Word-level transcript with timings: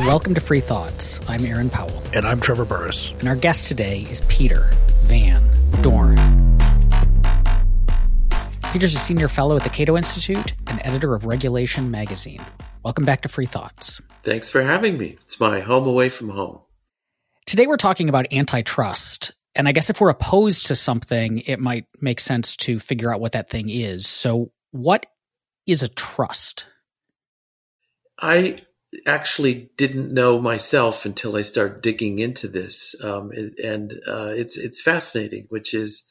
Welcome 0.00 0.34
to 0.34 0.42
Free 0.42 0.60
Thoughts. 0.60 1.20
I'm 1.26 1.42
Aaron 1.46 1.70
Powell. 1.70 2.02
And 2.12 2.26
I'm 2.26 2.38
Trevor 2.38 2.66
Burrus. 2.66 3.12
And 3.18 3.28
our 3.28 3.34
guest 3.34 3.66
today 3.66 4.02
is 4.02 4.20
Peter 4.28 4.70
Van 5.04 5.42
Doren. 5.80 6.18
Peter's 8.72 8.94
a 8.94 8.98
senior 8.98 9.28
fellow 9.28 9.56
at 9.56 9.64
the 9.64 9.70
Cato 9.70 9.96
Institute 9.96 10.52
and 10.66 10.82
editor 10.84 11.14
of 11.14 11.24
Regulation 11.24 11.90
magazine. 11.90 12.44
Welcome 12.84 13.06
back 13.06 13.22
to 13.22 13.30
Free 13.30 13.46
Thoughts. 13.46 14.02
Thanks 14.22 14.50
for 14.50 14.60
having 14.60 14.98
me. 14.98 15.16
It's 15.22 15.40
my 15.40 15.60
home 15.60 15.88
away 15.88 16.10
from 16.10 16.28
home. 16.28 16.60
Today 17.46 17.66
we're 17.66 17.78
talking 17.78 18.10
about 18.10 18.30
antitrust. 18.34 19.32
And 19.54 19.66
I 19.66 19.72
guess 19.72 19.88
if 19.88 19.98
we're 19.98 20.10
opposed 20.10 20.66
to 20.66 20.76
something, 20.76 21.38
it 21.38 21.58
might 21.58 21.86
make 22.02 22.20
sense 22.20 22.54
to 22.58 22.78
figure 22.78 23.10
out 23.10 23.20
what 23.20 23.32
that 23.32 23.48
thing 23.48 23.70
is. 23.70 24.06
So, 24.06 24.52
what 24.72 25.06
is 25.66 25.82
a 25.82 25.88
trust? 25.88 26.66
I 28.20 28.58
actually 29.06 29.70
didn't 29.76 30.12
know 30.12 30.40
myself 30.40 31.04
until 31.04 31.36
I 31.36 31.42
started 31.42 31.82
digging 31.82 32.18
into 32.18 32.48
this, 32.48 32.94
um, 33.02 33.30
and 33.62 33.92
uh, 34.06 34.32
it's 34.36 34.56
it's 34.56 34.82
fascinating. 34.82 35.46
Which 35.48 35.74
is 35.74 36.06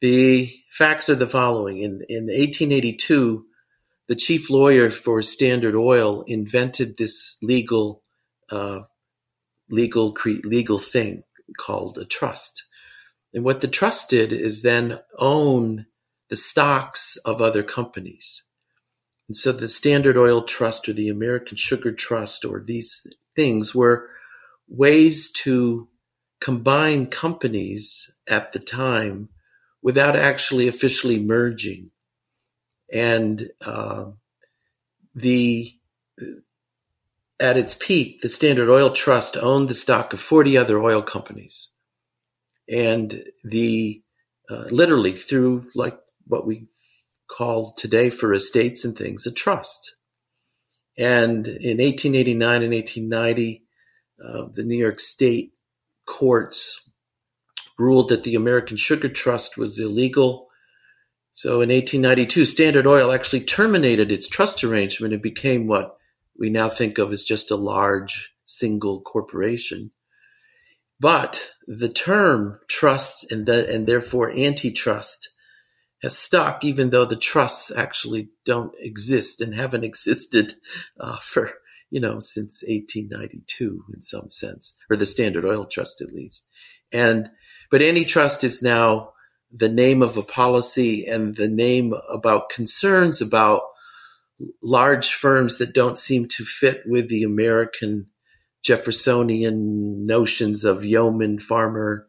the 0.00 0.50
facts 0.70 1.08
are 1.08 1.14
the 1.14 1.26
following: 1.26 1.78
in 1.78 2.02
in 2.08 2.24
1882, 2.26 3.46
the 4.08 4.16
chief 4.16 4.50
lawyer 4.50 4.90
for 4.90 5.22
Standard 5.22 5.74
Oil 5.74 6.22
invented 6.26 6.96
this 6.96 7.36
legal 7.42 8.02
uh, 8.50 8.80
legal 9.70 10.12
cre- 10.12 10.44
legal 10.44 10.78
thing 10.78 11.22
called 11.58 11.98
a 11.98 12.04
trust, 12.04 12.66
and 13.32 13.44
what 13.44 13.60
the 13.60 13.68
trust 13.68 14.10
did 14.10 14.32
is 14.32 14.62
then 14.62 15.00
own 15.18 15.86
the 16.28 16.36
stocks 16.36 17.16
of 17.24 17.42
other 17.42 17.62
companies. 17.62 18.44
And 19.28 19.36
so 19.36 19.52
the 19.52 19.68
Standard 19.68 20.16
Oil 20.16 20.42
Trust 20.42 20.88
or 20.88 20.92
the 20.92 21.08
American 21.08 21.56
Sugar 21.56 21.92
Trust 21.92 22.44
or 22.44 22.60
these 22.60 23.06
things 23.34 23.74
were 23.74 24.08
ways 24.68 25.30
to 25.32 25.88
combine 26.40 27.06
companies 27.06 28.14
at 28.28 28.52
the 28.52 28.58
time 28.58 29.28
without 29.82 30.16
actually 30.16 30.68
officially 30.68 31.18
merging. 31.18 31.90
And 32.92 33.50
uh, 33.60 34.06
the 35.14 35.74
at 37.40 37.56
its 37.56 37.74
peak, 37.74 38.20
the 38.20 38.28
Standard 38.28 38.70
Oil 38.70 38.90
Trust 38.90 39.36
owned 39.36 39.68
the 39.68 39.74
stock 39.74 40.12
of 40.12 40.20
40 40.20 40.56
other 40.56 40.78
oil 40.78 41.02
companies. 41.02 41.70
And 42.68 43.24
the 43.42 44.02
uh, 44.48 44.64
literally 44.70 45.12
through 45.12 45.66
like 45.74 45.98
what 46.26 46.46
we 46.46 46.66
called 47.32 47.76
today 47.76 48.10
for 48.10 48.32
estates 48.32 48.84
and 48.84 48.96
things 48.96 49.26
a 49.26 49.32
trust. 49.32 49.96
And 50.98 51.46
in 51.46 51.78
1889 51.78 52.62
and 52.62 52.74
1890, 52.74 53.64
uh, 54.22 54.44
the 54.52 54.64
New 54.64 54.76
York 54.76 55.00
State 55.00 55.54
courts 56.06 56.88
ruled 57.78 58.10
that 58.10 58.24
the 58.24 58.34
American 58.34 58.76
Sugar 58.76 59.08
Trust 59.08 59.56
was 59.56 59.78
illegal. 59.78 60.48
So 61.32 61.62
in 61.62 61.70
1892, 61.70 62.44
Standard 62.44 62.86
Oil 62.86 63.10
actually 63.10 63.40
terminated 63.40 64.12
its 64.12 64.28
trust 64.28 64.62
arrangement 64.62 65.14
and 65.14 65.22
became 65.22 65.66
what 65.66 65.96
we 66.38 66.50
now 66.50 66.68
think 66.68 66.98
of 66.98 67.12
as 67.12 67.24
just 67.24 67.50
a 67.50 67.56
large 67.56 68.34
single 68.44 69.00
corporation. 69.00 69.90
But 71.00 71.50
the 71.66 71.88
term 71.88 72.60
trust 72.68 73.32
and, 73.32 73.46
the, 73.46 73.68
and 73.68 73.86
therefore 73.86 74.30
antitrust 74.30 75.31
has 76.02 76.18
stuck, 76.18 76.64
even 76.64 76.90
though 76.90 77.04
the 77.04 77.16
trusts 77.16 77.70
actually 77.70 78.30
don't 78.44 78.74
exist 78.78 79.40
and 79.40 79.54
haven't 79.54 79.84
existed 79.90 80.54
uh, 80.98 81.18
for 81.18 81.50
you 81.90 82.00
know 82.00 82.20
since 82.20 82.62
1892 82.66 83.84
in 83.94 84.02
some 84.02 84.30
sense, 84.30 84.76
or 84.90 84.96
the 84.96 85.06
Standard 85.06 85.44
Oil 85.44 85.64
Trust 85.64 86.00
at 86.00 86.12
least. 86.12 86.46
And 86.92 87.30
but 87.70 87.82
antitrust 87.82 88.44
is 88.44 88.62
now 88.62 89.12
the 89.54 89.68
name 89.68 90.02
of 90.02 90.16
a 90.16 90.22
policy 90.22 91.06
and 91.06 91.36
the 91.36 91.48
name 91.48 91.94
about 92.10 92.48
concerns 92.48 93.20
about 93.20 93.62
large 94.62 95.12
firms 95.12 95.58
that 95.58 95.74
don't 95.74 95.98
seem 95.98 96.26
to 96.26 96.44
fit 96.44 96.82
with 96.86 97.08
the 97.08 97.22
American 97.22 98.06
Jeffersonian 98.62 100.06
notions 100.06 100.64
of 100.64 100.84
yeoman 100.84 101.38
farmer 101.38 102.06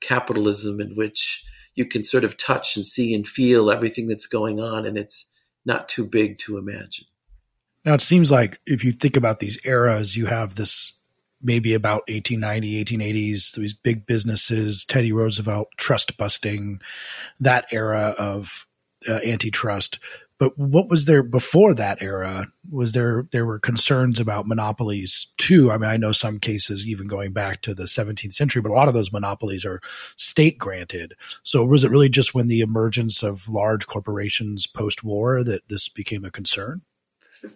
capitalism, 0.00 0.80
in 0.80 0.94
which 0.94 1.44
you 1.74 1.86
can 1.86 2.04
sort 2.04 2.24
of 2.24 2.36
touch 2.36 2.76
and 2.76 2.86
see 2.86 3.14
and 3.14 3.26
feel 3.26 3.70
everything 3.70 4.06
that's 4.06 4.26
going 4.26 4.60
on, 4.60 4.86
and 4.86 4.96
it's 4.96 5.30
not 5.64 5.88
too 5.88 6.06
big 6.06 6.38
to 6.38 6.58
imagine. 6.58 7.06
Now, 7.84 7.94
it 7.94 8.00
seems 8.00 8.30
like 8.30 8.60
if 8.66 8.84
you 8.84 8.92
think 8.92 9.16
about 9.16 9.40
these 9.40 9.58
eras, 9.64 10.16
you 10.16 10.26
have 10.26 10.54
this 10.54 10.92
maybe 11.42 11.74
about 11.74 12.08
1890, 12.08 12.84
1880s, 12.84 13.54
these 13.54 13.74
big 13.74 14.06
businesses, 14.06 14.84
Teddy 14.84 15.12
Roosevelt, 15.12 15.68
trust 15.76 16.16
busting, 16.16 16.80
that 17.38 17.66
era 17.70 18.14
of 18.18 18.66
uh, 19.06 19.20
antitrust. 19.24 19.98
But 20.44 20.58
what 20.58 20.90
was 20.90 21.06
there 21.06 21.22
before 21.22 21.72
that 21.72 22.02
era? 22.02 22.48
Was 22.70 22.92
there 22.92 23.26
there 23.32 23.46
were 23.46 23.58
concerns 23.58 24.20
about 24.20 24.46
monopolies 24.46 25.28
too? 25.38 25.72
I 25.72 25.78
mean, 25.78 25.88
I 25.88 25.96
know 25.96 26.12
some 26.12 26.38
cases 26.38 26.86
even 26.86 27.06
going 27.06 27.32
back 27.32 27.62
to 27.62 27.72
the 27.72 27.84
17th 27.84 28.34
century, 28.34 28.60
but 28.60 28.70
a 28.70 28.74
lot 28.74 28.88
of 28.88 28.92
those 28.92 29.10
monopolies 29.10 29.64
are 29.64 29.80
state 30.16 30.58
granted. 30.58 31.14
So 31.42 31.64
was 31.64 31.82
it 31.82 31.90
really 31.90 32.10
just 32.10 32.34
when 32.34 32.48
the 32.48 32.60
emergence 32.60 33.22
of 33.22 33.48
large 33.48 33.86
corporations 33.86 34.66
post 34.66 35.02
war 35.02 35.42
that 35.44 35.66
this 35.70 35.88
became 35.88 36.26
a 36.26 36.30
concern? 36.30 36.82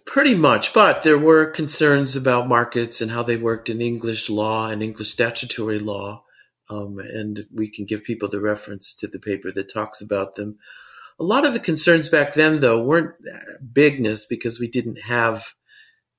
Pretty 0.07 0.35
much, 0.35 0.73
but 0.73 1.03
there 1.03 1.19
were 1.19 1.45
concerns 1.45 2.17
about 2.17 2.49
markets 2.49 3.03
and 3.03 3.11
how 3.11 3.23
they 3.23 3.37
worked 3.37 3.69
in 3.69 3.83
English 3.83 4.31
law 4.31 4.71
and 4.71 4.83
English 4.83 5.11
statutory 5.11 5.79
law. 5.79 6.25
Um, 6.71 6.99
and 7.01 7.45
we 7.53 7.69
can 7.69 7.85
give 7.85 8.03
people 8.03 8.31
the 8.31 8.41
reference 8.41 8.97
to 8.97 9.07
the 9.07 9.19
paper 9.19 9.53
that 9.53 9.71
talks 9.71 10.01
about 10.01 10.37
them. 10.37 10.59
A 11.21 11.25
lot 11.25 11.47
of 11.47 11.53
the 11.53 11.61
concerns 11.61 12.09
back 12.09 12.35
then, 12.35 12.61
though, 12.61 12.83
weren't 12.83 13.15
bigness 13.73 14.27
because 14.27 14.61
we 14.61 14.69
didn't 14.69 15.01
have, 15.03 15.55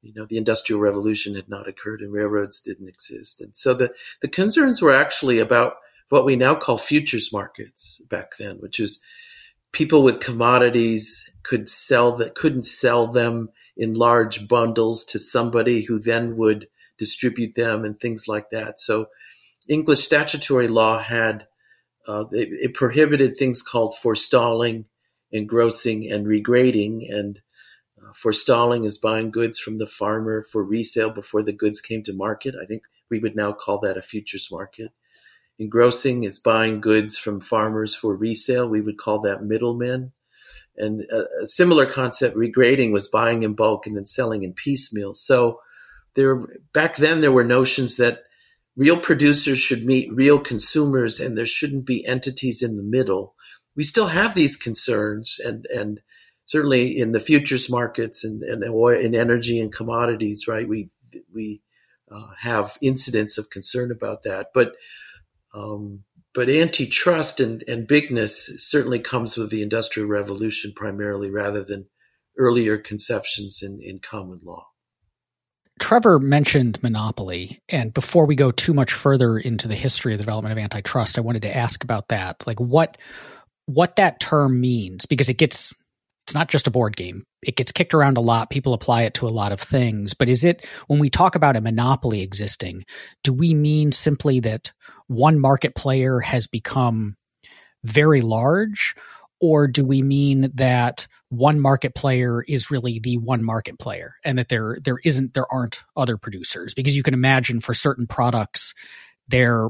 you 0.01 0.13
know, 0.15 0.25
the 0.25 0.37
industrial 0.37 0.81
revolution 0.81 1.35
had 1.35 1.47
not 1.47 1.69
occurred 1.69 2.01
and 2.01 2.11
railroads 2.11 2.61
didn't 2.61 2.89
exist. 2.89 3.41
And 3.41 3.55
so 3.55 3.73
the, 3.73 3.93
the 4.21 4.27
concerns 4.27 4.81
were 4.81 4.93
actually 4.93 5.39
about 5.39 5.75
what 6.09 6.25
we 6.25 6.35
now 6.35 6.55
call 6.55 6.77
futures 6.77 7.31
markets 7.31 8.01
back 8.09 8.31
then, 8.37 8.57
which 8.57 8.79
is 8.79 9.03
people 9.71 10.01
with 10.01 10.19
commodities 10.19 11.31
could 11.43 11.69
sell 11.69 12.13
that 12.17 12.35
couldn't 12.35 12.65
sell 12.65 13.07
them 13.07 13.49
in 13.77 13.93
large 13.93 14.47
bundles 14.47 15.05
to 15.05 15.19
somebody 15.19 15.81
who 15.81 15.99
then 15.99 16.35
would 16.35 16.67
distribute 16.97 17.55
them 17.55 17.85
and 17.85 17.99
things 17.99 18.27
like 18.27 18.49
that. 18.49 18.79
So 18.79 19.07
English 19.69 20.01
statutory 20.01 20.67
law 20.67 20.99
had 20.99 21.47
uh, 22.09 22.25
it, 22.31 22.49
it, 22.51 22.73
prohibited 22.73 23.37
things 23.37 23.61
called 23.61 23.95
forestalling, 23.95 24.85
engrossing, 25.31 26.11
and 26.11 26.27
regrating. 26.27 27.07
And 27.07 27.39
uh, 28.01 28.11
forestalling 28.15 28.83
is 28.83 28.97
buying 28.97 29.29
goods 29.29 29.59
from 29.59 29.77
the 29.77 29.85
farmer 29.85 30.41
for 30.41 30.63
resale 30.63 31.11
before 31.11 31.43
the 31.43 31.53
goods 31.53 31.79
came 31.79 32.01
to 32.03 32.13
market. 32.13 32.55
I 32.59 32.65
think 32.65 32.81
we 33.11 33.19
would 33.19 33.35
now 33.35 33.51
call 33.51 33.79
that 33.81 33.97
a 33.97 34.01
futures 34.01 34.49
market. 34.51 34.91
Engrossing 35.59 36.23
is 36.23 36.39
buying 36.39 36.81
goods 36.81 37.15
from 37.15 37.41
farmers 37.41 37.93
for 37.93 38.15
resale. 38.15 38.67
We 38.67 38.81
would 38.81 38.97
call 38.97 39.19
that 39.21 39.43
middlemen. 39.43 40.13
And 40.77 41.01
a, 41.11 41.25
a 41.43 41.45
similar 41.45 41.85
concept, 41.85 42.35
regrating, 42.35 42.91
was 42.91 43.07
buying 43.07 43.43
in 43.43 43.53
bulk 43.53 43.85
and 43.85 43.95
then 43.95 44.07
selling 44.07 44.41
in 44.41 44.53
piecemeal. 44.53 45.13
So 45.13 45.59
there, 46.15 46.41
back 46.73 46.95
then, 46.95 47.21
there 47.21 47.31
were 47.31 47.43
notions 47.43 47.97
that 47.97 48.23
real 48.79 48.97
producers 48.97 49.59
should 49.59 49.85
meet 49.85 50.11
real 50.13 50.39
consumers 50.39 51.19
and 51.19 51.37
there 51.37 51.45
shouldn't 51.45 51.85
be 51.85 52.05
entities 52.07 52.63
in 52.63 52.77
the 52.77 52.83
middle. 52.83 53.35
We 53.75 53.83
still 53.83 54.07
have 54.07 54.33
these 54.33 54.55
concerns 54.55 55.37
and, 55.43 55.65
and 55.65 55.99
certainly 56.45 56.97
in 56.97 57.11
the 57.11 57.19
futures 57.19 57.69
markets 57.69 58.23
and, 58.23 58.41
and 58.41 58.63
and 58.63 59.15
energy 59.15 59.59
and 59.59 59.73
commodities, 59.73 60.47
right? 60.47 60.65
We, 60.65 60.91
we 61.33 61.61
uh, 62.09 62.29
have 62.39 62.77
incidents 62.81 63.37
of 63.37 63.49
concern 63.49 63.91
about 63.91 64.23
that, 64.23 64.51
but, 64.53 64.75
um, 65.53 66.05
but 66.33 66.49
antitrust 66.49 67.41
and, 67.41 67.65
and 67.67 67.85
bigness 67.85 68.63
certainly 68.65 68.99
comes 68.99 69.35
with 69.35 69.49
the 69.49 69.61
industrial 69.61 70.07
revolution 70.07 70.71
primarily 70.73 71.29
rather 71.29 71.65
than 71.65 71.87
earlier 72.37 72.77
conceptions 72.77 73.61
in, 73.61 73.81
in 73.81 73.99
common 73.99 74.39
law. 74.41 74.67
Trevor 75.79 76.19
mentioned 76.19 76.81
monopoly. 76.83 77.59
And 77.69 77.93
before 77.93 78.25
we 78.25 78.35
go 78.35 78.51
too 78.51 78.73
much 78.73 78.93
further 78.93 79.37
into 79.37 79.67
the 79.67 79.75
history 79.75 80.13
of 80.13 80.19
the 80.19 80.23
development 80.23 80.51
of 80.51 80.63
antitrust, 80.63 81.17
I 81.17 81.21
wanted 81.21 81.43
to 81.43 81.55
ask 81.55 81.83
about 81.83 82.09
that. 82.09 82.45
Like 82.45 82.59
what 82.59 82.97
what 83.65 83.97
that 83.97 84.19
term 84.19 84.59
means, 84.59 85.05
because 85.05 85.29
it 85.29 85.37
gets 85.37 85.73
it's 86.29 86.35
not 86.35 86.49
just 86.49 86.67
a 86.67 86.71
board 86.71 86.95
game. 86.95 87.23
It 87.41 87.55
gets 87.55 87.71
kicked 87.71 87.95
around 87.95 88.17
a 88.17 88.21
lot. 88.21 88.51
People 88.51 88.75
apply 88.75 89.03
it 89.03 89.15
to 89.15 89.27
a 89.27 89.29
lot 89.29 89.51
of 89.51 89.59
things. 89.59 90.13
But 90.13 90.29
is 90.29 90.43
it 90.43 90.63
when 90.85 90.99
we 90.99 91.09
talk 91.09 91.33
about 91.33 91.55
a 91.55 91.61
monopoly 91.61 92.21
existing, 92.21 92.85
do 93.23 93.33
we 93.33 93.55
mean 93.55 93.91
simply 93.91 94.39
that 94.41 94.71
one 95.07 95.39
market 95.39 95.73
player 95.73 96.19
has 96.19 96.45
become 96.45 97.15
very 97.83 98.21
large? 98.21 98.93
Or 99.41 99.67
do 99.67 99.83
we 99.83 100.03
mean 100.03 100.51
that 100.55 101.07
one 101.29 101.59
market 101.59 101.95
player 101.95 102.43
is 102.47 102.71
really 102.71 102.99
the 102.99 103.17
one 103.17 103.43
market 103.43 103.77
player 103.79 104.15
and 104.25 104.37
that 104.37 104.49
there 104.49 104.77
there 104.83 104.99
isn't 105.03 105.33
there 105.33 105.51
aren't 105.51 105.83
other 105.95 106.17
producers 106.17 106.73
because 106.73 106.97
you 106.97 107.03
can 107.03 107.13
imagine 107.13 107.59
for 107.59 107.73
certain 107.73 108.07
products 108.07 108.73
there 109.27 109.69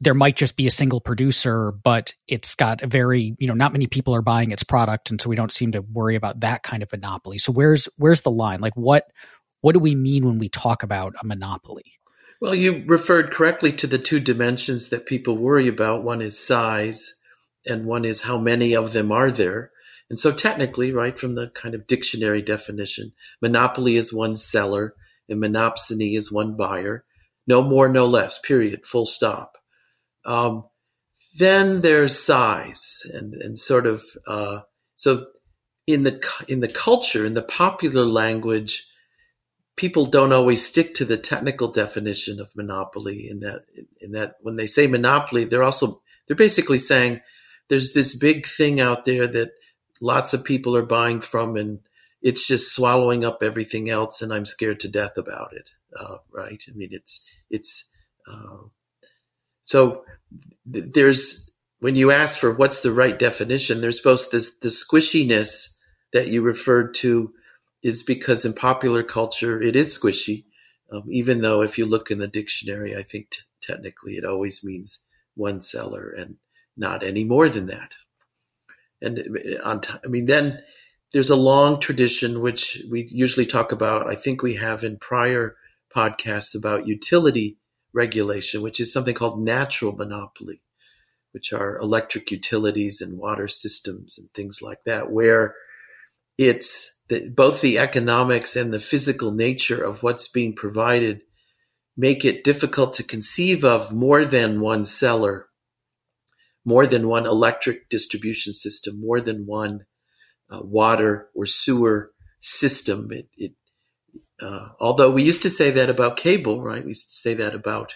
there 0.00 0.14
might 0.14 0.36
just 0.36 0.56
be 0.56 0.66
a 0.66 0.70
single 0.70 1.00
producer 1.00 1.72
but 1.72 2.14
it's 2.28 2.54
got 2.54 2.82
a 2.82 2.86
very 2.86 3.34
you 3.38 3.46
know 3.46 3.54
not 3.54 3.72
many 3.72 3.86
people 3.86 4.14
are 4.14 4.22
buying 4.22 4.50
its 4.50 4.62
product 4.62 5.10
and 5.10 5.20
so 5.20 5.28
we 5.28 5.36
don't 5.36 5.52
seem 5.52 5.72
to 5.72 5.80
worry 5.80 6.14
about 6.14 6.40
that 6.40 6.62
kind 6.62 6.82
of 6.82 6.92
monopoly. 6.92 7.38
So 7.38 7.52
where's 7.52 7.88
where's 7.96 8.20
the 8.20 8.30
line? 8.30 8.60
Like 8.60 8.76
what 8.76 9.04
what 9.62 9.72
do 9.72 9.80
we 9.80 9.94
mean 9.94 10.24
when 10.24 10.38
we 10.38 10.48
talk 10.48 10.82
about 10.82 11.14
a 11.20 11.26
monopoly? 11.26 11.94
Well 12.40 12.54
you 12.54 12.84
referred 12.86 13.30
correctly 13.30 13.72
to 13.72 13.86
the 13.86 13.98
two 13.98 14.20
dimensions 14.20 14.90
that 14.90 15.06
people 15.06 15.36
worry 15.36 15.68
about. 15.68 16.04
One 16.04 16.20
is 16.20 16.38
size 16.38 17.20
and 17.66 17.86
one 17.86 18.04
is 18.04 18.22
how 18.22 18.38
many 18.38 18.76
of 18.76 18.92
them 18.92 19.10
are 19.10 19.30
there 19.30 19.72
and 20.08 20.20
so 20.20 20.32
technically, 20.32 20.92
right 20.92 21.18
from 21.18 21.34
the 21.34 21.48
kind 21.48 21.74
of 21.74 21.86
dictionary 21.86 22.42
definition, 22.42 23.12
monopoly 23.42 23.96
is 23.96 24.12
one 24.12 24.36
seller 24.36 24.94
and 25.28 25.42
monopsony 25.42 26.16
is 26.16 26.32
one 26.32 26.56
buyer. 26.56 27.04
No 27.46 27.62
more, 27.62 27.88
no 27.88 28.06
less, 28.06 28.38
period, 28.38 28.86
full 28.86 29.06
stop. 29.06 29.56
Um, 30.24 30.64
then 31.38 31.80
there's 31.80 32.18
size 32.18 33.02
and, 33.12 33.34
and 33.34 33.58
sort 33.58 33.86
of, 33.86 34.02
uh, 34.26 34.60
so 34.94 35.26
in 35.86 36.04
the, 36.04 36.24
in 36.48 36.60
the 36.60 36.68
culture, 36.68 37.24
in 37.24 37.34
the 37.34 37.42
popular 37.42 38.04
language, 38.04 38.86
people 39.76 40.06
don't 40.06 40.32
always 40.32 40.64
stick 40.64 40.94
to 40.94 41.04
the 41.04 41.16
technical 41.16 41.68
definition 41.68 42.40
of 42.40 42.56
monopoly 42.56 43.28
in 43.28 43.40
that, 43.40 43.62
in 44.00 44.12
that 44.12 44.36
when 44.40 44.56
they 44.56 44.66
say 44.66 44.86
monopoly, 44.86 45.44
they're 45.44 45.62
also, 45.62 46.00
they're 46.26 46.36
basically 46.36 46.78
saying 46.78 47.20
there's 47.68 47.92
this 47.92 48.16
big 48.16 48.46
thing 48.46 48.80
out 48.80 49.04
there 49.04 49.26
that 49.26 49.50
lots 50.00 50.34
of 50.34 50.44
people 50.44 50.76
are 50.76 50.86
buying 50.86 51.20
from 51.20 51.56
and 51.56 51.80
it's 52.22 52.46
just 52.46 52.74
swallowing 52.74 53.24
up 53.24 53.38
everything 53.42 53.88
else 53.90 54.22
and 54.22 54.32
I'm 54.32 54.46
scared 54.46 54.80
to 54.80 54.88
death 54.88 55.16
about 55.16 55.52
it. 55.52 55.70
Uh, 55.98 56.18
right. 56.32 56.62
I 56.68 56.72
mean, 56.76 56.88
it's, 56.92 57.28
it's, 57.50 57.90
uh, 58.30 58.64
so 59.60 60.04
th- 60.72 60.86
there's, 60.92 61.50
when 61.78 61.96
you 61.96 62.10
ask 62.10 62.38
for 62.38 62.52
what's 62.52 62.80
the 62.80 62.92
right 62.92 63.18
definition, 63.18 63.80
there's 63.80 64.00
both 64.00 64.30
this, 64.30 64.56
the 64.56 64.68
squishiness 64.68 65.76
that 66.12 66.28
you 66.28 66.42
referred 66.42 66.94
to 66.94 67.32
is 67.82 68.02
because 68.02 68.44
in 68.44 68.54
popular 68.54 69.02
culture, 69.02 69.60
it 69.60 69.76
is 69.76 69.96
squishy. 69.96 70.44
Um, 70.90 71.04
even 71.10 71.40
though 71.40 71.62
if 71.62 71.78
you 71.78 71.86
look 71.86 72.10
in 72.10 72.18
the 72.18 72.28
dictionary, 72.28 72.96
I 72.96 73.02
think 73.02 73.30
t- 73.30 73.40
technically 73.60 74.14
it 74.14 74.24
always 74.24 74.64
means 74.64 75.04
one 75.34 75.60
seller 75.60 76.10
and 76.10 76.36
not 76.76 77.02
any 77.02 77.24
more 77.24 77.48
than 77.48 77.66
that 77.66 77.94
and 79.02 79.38
on 79.64 79.80
t- 79.80 79.94
I 80.04 80.08
mean, 80.08 80.26
then 80.26 80.62
there's 81.12 81.30
a 81.30 81.36
long 81.36 81.80
tradition 81.80 82.40
which 82.40 82.82
we 82.90 83.06
usually 83.10 83.46
talk 83.46 83.72
about. 83.72 84.06
I 84.06 84.14
think 84.14 84.42
we 84.42 84.56
have 84.56 84.82
in 84.82 84.98
prior 84.98 85.56
podcasts 85.94 86.56
about 86.56 86.86
utility 86.86 87.58
regulation, 87.92 88.62
which 88.62 88.80
is 88.80 88.92
something 88.92 89.14
called 89.14 89.40
natural 89.40 89.92
monopoly, 89.92 90.60
which 91.32 91.52
are 91.52 91.78
electric 91.78 92.30
utilities 92.30 93.00
and 93.00 93.18
water 93.18 93.48
systems 93.48 94.18
and 94.18 94.28
things 94.34 94.60
like 94.60 94.84
that, 94.84 95.10
where 95.10 95.54
it's 96.36 96.98
the, 97.08 97.28
both 97.28 97.60
the 97.60 97.78
economics 97.78 98.56
and 98.56 98.72
the 98.72 98.80
physical 98.80 99.32
nature 99.32 99.82
of 99.82 100.02
what's 100.02 100.28
being 100.28 100.54
provided 100.54 101.22
make 101.96 102.24
it 102.24 102.44
difficult 102.44 102.94
to 102.94 103.02
conceive 103.02 103.64
of 103.64 103.92
more 103.92 104.24
than 104.24 104.60
one 104.60 104.84
seller 104.84 105.48
more 106.66 106.86
than 106.86 107.08
one 107.08 107.24
electric 107.24 107.88
distribution 107.88 108.52
system, 108.52 109.00
more 109.00 109.20
than 109.20 109.46
one 109.46 109.86
uh, 110.50 110.60
water 110.62 111.28
or 111.34 111.46
sewer 111.46 112.10
system. 112.40 113.08
It, 113.12 113.28
it 113.36 113.52
uh, 114.42 114.70
although 114.80 115.10
we 115.10 115.22
used 115.22 115.42
to 115.42 115.50
say 115.50 115.70
that 115.70 115.88
about 115.88 116.16
cable, 116.16 116.60
right? 116.60 116.82
We 116.82 116.90
used 116.90 117.08
to 117.08 117.14
say 117.14 117.34
that 117.34 117.54
about 117.54 117.94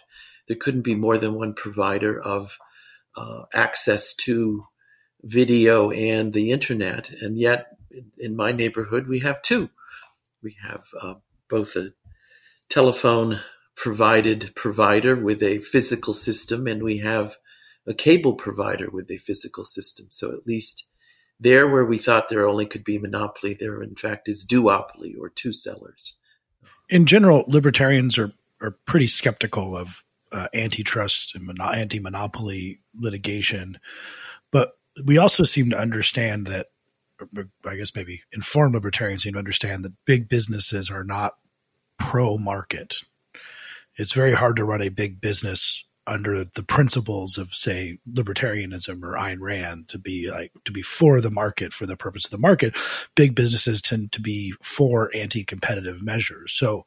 there 0.48 0.56
couldn't 0.56 0.82
be 0.82 0.94
more 0.94 1.18
than 1.18 1.34
one 1.34 1.52
provider 1.52 2.18
of 2.18 2.56
uh, 3.16 3.42
access 3.52 4.14
to 4.14 4.64
video 5.22 5.90
and 5.90 6.32
the 6.32 6.52
internet, 6.52 7.10
and 7.10 7.38
yet 7.38 7.66
in 8.18 8.36
my 8.36 8.52
neighborhood 8.52 9.08
we 9.08 9.18
have 9.18 9.42
two. 9.42 9.68
We 10.42 10.56
have 10.62 10.84
uh, 11.02 11.14
both 11.48 11.76
a 11.76 11.92
telephone 12.68 13.40
provided 13.76 14.52
provider 14.54 15.16
with 15.16 15.42
a 15.42 15.58
physical 15.58 16.14
system, 16.14 16.66
and 16.66 16.82
we 16.82 16.98
have 16.98 17.36
a 17.86 17.94
cable 17.94 18.34
provider 18.34 18.90
with 18.90 19.10
a 19.10 19.16
physical 19.16 19.64
system. 19.64 20.06
So 20.10 20.32
at 20.32 20.46
least 20.46 20.86
there 21.38 21.66
where 21.66 21.84
we 21.84 21.98
thought 21.98 22.28
there 22.28 22.46
only 22.46 22.66
could 22.66 22.84
be 22.84 22.98
monopoly, 22.98 23.54
there 23.54 23.82
in 23.82 23.96
fact 23.96 24.28
is 24.28 24.46
duopoly 24.46 25.14
or 25.18 25.30
two 25.30 25.52
sellers. 25.52 26.16
In 26.88 27.06
general, 27.06 27.44
libertarians 27.46 28.18
are, 28.18 28.32
are 28.60 28.76
pretty 28.84 29.06
skeptical 29.06 29.76
of 29.76 30.04
uh, 30.32 30.48
antitrust 30.52 31.34
and 31.34 31.46
mono- 31.46 31.72
anti-monopoly 31.72 32.80
litigation, 32.98 33.78
but 34.50 34.78
we 35.04 35.18
also 35.18 35.44
seem 35.44 35.70
to 35.70 35.78
understand 35.78 36.46
that, 36.46 36.66
I 37.64 37.76
guess 37.76 37.94
maybe 37.94 38.22
informed 38.32 38.74
libertarians 38.74 39.22
seem 39.22 39.34
to 39.34 39.38
understand 39.38 39.84
that 39.84 40.04
big 40.04 40.28
businesses 40.28 40.90
are 40.90 41.04
not 41.04 41.36
pro-market. 41.98 42.96
It's 43.96 44.12
very 44.12 44.32
hard 44.32 44.56
to 44.56 44.64
run 44.64 44.82
a 44.82 44.88
big 44.88 45.20
business 45.20 45.84
under 46.10 46.44
the 46.44 46.62
principles 46.62 47.38
of 47.38 47.54
say 47.54 47.98
libertarianism 48.10 49.02
or 49.04 49.14
Ayn 49.14 49.38
Rand 49.40 49.88
to 49.88 49.98
be 49.98 50.28
like 50.30 50.52
to 50.64 50.72
be 50.72 50.82
for 50.82 51.20
the 51.20 51.30
market 51.30 51.72
for 51.72 51.86
the 51.86 51.96
purpose 51.96 52.24
of 52.24 52.32
the 52.32 52.38
market, 52.38 52.76
big 53.14 53.34
businesses 53.34 53.80
tend 53.80 54.10
to 54.12 54.20
be 54.20 54.52
for 54.60 55.10
anti-competitive 55.14 56.02
measures. 56.02 56.52
So 56.52 56.84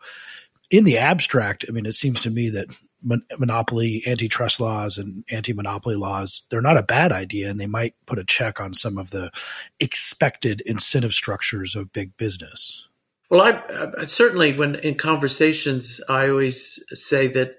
in 0.69 0.83
the 0.83 0.97
abstract, 0.97 1.65
I 1.67 1.71
mean, 1.71 1.85
it 1.85 1.93
seems 1.93 2.21
to 2.23 2.29
me 2.29 2.49
that 2.49 2.67
mon- 3.01 3.25
monopoly, 3.39 4.03
antitrust 4.05 4.59
laws, 4.59 4.97
and 4.97 5.23
anti-monopoly 5.31 5.95
laws 5.95 6.43
they're 6.49 6.61
not 6.61 6.77
a 6.77 6.83
bad 6.83 7.11
idea, 7.13 7.49
and 7.49 7.59
they 7.59 7.67
might 7.67 7.95
put 8.05 8.19
a 8.19 8.25
check 8.25 8.59
on 8.59 8.73
some 8.73 8.97
of 8.97 9.11
the 9.11 9.31
expected 9.79 10.61
incentive 10.65 11.13
structures 11.13 11.75
of 11.75 11.93
big 11.93 12.17
business. 12.17 12.87
Well, 13.29 13.41
I, 13.41 14.01
I 14.01 14.03
certainly, 14.03 14.53
when 14.53 14.75
in 14.75 14.95
conversations, 14.95 16.01
I 16.09 16.29
always 16.29 16.83
say 16.89 17.27
that 17.29 17.55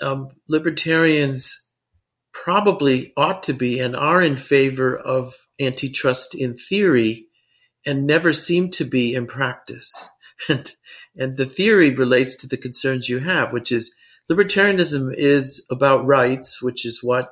um, 0.00 0.30
libertarians 0.48 1.68
probably 2.32 3.12
ought 3.16 3.44
to 3.44 3.54
be 3.54 3.80
and 3.80 3.96
are 3.96 4.22
in 4.22 4.36
favor 4.36 4.96
of 4.96 5.32
antitrust 5.60 6.34
in 6.34 6.56
theory 6.56 7.26
and 7.86 8.06
never 8.06 8.32
seem 8.32 8.70
to 8.70 8.84
be 8.84 9.14
in 9.14 9.26
practice. 9.26 10.08
And, 10.50 10.70
and 11.16 11.38
the 11.38 11.46
theory 11.46 11.94
relates 11.94 12.36
to 12.36 12.46
the 12.46 12.58
concerns 12.58 13.08
you 13.08 13.20
have, 13.20 13.54
which 13.54 13.72
is 13.72 13.96
libertarianism 14.30 15.14
is 15.16 15.66
about 15.70 16.04
rights, 16.04 16.60
which 16.60 16.84
is 16.84 17.02
what 17.02 17.30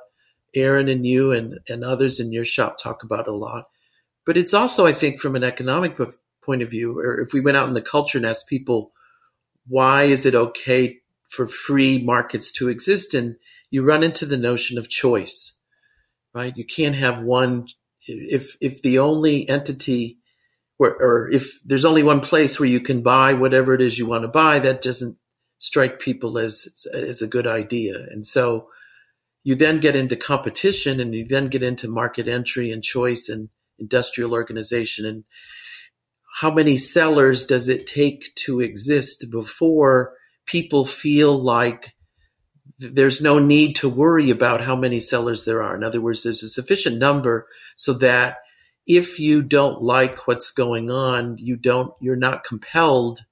Aaron 0.55 0.89
and 0.89 1.05
you 1.05 1.31
and, 1.31 1.59
and 1.69 1.83
others 1.83 2.19
in 2.19 2.31
your 2.31 2.45
shop 2.45 2.79
talk 2.79 3.03
about 3.03 3.27
a 3.27 3.31
lot. 3.31 3.65
But 4.25 4.37
it's 4.37 4.55
also, 4.55 4.87
I 4.87 4.91
think, 4.91 5.21
from 5.21 5.35
an 5.35 5.43
economic 5.43 5.99
point 6.43 6.63
of 6.63 6.71
view, 6.71 6.97
or 6.97 7.19
if 7.19 7.31
we 7.31 7.41
went 7.41 7.57
out 7.57 7.67
in 7.67 7.75
the 7.75 7.81
culture 7.81 8.17
and 8.17 8.25
asked 8.25 8.49
people, 8.49 8.91
why 9.67 10.03
is 10.03 10.25
it 10.25 10.33
okay 10.33 11.01
for 11.29 11.47
free 11.47 12.01
markets 12.01 12.51
to 12.53 12.69
exist 12.69 13.13
and 13.13 13.35
you 13.71 13.83
run 13.83 14.03
into 14.03 14.25
the 14.25 14.37
notion 14.37 14.77
of 14.77 14.89
choice, 14.89 15.59
right? 16.33 16.55
You 16.55 16.65
can't 16.65 16.95
have 16.95 17.21
one, 17.21 17.67
if, 18.07 18.55
if 18.61 18.81
the 18.81 18.99
only 18.99 19.47
entity 19.49 20.19
where, 20.77 20.95
or 20.99 21.29
if 21.31 21.59
there's 21.63 21.85
only 21.85 22.03
one 22.03 22.21
place 22.21 22.59
where 22.59 22.69
you 22.69 22.79
can 22.79 23.01
buy 23.01 23.33
whatever 23.33 23.73
it 23.73 23.81
is 23.81 23.97
you 23.97 24.05
want 24.05 24.23
to 24.23 24.27
buy, 24.27 24.59
that 24.59 24.81
doesn't 24.81 25.17
strike 25.57 25.99
people 25.99 26.37
as, 26.37 26.85
as 26.93 27.21
a 27.21 27.27
good 27.27 27.47
idea. 27.47 27.95
And 28.11 28.25
so 28.25 28.69
you 29.43 29.55
then 29.55 29.79
get 29.79 29.95
into 29.95 30.15
competition 30.15 30.99
and 30.99 31.13
you 31.13 31.25
then 31.27 31.47
get 31.47 31.63
into 31.63 31.87
market 31.87 32.27
entry 32.27 32.71
and 32.71 32.83
choice 32.83 33.29
and 33.29 33.49
industrial 33.79 34.33
organization 34.33 35.05
and 35.05 35.23
how 36.39 36.51
many 36.51 36.75
sellers 36.75 37.45
does 37.45 37.69
it 37.69 37.87
take 37.87 38.35
to 38.35 38.59
exist 38.59 39.31
before 39.31 40.13
people 40.45 40.85
feel 40.85 41.37
like 41.37 41.95
there's 42.77 43.21
no 43.21 43.39
need 43.39 43.77
to 43.77 43.89
worry 43.89 44.29
about 44.29 44.61
how 44.61 44.75
many 44.75 44.99
sellers 44.99 45.45
there 45.45 45.63
are. 45.63 45.75
In 45.75 45.83
other 45.83 46.01
words, 46.01 46.23
there's 46.23 46.43
a 46.43 46.49
sufficient 46.49 46.97
number 46.97 47.47
so 47.75 47.93
that 47.93 48.37
if 48.85 49.19
you 49.19 49.41
don't 49.41 49.81
like 49.81 50.27
what's 50.27 50.51
going 50.51 50.91
on, 50.91 51.37
you 51.37 51.55
don't, 51.55 51.93
you're 51.99 52.15
not 52.15 52.43
compelled 52.43 53.25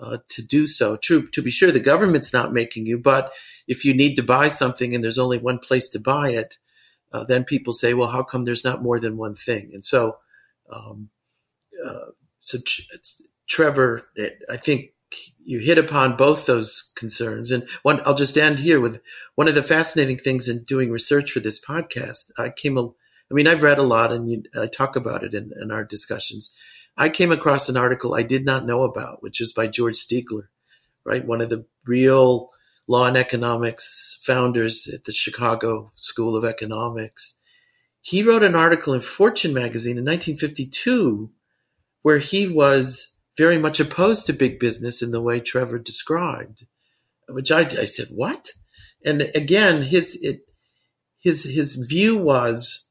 uh, 0.00 0.18
to 0.28 0.42
do 0.42 0.66
so. 0.66 0.96
True, 0.96 1.28
to 1.30 1.42
be 1.42 1.50
sure, 1.50 1.72
the 1.72 1.80
government's 1.80 2.32
not 2.32 2.52
making 2.52 2.86
you, 2.86 2.98
but 2.98 3.32
if 3.66 3.84
you 3.84 3.94
need 3.94 4.16
to 4.16 4.22
buy 4.22 4.48
something 4.48 4.94
and 4.94 5.02
there's 5.02 5.18
only 5.18 5.38
one 5.38 5.58
place 5.58 5.88
to 5.90 5.98
buy 5.98 6.30
it, 6.30 6.58
uh, 7.12 7.24
then 7.24 7.44
people 7.44 7.72
say, 7.72 7.94
well, 7.94 8.08
how 8.08 8.22
come 8.22 8.44
there's 8.44 8.64
not 8.64 8.82
more 8.82 8.98
than 8.98 9.16
one 9.16 9.34
thing? 9.34 9.70
And 9.72 9.84
so, 9.84 10.18
um, 10.70 11.10
uh, 11.84 12.10
so 12.40 12.58
Trevor, 13.46 14.02
I 14.50 14.56
think 14.56 14.93
you 15.44 15.58
hit 15.58 15.78
upon 15.78 16.16
both 16.16 16.46
those 16.46 16.90
concerns. 16.96 17.50
And 17.50 17.68
one, 17.82 18.00
I'll 18.04 18.14
just 18.14 18.36
end 18.36 18.58
here 18.58 18.80
with 18.80 19.00
one 19.34 19.48
of 19.48 19.54
the 19.54 19.62
fascinating 19.62 20.18
things 20.18 20.48
in 20.48 20.64
doing 20.64 20.90
research 20.90 21.30
for 21.30 21.40
this 21.40 21.64
podcast. 21.64 22.32
I 22.38 22.50
came 22.50 22.78
I 22.78 23.34
mean, 23.34 23.46
I've 23.46 23.62
read 23.62 23.78
a 23.78 23.82
lot 23.82 24.12
and 24.12 24.30
you, 24.30 24.42
I 24.58 24.66
talk 24.66 24.96
about 24.96 25.24
it 25.24 25.34
in, 25.34 25.52
in 25.60 25.70
our 25.70 25.84
discussions. 25.84 26.54
I 26.96 27.08
came 27.08 27.32
across 27.32 27.68
an 27.68 27.76
article 27.76 28.14
I 28.14 28.22
did 28.22 28.44
not 28.44 28.66
know 28.66 28.82
about, 28.82 29.22
which 29.22 29.40
was 29.40 29.52
by 29.52 29.66
George 29.66 29.96
Stigler, 29.96 30.48
right? 31.04 31.24
One 31.24 31.40
of 31.40 31.48
the 31.48 31.66
real 31.84 32.50
law 32.86 33.06
and 33.06 33.16
economics 33.16 34.20
founders 34.22 34.86
at 34.92 35.04
the 35.04 35.12
Chicago 35.12 35.90
School 35.96 36.36
of 36.36 36.44
Economics. 36.44 37.38
He 38.00 38.22
wrote 38.22 38.42
an 38.42 38.54
article 38.54 38.92
in 38.92 39.00
Fortune 39.00 39.54
magazine 39.54 39.96
in 39.96 40.04
1952 40.04 41.30
where 42.02 42.18
he 42.18 42.46
was 42.46 43.13
very 43.36 43.58
much 43.58 43.80
opposed 43.80 44.26
to 44.26 44.32
big 44.32 44.58
business 44.58 45.02
in 45.02 45.10
the 45.10 45.22
way 45.22 45.40
Trevor 45.40 45.78
described, 45.78 46.66
which 47.28 47.50
I, 47.50 47.60
I 47.60 47.84
said, 47.84 48.08
what? 48.10 48.50
And 49.04 49.22
again, 49.34 49.82
his, 49.82 50.18
it, 50.22 50.40
his, 51.18 51.44
his 51.44 51.76
view 51.88 52.16
was 52.16 52.88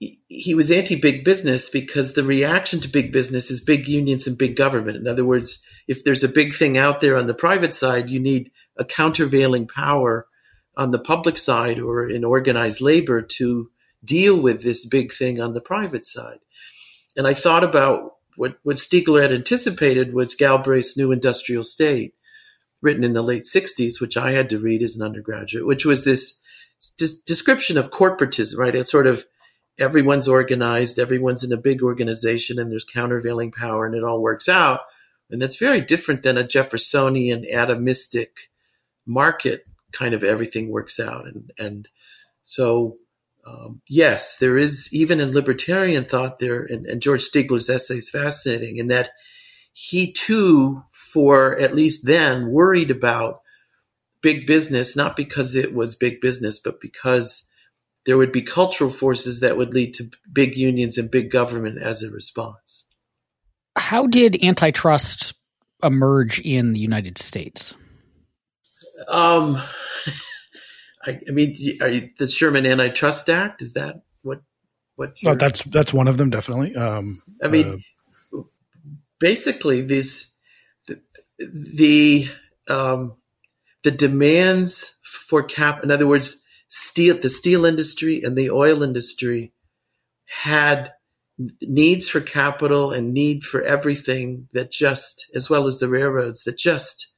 he 0.00 0.54
was 0.54 0.70
anti 0.70 0.98
big 0.98 1.24
business 1.24 1.68
because 1.68 2.14
the 2.14 2.24
reaction 2.24 2.80
to 2.80 2.88
big 2.88 3.12
business 3.12 3.50
is 3.50 3.62
big 3.62 3.86
unions 3.86 4.26
and 4.26 4.38
big 4.38 4.56
government. 4.56 4.96
In 4.96 5.06
other 5.06 5.26
words, 5.26 5.62
if 5.86 6.04
there's 6.04 6.24
a 6.24 6.28
big 6.28 6.54
thing 6.54 6.78
out 6.78 7.02
there 7.02 7.16
on 7.16 7.26
the 7.26 7.34
private 7.34 7.74
side, 7.74 8.08
you 8.08 8.18
need 8.18 8.50
a 8.78 8.84
countervailing 8.84 9.66
power 9.66 10.26
on 10.74 10.90
the 10.90 10.98
public 10.98 11.36
side 11.36 11.78
or 11.78 12.08
in 12.08 12.24
organized 12.24 12.80
labor 12.80 13.20
to 13.20 13.70
deal 14.02 14.40
with 14.40 14.62
this 14.62 14.86
big 14.86 15.12
thing 15.12 15.38
on 15.38 15.52
the 15.52 15.60
private 15.60 16.06
side. 16.06 16.38
And 17.14 17.26
I 17.26 17.34
thought 17.34 17.64
about 17.64 18.12
what, 18.40 18.58
what 18.62 18.76
Stigler 18.76 19.20
had 19.20 19.32
anticipated 19.32 20.14
was 20.14 20.34
Galbraith's 20.34 20.96
New 20.96 21.12
Industrial 21.12 21.62
State, 21.62 22.14
written 22.80 23.04
in 23.04 23.12
the 23.12 23.20
late 23.20 23.44
60s, 23.44 24.00
which 24.00 24.16
I 24.16 24.32
had 24.32 24.48
to 24.48 24.58
read 24.58 24.82
as 24.82 24.96
an 24.96 25.04
undergraduate, 25.04 25.66
which 25.66 25.84
was 25.84 26.06
this 26.06 26.40
description 27.26 27.76
of 27.76 27.90
corporatism, 27.90 28.56
right? 28.56 28.74
It's 28.74 28.90
sort 28.90 29.06
of 29.06 29.26
everyone's 29.78 30.26
organized, 30.26 30.98
everyone's 30.98 31.44
in 31.44 31.52
a 31.52 31.60
big 31.60 31.82
organization, 31.82 32.58
and 32.58 32.72
there's 32.72 32.86
countervailing 32.86 33.52
power, 33.52 33.84
and 33.84 33.94
it 33.94 34.02
all 34.02 34.22
works 34.22 34.48
out. 34.48 34.80
And 35.30 35.42
that's 35.42 35.56
very 35.58 35.82
different 35.82 36.22
than 36.22 36.38
a 36.38 36.48
Jeffersonian 36.48 37.44
atomistic 37.44 38.48
market 39.06 39.66
kind 39.92 40.14
of 40.14 40.24
everything 40.24 40.70
works 40.70 40.98
out. 40.98 41.26
And, 41.26 41.52
and 41.58 41.88
so, 42.42 42.96
um, 43.46 43.80
yes, 43.88 44.38
there 44.38 44.56
is, 44.56 44.88
even 44.92 45.20
in 45.20 45.32
libertarian 45.32 46.04
thought 46.04 46.38
there, 46.38 46.62
and, 46.62 46.86
and 46.86 47.02
George 47.02 47.22
Stigler's 47.22 47.70
essay 47.70 47.96
is 47.96 48.10
fascinating 48.10 48.76
in 48.76 48.88
that 48.88 49.10
he 49.72 50.12
too, 50.12 50.82
for 50.90 51.58
at 51.58 51.74
least 51.74 52.06
then, 52.06 52.50
worried 52.50 52.90
about 52.90 53.40
big 54.22 54.46
business, 54.46 54.96
not 54.96 55.16
because 55.16 55.54
it 55.54 55.74
was 55.74 55.96
big 55.96 56.20
business, 56.20 56.58
but 56.58 56.80
because 56.80 57.48
there 58.06 58.18
would 58.18 58.32
be 58.32 58.42
cultural 58.42 58.90
forces 58.90 59.40
that 59.40 59.56
would 59.56 59.74
lead 59.74 59.94
to 59.94 60.10
big 60.32 60.56
unions 60.56 60.98
and 60.98 61.10
big 61.10 61.30
government 61.30 61.78
as 61.80 62.02
a 62.02 62.10
response. 62.10 62.86
How 63.76 64.06
did 64.06 64.42
antitrust 64.42 65.34
emerge 65.82 66.40
in 66.40 66.72
the 66.72 66.80
United 66.80 67.18
States? 67.18 67.74
Um, 69.08 69.62
I, 71.02 71.20
I 71.28 71.30
mean, 71.32 71.54
you, 71.56 72.10
the 72.18 72.28
Sherman 72.28 72.66
Antitrust 72.66 73.28
Act 73.28 73.62
is 73.62 73.74
that 73.74 74.02
what? 74.22 74.42
What? 74.96 75.14
Well, 75.22 75.36
that's 75.36 75.62
that's 75.64 75.94
one 75.94 76.08
of 76.08 76.18
them, 76.18 76.30
definitely. 76.30 76.76
Um, 76.76 77.22
I 77.42 77.48
mean, 77.48 77.82
uh, 78.36 78.42
basically, 79.18 79.80
these 79.80 80.34
the 80.86 81.00
the, 81.38 82.28
um, 82.68 83.16
the 83.82 83.90
demands 83.90 84.98
for 85.02 85.42
cap. 85.42 85.82
In 85.82 85.90
other 85.90 86.06
words, 86.06 86.44
steel, 86.68 87.16
the 87.16 87.30
steel 87.30 87.64
industry 87.64 88.22
and 88.22 88.36
the 88.36 88.50
oil 88.50 88.82
industry 88.82 89.52
had 90.26 90.92
needs 91.62 92.08
for 92.08 92.20
capital 92.20 92.92
and 92.92 93.14
need 93.14 93.42
for 93.42 93.62
everything 93.62 94.48
that 94.52 94.70
just, 94.70 95.30
as 95.34 95.48
well 95.48 95.66
as 95.66 95.78
the 95.78 95.88
railroads, 95.88 96.44
that 96.44 96.58
just 96.58 97.14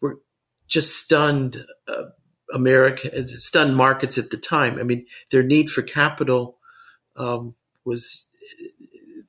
were 0.00 0.20
just 0.66 0.96
stunned 0.96 1.64
uh, 1.86 2.04
America, 2.52 3.26
stunned 3.38 3.76
markets 3.76 4.18
at 4.18 4.30
the 4.30 4.36
time. 4.36 4.78
I 4.78 4.82
mean, 4.82 5.06
their 5.30 5.42
need 5.42 5.70
for 5.70 5.82
capital 5.82 6.58
um, 7.16 7.54
was 7.84 8.28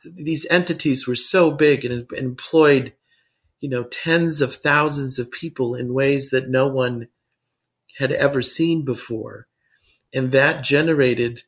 these 0.04 0.46
entities 0.50 1.08
were 1.08 1.16
so 1.16 1.52
big 1.52 1.86
and 1.86 2.08
employed, 2.16 2.94
you 3.60 3.70
know, 3.70 3.84
tens 3.84 4.42
of 4.42 4.56
thousands 4.56 5.20
of 5.20 5.32
people 5.32 5.76
in 5.76 5.94
ways 5.94 6.30
that 6.30 6.50
no 6.50 6.68
one 6.68 7.08
had 7.98 8.12
ever 8.12 8.42
seen 8.42 8.84
before. 8.84 9.48
And 10.14 10.32
that 10.32 10.64
generated 10.64 11.44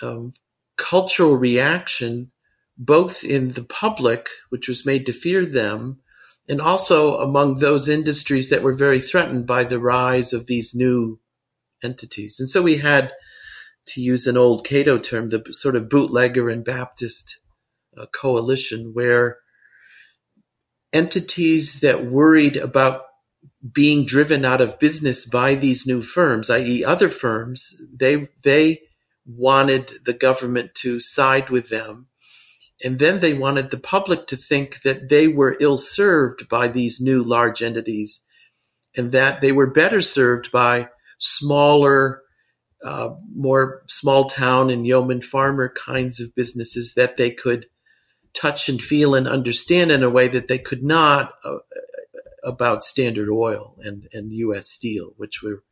um, 0.00 0.34
cultural 0.76 1.36
reaction, 1.36 2.30
both 2.76 3.24
in 3.24 3.52
the 3.52 3.64
public, 3.64 4.28
which 4.48 4.68
was 4.68 4.86
made 4.86 5.06
to 5.06 5.12
fear 5.12 5.44
them, 5.44 6.00
and 6.48 6.60
also 6.60 7.18
among 7.18 7.56
those 7.56 7.88
industries 7.88 8.50
that 8.50 8.62
were 8.62 8.74
very 8.74 8.98
threatened 8.98 9.46
by 9.46 9.64
the 9.64 9.78
rise 9.78 10.32
of 10.32 10.46
these 10.46 10.74
new 10.74 11.20
entities. 11.82 12.36
And 12.38 12.48
so 12.48 12.62
we 12.62 12.78
had, 12.78 13.12
to 13.86 14.00
use 14.00 14.26
an 14.26 14.36
old 14.36 14.64
Cato 14.64 14.98
term, 14.98 15.28
the 15.28 15.44
sort 15.50 15.76
of 15.76 15.88
bootlegger 15.88 16.48
and 16.48 16.64
Baptist 16.64 17.38
uh, 17.96 18.06
coalition, 18.12 18.92
where 18.94 19.38
entities 20.92 21.80
that 21.80 22.06
worried 22.06 22.56
about 22.56 23.02
being 23.72 24.04
driven 24.04 24.44
out 24.44 24.60
of 24.60 24.78
business 24.78 25.28
by 25.28 25.54
these 25.54 25.86
new 25.86 26.02
firms, 26.02 26.50
i.e., 26.50 26.84
other 26.84 27.08
firms, 27.08 27.74
they 27.94 28.28
they 28.44 28.80
wanted 29.24 29.92
the 30.04 30.12
government 30.12 30.74
to 30.74 31.00
side 31.00 31.48
with 31.48 31.68
them, 31.68 32.08
and 32.82 32.98
then 32.98 33.20
they 33.20 33.34
wanted 33.34 33.70
the 33.70 33.78
public 33.78 34.26
to 34.28 34.36
think 34.36 34.82
that 34.82 35.08
they 35.08 35.28
were 35.28 35.56
ill 35.60 35.76
served 35.76 36.48
by 36.48 36.68
these 36.68 37.00
new 37.00 37.22
large 37.22 37.62
entities, 37.62 38.24
and 38.96 39.12
that 39.12 39.40
they 39.40 39.52
were 39.52 39.70
better 39.70 40.00
served 40.00 40.50
by 40.52 40.88
smaller, 41.18 42.22
uh, 42.84 43.10
more 43.34 43.82
small 43.88 44.24
town 44.24 44.70
and 44.70 44.86
yeoman 44.86 45.20
farmer 45.20 45.72
kinds 45.72 46.20
of 46.20 46.34
businesses 46.34 46.94
that 46.94 47.16
they 47.16 47.30
could 47.30 47.66
touch 48.34 48.68
and 48.68 48.80
feel 48.80 49.14
and 49.14 49.28
understand 49.28 49.92
in 49.92 50.02
a 50.02 50.10
way 50.10 50.26
that 50.26 50.48
they 50.48 50.58
could 50.58 50.82
not 50.82 51.32
uh, 51.44 51.58
about 52.42 52.82
Standard 52.82 53.28
Oil 53.30 53.76
and, 53.82 54.08
and 54.12 54.32
U.S. 54.32 54.68
Steel, 54.68 55.12
which 55.16 55.42
were 55.42 55.62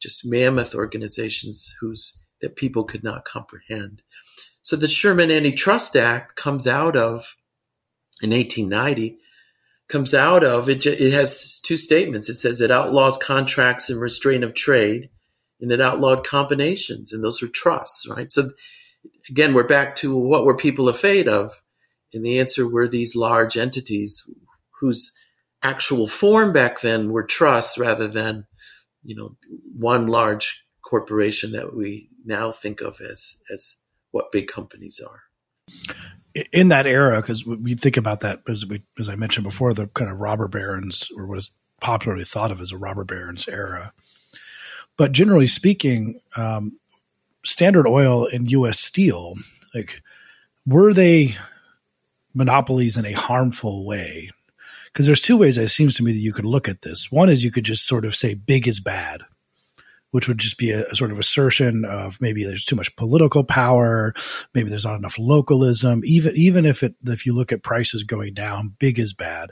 just 0.00 0.26
mammoth 0.26 0.74
organizations 0.74 1.74
whose 1.80 2.20
that 2.40 2.56
people 2.56 2.84
could 2.84 3.04
not 3.04 3.24
comprehend. 3.24 4.02
So 4.70 4.76
the 4.76 4.86
Sherman 4.86 5.32
Antitrust 5.32 5.96
Act 5.96 6.36
comes 6.36 6.68
out 6.68 6.96
of 6.96 7.36
in 8.22 8.30
1890 8.30 9.18
comes 9.88 10.14
out 10.14 10.44
of 10.44 10.68
it. 10.68 10.86
It 10.86 11.12
has 11.12 11.58
two 11.58 11.76
statements. 11.76 12.28
It 12.28 12.34
says 12.34 12.60
it 12.60 12.70
outlaws 12.70 13.16
contracts 13.16 13.90
and 13.90 14.00
restraint 14.00 14.44
of 14.44 14.54
trade, 14.54 15.10
and 15.60 15.72
it 15.72 15.80
outlawed 15.80 16.24
combinations, 16.24 17.12
and 17.12 17.24
those 17.24 17.42
are 17.42 17.48
trusts, 17.48 18.06
right? 18.08 18.30
So 18.30 18.50
again, 19.28 19.54
we're 19.54 19.66
back 19.66 19.96
to 19.96 20.16
what 20.16 20.44
were 20.44 20.56
people 20.56 20.88
afraid 20.88 21.26
of, 21.26 21.50
and 22.14 22.24
the 22.24 22.38
answer 22.38 22.64
were 22.64 22.86
these 22.86 23.16
large 23.16 23.56
entities 23.56 24.22
whose 24.78 25.12
actual 25.64 26.06
form 26.06 26.52
back 26.52 26.80
then 26.80 27.10
were 27.10 27.24
trusts 27.24 27.76
rather 27.76 28.06
than, 28.06 28.46
you 29.02 29.16
know, 29.16 29.36
one 29.76 30.06
large 30.06 30.64
corporation 30.80 31.50
that 31.50 31.74
we 31.74 32.08
now 32.24 32.52
think 32.52 32.80
of 32.80 33.00
as 33.00 33.38
as 33.52 33.78
what 34.10 34.32
big 34.32 34.48
companies 34.48 35.00
are. 35.06 35.22
In 36.52 36.68
that 36.68 36.86
era, 36.86 37.20
because 37.20 37.44
we 37.44 37.74
think 37.74 37.96
about 37.96 38.20
that 38.20 38.42
as 38.48 38.64
we 38.64 38.82
as 38.98 39.08
I 39.08 39.16
mentioned 39.16 39.44
before, 39.44 39.74
the 39.74 39.88
kind 39.88 40.10
of 40.10 40.18
robber 40.18 40.46
barons 40.46 41.08
or 41.16 41.26
what 41.26 41.38
is 41.38 41.52
popularly 41.80 42.24
thought 42.24 42.52
of 42.52 42.60
as 42.60 42.72
a 42.72 42.78
robber 42.78 43.04
barons 43.04 43.48
era. 43.48 43.92
But 44.96 45.12
generally 45.12 45.46
speaking, 45.46 46.20
um, 46.36 46.78
Standard 47.44 47.86
Oil 47.86 48.26
and 48.26 48.50
U.S. 48.52 48.80
Steel, 48.80 49.34
like, 49.74 50.02
were 50.66 50.92
they 50.92 51.36
monopolies 52.34 52.96
in 52.96 53.06
a 53.06 53.12
harmful 53.12 53.86
way? 53.86 54.30
Because 54.92 55.06
there's 55.06 55.22
two 55.22 55.36
ways 55.36 55.56
it 55.56 55.68
seems 55.68 55.94
to 55.96 56.02
me 56.02 56.12
that 56.12 56.18
you 56.18 56.32
could 56.32 56.44
look 56.44 56.68
at 56.68 56.82
this. 56.82 57.10
One 57.10 57.28
is 57.28 57.44
you 57.44 57.50
could 57.50 57.64
just 57.64 57.86
sort 57.86 58.04
of 58.04 58.14
say 58.14 58.34
big 58.34 58.68
is 58.68 58.80
bad, 58.80 59.22
which 60.10 60.28
would 60.28 60.38
just 60.38 60.58
be 60.58 60.70
a, 60.70 60.84
a, 60.86 60.96
sort 60.96 61.12
of 61.12 61.18
assertion 61.18 61.84
of 61.84 62.20
maybe 62.20 62.44
there's 62.44 62.64
too 62.64 62.76
much 62.76 62.94
political 62.96 63.44
power, 63.44 64.14
maybe 64.54 64.68
there's 64.68 64.84
not 64.84 64.98
enough 64.98 65.18
localism. 65.18 66.02
Even 66.04 66.36
even 66.36 66.64
if 66.66 66.82
it 66.82 66.94
if 67.06 67.26
you 67.26 67.34
look 67.34 67.52
at 67.52 67.62
prices 67.62 68.04
going 68.04 68.34
down, 68.34 68.74
big 68.78 68.98
is 68.98 69.12
bad. 69.12 69.50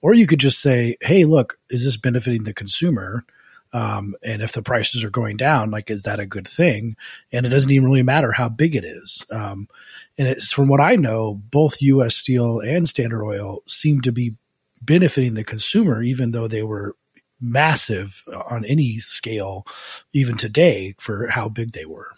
Or 0.00 0.14
you 0.14 0.26
could 0.26 0.38
just 0.38 0.60
say, 0.60 0.96
hey, 1.00 1.24
look, 1.24 1.58
is 1.70 1.84
this 1.84 1.96
benefiting 1.96 2.44
the 2.44 2.54
consumer? 2.54 3.24
Um, 3.72 4.14
and 4.24 4.40
if 4.40 4.52
the 4.52 4.62
prices 4.62 5.04
are 5.04 5.10
going 5.10 5.36
down, 5.36 5.70
like, 5.70 5.90
is 5.90 6.04
that 6.04 6.20
a 6.20 6.26
good 6.26 6.48
thing? 6.48 6.96
And 7.32 7.44
it 7.44 7.50
doesn't 7.50 7.70
even 7.70 7.86
really 7.86 8.02
matter 8.02 8.32
how 8.32 8.48
big 8.48 8.74
it 8.74 8.84
is. 8.84 9.26
Um, 9.30 9.68
and 10.16 10.26
it's 10.26 10.50
from 10.50 10.68
what 10.68 10.80
I 10.80 10.96
know, 10.96 11.34
both 11.34 11.82
U.S. 11.82 12.16
Steel 12.16 12.60
and 12.60 12.88
Standard 12.88 13.24
Oil 13.24 13.62
seem 13.66 14.00
to 14.02 14.12
be 14.12 14.36
benefiting 14.80 15.34
the 15.34 15.44
consumer, 15.44 16.02
even 16.02 16.30
though 16.30 16.48
they 16.48 16.62
were 16.62 16.96
massive 17.40 18.22
on 18.50 18.64
any 18.64 18.98
scale, 18.98 19.66
even 20.12 20.36
today, 20.36 20.94
for 20.98 21.28
how 21.28 21.48
big 21.48 21.72
they 21.72 21.84
were. 21.84 22.12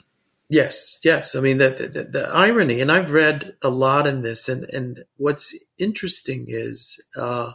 Yes, 0.48 0.98
yes. 1.04 1.36
I 1.36 1.40
mean 1.40 1.58
the, 1.58 1.70
the, 1.70 2.04
the 2.04 2.28
irony, 2.32 2.80
and 2.80 2.90
I've 2.90 3.12
read 3.12 3.54
a 3.62 3.68
lot 3.68 4.08
in 4.08 4.22
this, 4.22 4.48
and 4.48 4.64
and 4.64 5.04
what's 5.16 5.56
interesting 5.78 6.46
is 6.48 7.00
uh, 7.16 7.52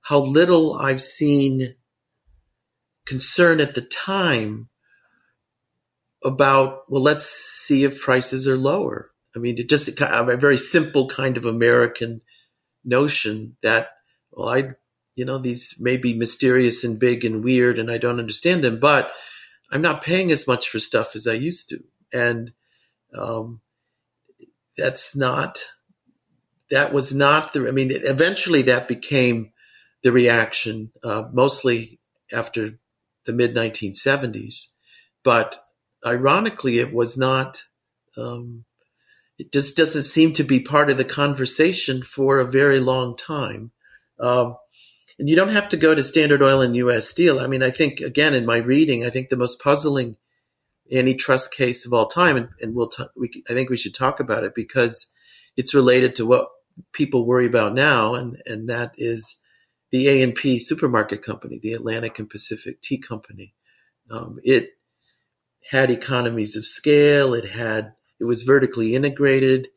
how 0.00 0.20
little 0.20 0.74
I've 0.74 1.02
seen 1.02 1.74
concern 3.04 3.60
at 3.60 3.74
the 3.74 3.82
time 3.82 4.70
about 6.24 6.90
well, 6.90 7.02
let's 7.02 7.26
see 7.26 7.84
if 7.84 8.00
prices 8.00 8.48
are 8.48 8.56
lower. 8.56 9.10
I 9.36 9.40
mean, 9.40 9.58
it 9.58 9.68
just 9.68 9.88
a 10.00 10.36
very 10.36 10.56
simple 10.56 11.06
kind 11.06 11.36
of 11.36 11.44
American 11.44 12.22
notion 12.82 13.56
that 13.62 13.90
well, 14.32 14.48
I 14.48 14.70
you 15.18 15.24
know 15.24 15.38
these 15.38 15.74
may 15.78 15.96
be 15.96 16.16
mysterious 16.16 16.84
and 16.84 16.98
big 16.98 17.24
and 17.24 17.44
weird, 17.44 17.78
and 17.78 17.90
I 17.90 17.98
don't 17.98 18.20
understand 18.20 18.64
them, 18.64 18.78
but 18.80 19.12
I'm 19.70 19.82
not 19.82 20.02
paying 20.02 20.32
as 20.32 20.46
much 20.46 20.68
for 20.68 20.78
stuff 20.78 21.14
as 21.14 21.26
I 21.26 21.34
used 21.34 21.68
to 21.70 21.82
and 22.12 22.52
um, 23.16 23.60
that's 24.76 25.16
not 25.16 25.64
that 26.70 26.92
was 26.92 27.14
not 27.14 27.52
the. 27.52 27.66
I 27.66 27.70
mean, 27.70 27.90
eventually 27.92 28.62
that 28.62 28.88
became 28.88 29.52
the 30.02 30.12
reaction, 30.12 30.92
uh, 31.02 31.24
mostly 31.32 31.98
after 32.32 32.78
the 33.24 33.32
mid 33.32 33.54
1970s, 33.54 34.68
but 35.24 35.58
ironically, 36.04 36.78
it 36.78 36.92
was 36.92 37.16
not. 37.16 37.62
Um, 38.16 38.64
it 39.38 39.52
just 39.52 39.76
doesn't 39.76 40.02
seem 40.02 40.32
to 40.34 40.42
be 40.42 40.60
part 40.60 40.90
of 40.90 40.98
the 40.98 41.04
conversation 41.04 42.02
for 42.02 42.40
a 42.40 42.50
very 42.50 42.80
long 42.80 43.16
time. 43.16 43.70
Um, 44.18 44.56
and 45.18 45.28
you 45.28 45.36
don't 45.36 45.52
have 45.52 45.68
to 45.70 45.76
go 45.76 45.94
to 45.94 46.02
Standard 46.02 46.42
Oil 46.42 46.60
and 46.60 46.76
U.S. 46.76 47.08
Steel. 47.08 47.40
I 47.40 47.46
mean, 47.46 47.62
I 47.62 47.70
think 47.70 48.00
again 48.00 48.34
in 48.34 48.46
my 48.46 48.58
reading, 48.58 49.04
I 49.04 49.10
think 49.10 49.28
the 49.28 49.36
most 49.36 49.60
puzzling 49.60 50.16
antitrust 50.92 51.52
case 51.52 51.84
of 51.84 51.92
all 51.92 52.06
time, 52.06 52.36
and, 52.36 52.48
and 52.60 52.74
we'll 52.74 52.88
t- 52.88 53.04
we, 53.16 53.30
I 53.48 53.52
think 53.52 53.68
we 53.68 53.76
should 53.76 53.94
talk 53.94 54.20
about 54.20 54.44
it 54.44 54.54
because 54.54 55.12
it's 55.56 55.74
related 55.74 56.14
to 56.16 56.26
what 56.26 56.48
people 56.92 57.26
worry 57.26 57.46
about 57.46 57.74
now, 57.74 58.14
and 58.14 58.40
and 58.46 58.68
that 58.68 58.94
is 58.96 59.42
the 59.90 60.08
A 60.08 60.22
and 60.22 60.34
P 60.34 60.58
supermarket 60.58 61.22
company, 61.22 61.58
the 61.60 61.72
Atlantic 61.72 62.18
and 62.18 62.30
Pacific 62.30 62.80
Tea 62.80 62.98
Company. 62.98 63.54
Um, 64.10 64.38
it 64.42 64.70
had 65.70 65.90
economies 65.90 66.56
of 66.56 66.64
scale. 66.64 67.34
It 67.34 67.50
had 67.50 67.92
it 68.20 68.24
was 68.24 68.44
vertically 68.44 68.94
integrated, 68.94 69.68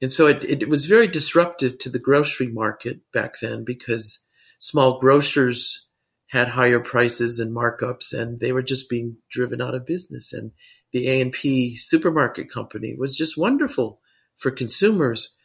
and 0.00 0.10
so 0.10 0.26
it, 0.26 0.42
it 0.44 0.68
was 0.68 0.86
very 0.86 1.06
disruptive 1.06 1.78
to 1.78 1.90
the 1.90 1.98
grocery 1.98 2.48
market 2.48 3.00
back 3.12 3.40
then 3.40 3.64
because 3.64 4.25
small 4.58 4.98
grocers 4.98 5.88
had 6.28 6.48
higher 6.48 6.80
prices 6.80 7.38
and 7.38 7.54
markups, 7.54 8.12
and 8.12 8.40
they 8.40 8.52
were 8.52 8.62
just 8.62 8.90
being 8.90 9.16
driven 9.30 9.60
out 9.60 9.74
of 9.74 9.86
business. 9.86 10.32
And 10.32 10.52
the 10.92 11.08
A 11.08 11.20
and 11.20 11.32
P 11.32 11.76
supermarket 11.76 12.50
company 12.50 12.94
was 12.98 13.16
just 13.16 13.38
wonderful 13.38 14.00
for 14.36 14.50
consumers, 14.50 15.36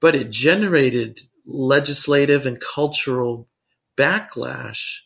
but 0.00 0.14
it 0.14 0.30
generated 0.30 1.20
legislative 1.46 2.46
and 2.46 2.60
cultural 2.60 3.48
backlash. 3.96 5.00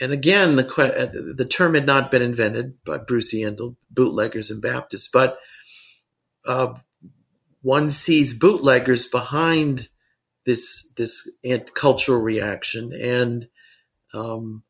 And 0.00 0.12
again, 0.12 0.56
the 0.56 1.34
the 1.36 1.44
term 1.44 1.74
had 1.74 1.86
not 1.86 2.10
been 2.10 2.22
invented 2.22 2.82
by 2.84 2.98
Bruce 2.98 3.34
Yandle, 3.34 3.76
bootleggers 3.90 4.50
and 4.50 4.62
Baptists, 4.62 5.08
but 5.12 5.38
uh, 6.46 6.74
one 7.62 7.90
sees 7.90 8.38
bootleggers 8.38 9.06
behind 9.06 9.88
this 10.48 10.90
this 10.96 11.30
cultural 11.74 12.18
reaction 12.18 12.92
and 12.94 13.48
um, 14.14 14.62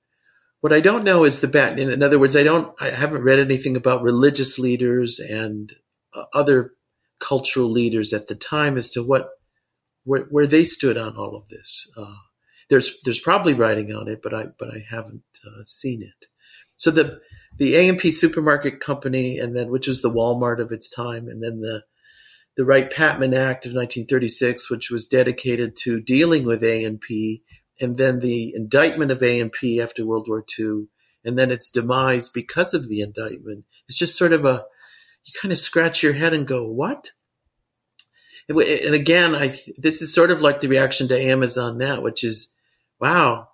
what 0.60 0.72
I 0.72 0.80
don't 0.80 1.04
know 1.04 1.24
is 1.24 1.40
the 1.40 1.46
bat. 1.46 1.78
In 1.78 2.02
other 2.02 2.18
words, 2.18 2.34
I 2.34 2.42
don't. 2.42 2.74
I 2.80 2.90
haven't 2.90 3.22
read 3.22 3.38
anything 3.38 3.76
about 3.76 4.02
religious 4.02 4.58
leaders 4.58 5.20
and 5.20 5.72
uh, 6.12 6.24
other 6.34 6.72
cultural 7.20 7.70
leaders 7.70 8.12
at 8.12 8.26
the 8.26 8.34
time 8.34 8.76
as 8.76 8.90
to 8.90 9.02
what 9.02 9.28
where, 10.04 10.26
where 10.30 10.46
they 10.48 10.64
stood 10.64 10.98
on 10.98 11.16
all 11.16 11.36
of 11.36 11.48
this. 11.48 11.88
Uh, 11.96 12.16
there's 12.68 12.96
there's 13.04 13.20
probably 13.20 13.54
writing 13.54 13.94
on 13.94 14.08
it, 14.08 14.20
but 14.20 14.34
I 14.34 14.46
but 14.58 14.74
I 14.74 14.84
haven't 14.90 15.22
uh, 15.46 15.62
seen 15.64 16.02
it. 16.02 16.26
So 16.76 16.90
the 16.90 17.20
the 17.56 17.76
A 17.76 17.88
and 17.88 17.98
P 17.98 18.10
supermarket 18.10 18.80
company, 18.80 19.38
and 19.38 19.56
then 19.56 19.70
which 19.70 19.86
was 19.86 20.02
the 20.02 20.10
Walmart 20.10 20.60
of 20.60 20.72
its 20.72 20.88
time, 20.88 21.28
and 21.28 21.40
then 21.40 21.60
the 21.60 21.84
the 22.58 22.64
Wright 22.64 22.90
Patman 22.90 23.34
Act 23.34 23.66
of 23.66 23.70
1936, 23.70 24.68
which 24.68 24.90
was 24.90 25.06
dedicated 25.06 25.76
to 25.76 26.00
dealing 26.00 26.44
with 26.44 26.64
A 26.64 26.84
and 26.84 27.00
and 27.80 27.96
then 27.96 28.18
the 28.18 28.52
indictment 28.52 29.12
of 29.12 29.22
A&P 29.22 29.80
after 29.80 30.04
World 30.04 30.26
War 30.28 30.44
II, 30.58 30.88
and 31.24 31.38
then 31.38 31.52
its 31.52 31.70
demise 31.70 32.28
because 32.28 32.74
of 32.74 32.88
the 32.88 33.00
indictment. 33.00 33.64
It's 33.88 33.96
just 33.96 34.18
sort 34.18 34.32
of 34.32 34.44
a, 34.44 34.64
you 35.24 35.32
kind 35.40 35.52
of 35.52 35.58
scratch 35.58 36.02
your 36.02 36.14
head 36.14 36.34
and 36.34 36.48
go, 36.48 36.66
what? 36.66 37.12
And 38.48 38.94
again, 38.94 39.36
I, 39.36 39.56
this 39.76 40.02
is 40.02 40.12
sort 40.12 40.32
of 40.32 40.40
like 40.40 40.60
the 40.60 40.66
reaction 40.66 41.06
to 41.08 41.20
Amazon 41.20 41.78
now, 41.78 42.00
which 42.00 42.24
is, 42.24 42.56
wow, 43.00 43.50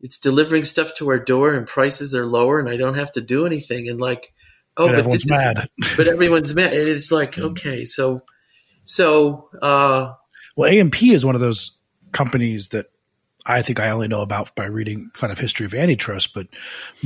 it's 0.00 0.18
delivering 0.18 0.62
stuff 0.62 0.94
to 0.98 1.08
our 1.08 1.18
door 1.18 1.54
and 1.54 1.66
prices 1.66 2.14
are 2.14 2.26
lower 2.26 2.60
and 2.60 2.68
I 2.68 2.76
don't 2.76 2.98
have 2.98 3.10
to 3.12 3.20
do 3.20 3.46
anything. 3.46 3.88
And 3.88 4.00
like, 4.00 4.32
oh, 4.76 4.86
but, 4.92 5.04
but 5.06 5.10
this 5.10 5.28
mad. 5.28 5.68
Is, 5.78 5.94
but 5.96 6.06
everyone's 6.06 6.54
mad. 6.54 6.72
And 6.74 6.88
it's 6.90 7.10
like, 7.10 7.34
hmm. 7.34 7.46
okay, 7.46 7.84
so, 7.84 8.22
so, 8.84 9.48
uh, 9.60 10.12
well, 10.56 10.70
A&P 10.70 11.12
is 11.12 11.24
one 11.24 11.34
of 11.34 11.40
those 11.40 11.72
companies 12.12 12.68
that 12.68 12.86
I 13.46 13.60
think 13.60 13.78
I 13.78 13.90
only 13.90 14.08
know 14.08 14.22
about 14.22 14.54
by 14.54 14.64
reading 14.64 15.10
kind 15.14 15.30
of 15.32 15.38
history 15.38 15.66
of 15.66 15.74
antitrust, 15.74 16.32
but 16.32 16.46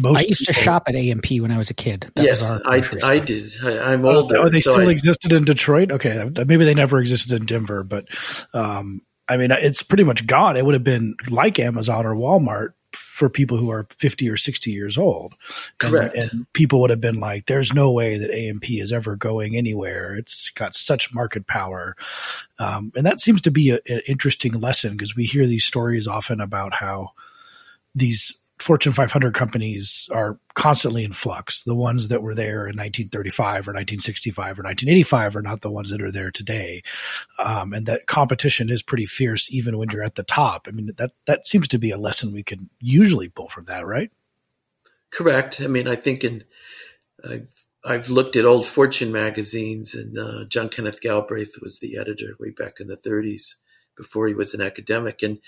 most 0.00 0.18
I 0.18 0.22
used 0.22 0.40
people, 0.40 0.54
to 0.54 0.60
shop 0.60 0.84
at 0.86 0.94
A&P 0.94 1.40
when 1.40 1.50
I 1.50 1.58
was 1.58 1.70
a 1.70 1.74
kid. 1.74 2.10
That 2.14 2.24
yes, 2.24 2.48
I, 2.64 2.82
I 3.02 3.18
did. 3.18 3.54
I, 3.62 3.92
am 3.92 4.04
older. 4.04 4.36
Oh, 4.36 4.48
they 4.48 4.60
so 4.60 4.72
still 4.72 4.88
I, 4.88 4.92
existed 4.92 5.32
in 5.32 5.44
Detroit. 5.44 5.90
Okay, 5.90 6.30
maybe 6.46 6.64
they 6.64 6.74
never 6.74 7.00
existed 7.00 7.32
in 7.32 7.44
Denver, 7.44 7.82
but 7.82 8.04
um, 8.54 9.02
I 9.28 9.36
mean, 9.36 9.50
it's 9.50 9.82
pretty 9.82 10.04
much 10.04 10.26
gone. 10.26 10.56
It 10.56 10.64
would 10.64 10.74
have 10.74 10.84
been 10.84 11.16
like 11.28 11.58
Amazon 11.58 12.06
or 12.06 12.14
Walmart 12.14 12.74
for 12.92 13.28
people 13.28 13.56
who 13.56 13.70
are 13.70 13.86
50 13.98 14.28
or 14.28 14.36
60 14.36 14.70
years 14.70 14.96
old. 14.96 15.34
Correct. 15.78 16.14
And, 16.14 16.32
and, 16.32 16.52
people 16.52 16.80
would 16.80 16.90
have 16.90 17.00
been 17.00 17.20
like, 17.20 17.46
there's 17.46 17.72
no 17.72 17.90
way 17.90 18.16
that 18.16 18.30
A&P 18.30 18.80
is 18.80 18.92
ever 18.92 19.16
going 19.16 19.56
anywhere. 19.56 20.14
It's 20.16 20.50
got 20.50 20.74
such 20.74 21.14
market 21.14 21.46
power. 21.46 21.96
Um, 22.58 22.92
and 22.96 23.04
that 23.04 23.20
seems 23.20 23.42
to 23.42 23.50
be 23.50 23.70
a, 23.70 23.80
an 23.86 24.00
interesting 24.06 24.52
lesson 24.60 24.92
because 24.92 25.14
we 25.14 25.24
hear 25.24 25.46
these 25.46 25.64
stories 25.64 26.06
often 26.06 26.40
about 26.40 26.74
how 26.74 27.10
these 27.94 28.37
Fortune 28.60 28.92
500 28.92 29.34
companies 29.34 30.08
are 30.12 30.38
constantly 30.54 31.04
in 31.04 31.12
flux. 31.12 31.62
The 31.62 31.74
ones 31.74 32.08
that 32.08 32.22
were 32.22 32.34
there 32.34 32.66
in 32.66 32.76
1935 32.76 33.68
or 33.68 33.72
1965 33.72 34.44
or 34.58 34.62
1985 34.62 35.36
are 35.36 35.42
not 35.42 35.60
the 35.60 35.70
ones 35.70 35.90
that 35.90 36.02
are 36.02 36.10
there 36.10 36.30
today. 36.30 36.82
Um, 37.38 37.72
and 37.72 37.86
that 37.86 38.06
competition 38.06 38.68
is 38.68 38.82
pretty 38.82 39.06
fierce 39.06 39.50
even 39.52 39.78
when 39.78 39.90
you're 39.90 40.02
at 40.02 40.16
the 40.16 40.24
top. 40.24 40.66
I 40.66 40.72
mean, 40.72 40.90
that, 40.96 41.12
that 41.26 41.46
seems 41.46 41.68
to 41.68 41.78
be 41.78 41.90
a 41.90 41.98
lesson 41.98 42.32
we 42.32 42.42
can 42.42 42.68
usually 42.80 43.28
pull 43.28 43.48
from 43.48 43.66
that, 43.66 43.86
right? 43.86 44.10
Correct. 45.10 45.60
I 45.60 45.68
mean, 45.68 45.86
I 45.86 45.94
think 45.94 46.24
in, 46.24 46.44
I've, 47.24 47.48
I've 47.84 48.10
looked 48.10 48.36
at 48.36 48.44
old 48.44 48.66
Fortune 48.66 49.12
magazines 49.12 49.94
and 49.94 50.18
uh, 50.18 50.44
John 50.48 50.68
Kenneth 50.68 51.00
Galbraith 51.00 51.58
was 51.62 51.78
the 51.78 51.96
editor 51.96 52.34
way 52.40 52.50
back 52.50 52.80
in 52.80 52.88
the 52.88 52.96
30s 52.96 53.54
before 53.96 54.26
he 54.26 54.34
was 54.34 54.52
an 54.52 54.60
academic. 54.60 55.22
And 55.22 55.38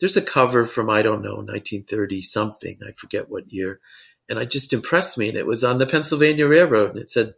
there's 0.00 0.16
a 0.16 0.22
cover 0.22 0.64
from, 0.64 0.90
I 0.90 1.02
don't 1.02 1.22
know, 1.22 1.36
1930 1.36 2.22
something. 2.22 2.78
I 2.86 2.92
forget 2.92 3.30
what 3.30 3.52
year. 3.52 3.80
And 4.28 4.38
it 4.38 4.50
just 4.50 4.72
impressed 4.72 5.18
me. 5.18 5.28
And 5.28 5.38
it 5.38 5.46
was 5.46 5.62
on 5.62 5.78
the 5.78 5.86
Pennsylvania 5.86 6.48
Railroad. 6.48 6.90
And 6.90 6.98
it 6.98 7.10
said, 7.10 7.34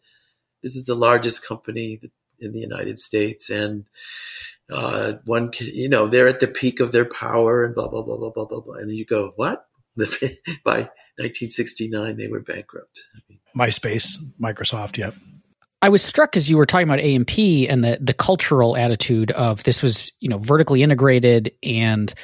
this 0.62 0.76
is 0.76 0.86
the 0.86 0.94
largest 0.94 1.46
company 1.46 2.00
in 2.38 2.52
the 2.52 2.60
United 2.60 2.98
States. 2.98 3.50
And, 3.50 3.86
uh, 4.70 5.14
one 5.24 5.50
can, 5.50 5.66
you 5.66 5.88
know, 5.88 6.06
they're 6.06 6.28
at 6.28 6.40
the 6.40 6.46
peak 6.46 6.80
of 6.80 6.92
their 6.92 7.04
power 7.04 7.64
and 7.64 7.74
blah, 7.74 7.88
blah, 7.88 8.02
blah, 8.02 8.16
blah, 8.16 8.30
blah, 8.30 8.46
blah, 8.46 8.60
blah. 8.60 8.76
And 8.76 8.90
you 8.90 9.04
go, 9.04 9.32
what? 9.36 9.66
By 10.64 10.88
1969, 11.18 12.16
they 12.16 12.28
were 12.28 12.40
bankrupt. 12.40 13.02
MySpace, 13.56 14.16
Microsoft, 14.40 14.96
yep. 14.96 15.14
I 15.82 15.88
was 15.88 16.02
struck 16.02 16.36
as 16.36 16.48
you 16.48 16.56
were 16.56 16.64
talking 16.64 16.86
about 16.88 17.00
A&P 17.00 17.68
and 17.68 17.82
the 17.82 17.98
the 18.00 18.14
cultural 18.14 18.76
attitude 18.76 19.32
of 19.32 19.64
this 19.64 19.82
was 19.82 20.12
you 20.20 20.28
know 20.28 20.38
vertically 20.38 20.82
integrated 20.82 21.52
and 21.60 22.14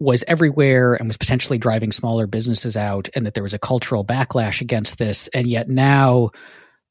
was 0.00 0.24
everywhere 0.26 0.94
and 0.94 1.06
was 1.06 1.16
potentially 1.16 1.58
driving 1.58 1.92
smaller 1.92 2.26
businesses 2.26 2.76
out 2.76 3.08
and 3.14 3.26
that 3.26 3.34
there 3.34 3.42
was 3.42 3.54
a 3.54 3.58
cultural 3.58 4.04
backlash 4.04 4.60
against 4.60 4.98
this 4.98 5.28
and 5.28 5.46
yet 5.46 5.68
now 5.68 6.30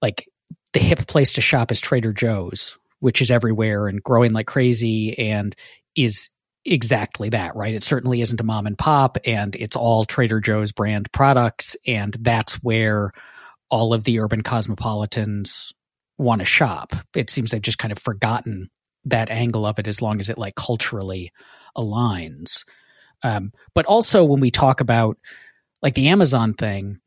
like 0.02 0.30
the 0.74 0.80
hip 0.80 1.08
place 1.08 1.34
to 1.34 1.42
shop 1.42 1.72
is 1.72 1.82
Trader 1.82 2.14
Joe's 2.14 2.78
which 3.00 3.22
is 3.22 3.32
everywhere 3.32 3.88
and 3.88 4.04
growing 4.04 4.32
like 4.32 4.48
crazy 4.48 5.18
and 5.18 5.56
is 5.96 6.30
exactly 6.66 7.30
that 7.30 7.56
right 7.56 7.74
it 7.74 7.84
certainly 7.84 8.22
isn't 8.22 8.42
a 8.42 8.44
mom 8.44 8.68
and 8.68 8.78
pop 8.78 9.18
and 9.26 9.56
it's 9.56 9.76
all 9.76 10.06
Trader 10.06 10.40
Joe's 10.40 10.72
brand 10.72 11.12
products 11.12 11.76
and 11.88 12.16
that's 12.22 12.64
where 12.64 13.12
all 13.72 13.94
of 13.94 14.04
the 14.04 14.20
urban 14.20 14.42
cosmopolitans 14.42 15.74
want 16.18 16.40
to 16.40 16.46
shop. 16.46 16.94
It 17.16 17.30
seems 17.30 17.52
they've 17.52 17.62
just 17.62 17.80
kind 17.80 17.92
of 17.92 18.00
forgotten 18.00 18.70
that 19.06 19.30
angle 19.30 19.66
of 19.66 19.80
it 19.80 19.88
as 19.88 20.02
long 20.02 20.20
as 20.20 20.30
it 20.30 20.38
like 20.38 20.56
culturally 20.56 21.32
aligns. 21.78 22.66
Um, 23.24 23.52
but 23.74 23.86
also 23.86 24.24
when 24.24 24.40
we 24.40 24.52
talk 24.52 24.82
about 24.82 25.18
like 25.82 25.94
the 25.94 26.10
Amazon 26.10 26.54
thing, 26.54 27.00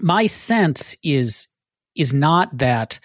my 0.00 0.26
sense 0.26 0.96
is 1.02 1.48
is 1.96 2.14
not 2.14 2.56
that 2.58 3.00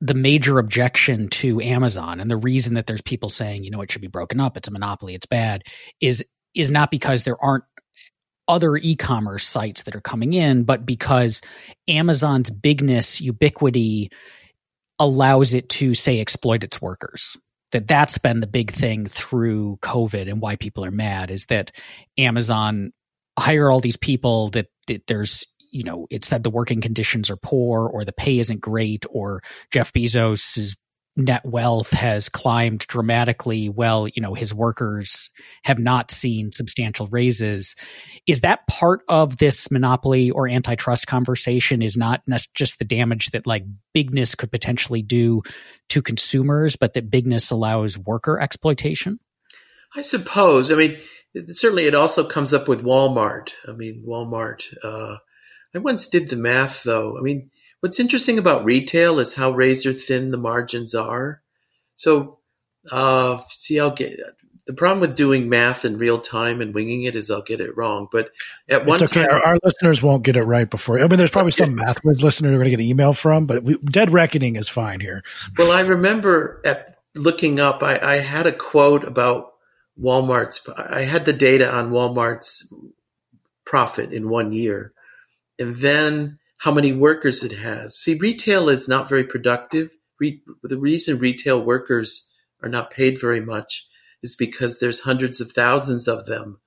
the 0.00 0.14
major 0.14 0.58
objection 0.58 1.28
to 1.28 1.60
Amazon 1.60 2.20
and 2.20 2.30
the 2.30 2.36
reason 2.36 2.74
that 2.74 2.86
there's 2.86 3.02
people 3.02 3.28
saying, 3.28 3.64
you 3.64 3.70
know, 3.70 3.82
it 3.82 3.90
should 3.90 4.02
be 4.02 4.08
broken 4.08 4.40
up, 4.40 4.56
it's 4.56 4.68
a 4.68 4.72
monopoly, 4.72 5.14
it's 5.14 5.26
bad, 5.26 5.62
is 6.00 6.24
is 6.54 6.70
not 6.70 6.90
because 6.90 7.24
there 7.24 7.42
aren't 7.42 7.64
other 8.48 8.76
e-commerce 8.76 9.46
sites 9.46 9.84
that 9.84 9.94
are 9.94 10.00
coming 10.00 10.34
in, 10.34 10.64
but 10.64 10.84
because 10.84 11.40
Amazon's 11.88 12.50
bigness, 12.50 13.20
ubiquity 13.20 14.10
allows 14.98 15.54
it 15.54 15.68
to 15.68 15.94
say 15.94 16.20
exploit 16.20 16.64
its 16.64 16.82
workers. 16.82 17.36
That 17.72 17.88
that's 17.88 18.18
been 18.18 18.40
the 18.40 18.46
big 18.46 18.70
thing 18.70 19.06
through 19.06 19.78
COVID 19.82 20.30
and 20.30 20.40
why 20.40 20.56
people 20.56 20.84
are 20.84 20.90
mad 20.90 21.30
is 21.30 21.46
that 21.46 21.72
Amazon 22.18 22.92
hire 23.38 23.70
all 23.70 23.80
these 23.80 23.96
people 23.96 24.48
that, 24.50 24.66
that 24.88 25.06
there's 25.06 25.46
you 25.72 25.82
know, 25.82 26.06
it 26.10 26.22
said 26.22 26.42
the 26.42 26.50
working 26.50 26.82
conditions 26.82 27.30
are 27.30 27.36
poor 27.36 27.88
or 27.88 28.04
the 28.04 28.12
pay 28.12 28.38
isn't 28.38 28.60
great 28.60 29.06
or 29.10 29.40
Jeff 29.70 29.90
Bezos's 29.92 30.76
net 31.16 31.44
wealth 31.44 31.90
has 31.90 32.28
climbed 32.28 32.86
dramatically 32.86 33.68
well 33.68 34.08
you 34.08 34.22
know 34.22 34.32
his 34.32 34.54
workers 34.54 35.30
have 35.64 35.78
not 35.78 36.10
seen 36.10 36.50
substantial 36.52 37.06
raises. 37.08 37.76
Is 38.26 38.40
that 38.40 38.66
part 38.66 39.00
of 39.08 39.36
this 39.36 39.70
monopoly 39.70 40.30
or 40.30 40.48
antitrust 40.48 41.06
conversation 41.06 41.82
is 41.82 41.96
not 41.96 42.22
just 42.54 42.78
the 42.78 42.84
damage 42.84 43.30
that 43.30 43.46
like 43.46 43.64
bigness 43.92 44.34
could 44.34 44.50
potentially 44.50 45.02
do 45.02 45.42
to 45.90 46.00
consumers 46.00 46.76
but 46.76 46.94
that 46.94 47.10
bigness 47.10 47.50
allows 47.50 47.98
worker 47.98 48.40
exploitation? 48.40 49.18
I 49.94 50.02
suppose. 50.02 50.72
I 50.72 50.76
mean 50.76 50.98
certainly 51.48 51.86
it 51.86 51.94
also 51.94 52.24
comes 52.24 52.54
up 52.54 52.68
with 52.68 52.84
walmart. 52.84 53.52
I 53.68 53.72
mean 53.72 54.04
walmart 54.06 54.62
uh, 54.82 55.16
I 55.74 55.78
once 55.78 56.08
did 56.08 56.28
the 56.28 56.36
math 56.36 56.82
though. 56.82 57.16
I 57.16 57.20
mean, 57.22 57.50
what's 57.82 58.00
interesting 58.00 58.38
about 58.38 58.64
retail 58.64 59.18
is 59.18 59.34
how 59.34 59.50
razor 59.50 59.92
thin 59.92 60.30
the 60.30 60.38
margins 60.38 60.94
are. 60.94 61.42
So, 61.96 62.38
uh, 62.90 63.40
see, 63.48 63.78
I'll 63.78 63.90
get 63.90 64.18
the 64.66 64.72
problem 64.72 65.00
with 65.00 65.16
doing 65.16 65.48
math 65.48 65.84
in 65.84 65.98
real 65.98 66.20
time 66.20 66.60
and 66.60 66.72
winging 66.72 67.02
it 67.02 67.16
is 67.16 67.30
I'll 67.30 67.42
get 67.42 67.60
it 67.60 67.76
wrong. 67.76 68.06
But 68.10 68.30
at 68.68 68.86
one 68.86 69.02
okay. 69.02 69.22
time, 69.22 69.30
our, 69.30 69.44
our, 69.44 69.56
listeners 69.64 70.00
won't 70.00 70.22
get 70.22 70.36
it 70.36 70.44
right 70.44 70.70
before. 70.70 71.00
I 71.00 71.08
mean, 71.08 71.18
there's 71.18 71.32
probably 71.32 71.50
some 71.50 71.74
math 71.74 71.98
whiz 72.04 72.22
listener 72.22 72.48
who 72.48 72.54
are 72.54 72.58
going 72.58 72.66
to 72.66 72.70
get 72.70 72.80
an 72.80 72.86
email 72.86 73.12
from, 73.12 73.46
but 73.46 73.64
we, 73.64 73.76
dead 73.78 74.12
reckoning 74.12 74.54
is 74.54 74.68
fine 74.68 75.00
here. 75.00 75.24
Well, 75.58 75.72
I 75.72 75.80
remember 75.80 76.62
at 76.64 76.98
looking 77.16 77.58
up, 77.58 77.82
I, 77.82 77.98
I 77.98 78.16
had 78.18 78.46
a 78.46 78.52
quote 78.52 79.02
about 79.02 79.54
Walmart's. 80.00 80.68
I 80.68 81.02
had 81.02 81.24
the 81.24 81.32
data 81.32 81.70
on 81.70 81.90
Walmart's 81.90 82.72
profit 83.64 84.12
in 84.12 84.28
one 84.28 84.52
year 84.52 84.92
and 85.58 85.76
then 85.76 86.38
how 86.62 86.70
many 86.70 86.92
workers 86.92 87.42
it 87.42 87.50
has. 87.50 87.96
See, 87.96 88.14
retail 88.14 88.68
is 88.68 88.88
not 88.88 89.08
very 89.08 89.24
productive. 89.24 89.96
Re- 90.20 90.44
the 90.62 90.78
reason 90.78 91.18
retail 91.18 91.60
workers 91.60 92.30
are 92.62 92.68
not 92.68 92.92
paid 92.92 93.20
very 93.20 93.40
much 93.40 93.88
is 94.22 94.36
because 94.36 94.78
there's 94.78 95.00
hundreds 95.00 95.40
of 95.40 95.50
thousands 95.50 96.06
of 96.06 96.26
them. 96.26 96.60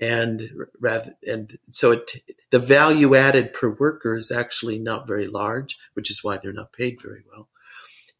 And 0.00 0.48
rather, 0.80 1.14
and 1.24 1.58
so 1.72 1.92
it, 1.92 2.10
the 2.50 2.58
value 2.58 3.14
added 3.14 3.52
per 3.52 3.68
worker 3.68 4.14
is 4.14 4.30
actually 4.30 4.78
not 4.78 5.06
very 5.06 5.26
large, 5.26 5.76
which 5.92 6.10
is 6.10 6.24
why 6.24 6.38
they're 6.38 6.54
not 6.54 6.72
paid 6.72 6.96
very 7.02 7.22
well. 7.30 7.50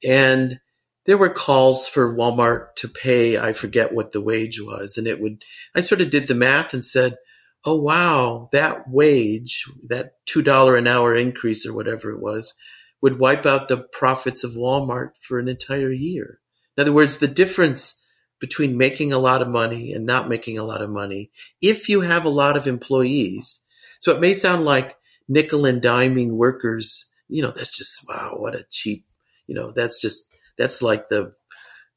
And 0.04 0.60
there 1.06 1.16
were 1.16 1.30
calls 1.30 1.88
for 1.88 2.14
Walmart 2.14 2.74
to 2.76 2.88
pay, 2.88 3.38
I 3.38 3.54
forget 3.54 3.94
what 3.94 4.12
the 4.12 4.20
wage 4.20 4.60
was. 4.60 4.98
And 4.98 5.06
it 5.06 5.22
would, 5.22 5.42
I 5.74 5.80
sort 5.80 6.02
of 6.02 6.10
did 6.10 6.28
the 6.28 6.34
math 6.34 6.74
and 6.74 6.84
said, 6.84 7.16
oh 7.64 7.80
wow, 7.80 8.48
that 8.52 8.88
wage, 8.88 9.64
that 9.88 10.12
$2 10.26 10.78
an 10.78 10.86
hour 10.86 11.16
increase 11.16 11.66
or 11.66 11.74
whatever 11.74 12.10
it 12.10 12.20
was, 12.20 12.54
would 13.00 13.18
wipe 13.18 13.46
out 13.46 13.68
the 13.68 13.76
profits 13.92 14.44
of 14.44 14.52
Walmart 14.52 15.10
for 15.20 15.38
an 15.38 15.48
entire 15.48 15.92
year. 15.92 16.40
In 16.76 16.82
other 16.82 16.92
words, 16.92 17.18
the 17.18 17.28
difference 17.28 18.04
between 18.40 18.76
making 18.76 19.12
a 19.12 19.18
lot 19.18 19.42
of 19.42 19.48
money 19.48 19.92
and 19.92 20.06
not 20.06 20.28
making 20.28 20.58
a 20.58 20.64
lot 20.64 20.82
of 20.82 20.90
money, 20.90 21.30
if 21.60 21.88
you 21.88 22.02
have 22.02 22.24
a 22.24 22.30
lot 22.30 22.56
of 22.56 22.66
employees. 22.66 23.64
So 24.00 24.14
it 24.14 24.20
may 24.20 24.34
sound 24.34 24.64
like 24.64 24.96
nickel 25.28 25.66
and 25.66 25.82
diming 25.82 26.30
workers, 26.30 27.12
you 27.28 27.42
know, 27.42 27.50
that's 27.50 27.76
just, 27.76 28.08
wow, 28.08 28.34
what 28.36 28.54
a 28.54 28.64
cheap, 28.70 29.04
you 29.46 29.54
know, 29.54 29.72
that's 29.72 30.00
just, 30.00 30.32
that's 30.56 30.80
like 30.82 31.08
the, 31.08 31.34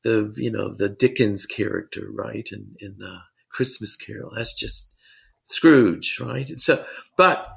the, 0.03 0.33
you 0.35 0.51
know, 0.51 0.73
the 0.75 0.89
Dickens 0.89 1.45
character, 1.45 2.07
right? 2.11 2.47
In, 2.51 2.75
in, 2.79 2.97
uh, 3.05 3.19
Christmas 3.51 3.95
Carol. 3.95 4.31
That's 4.35 4.57
just, 4.57 4.90
Scrooge, 5.43 6.19
right? 6.19 6.49
And 6.49 6.61
so, 6.61 6.83
but 7.17 7.47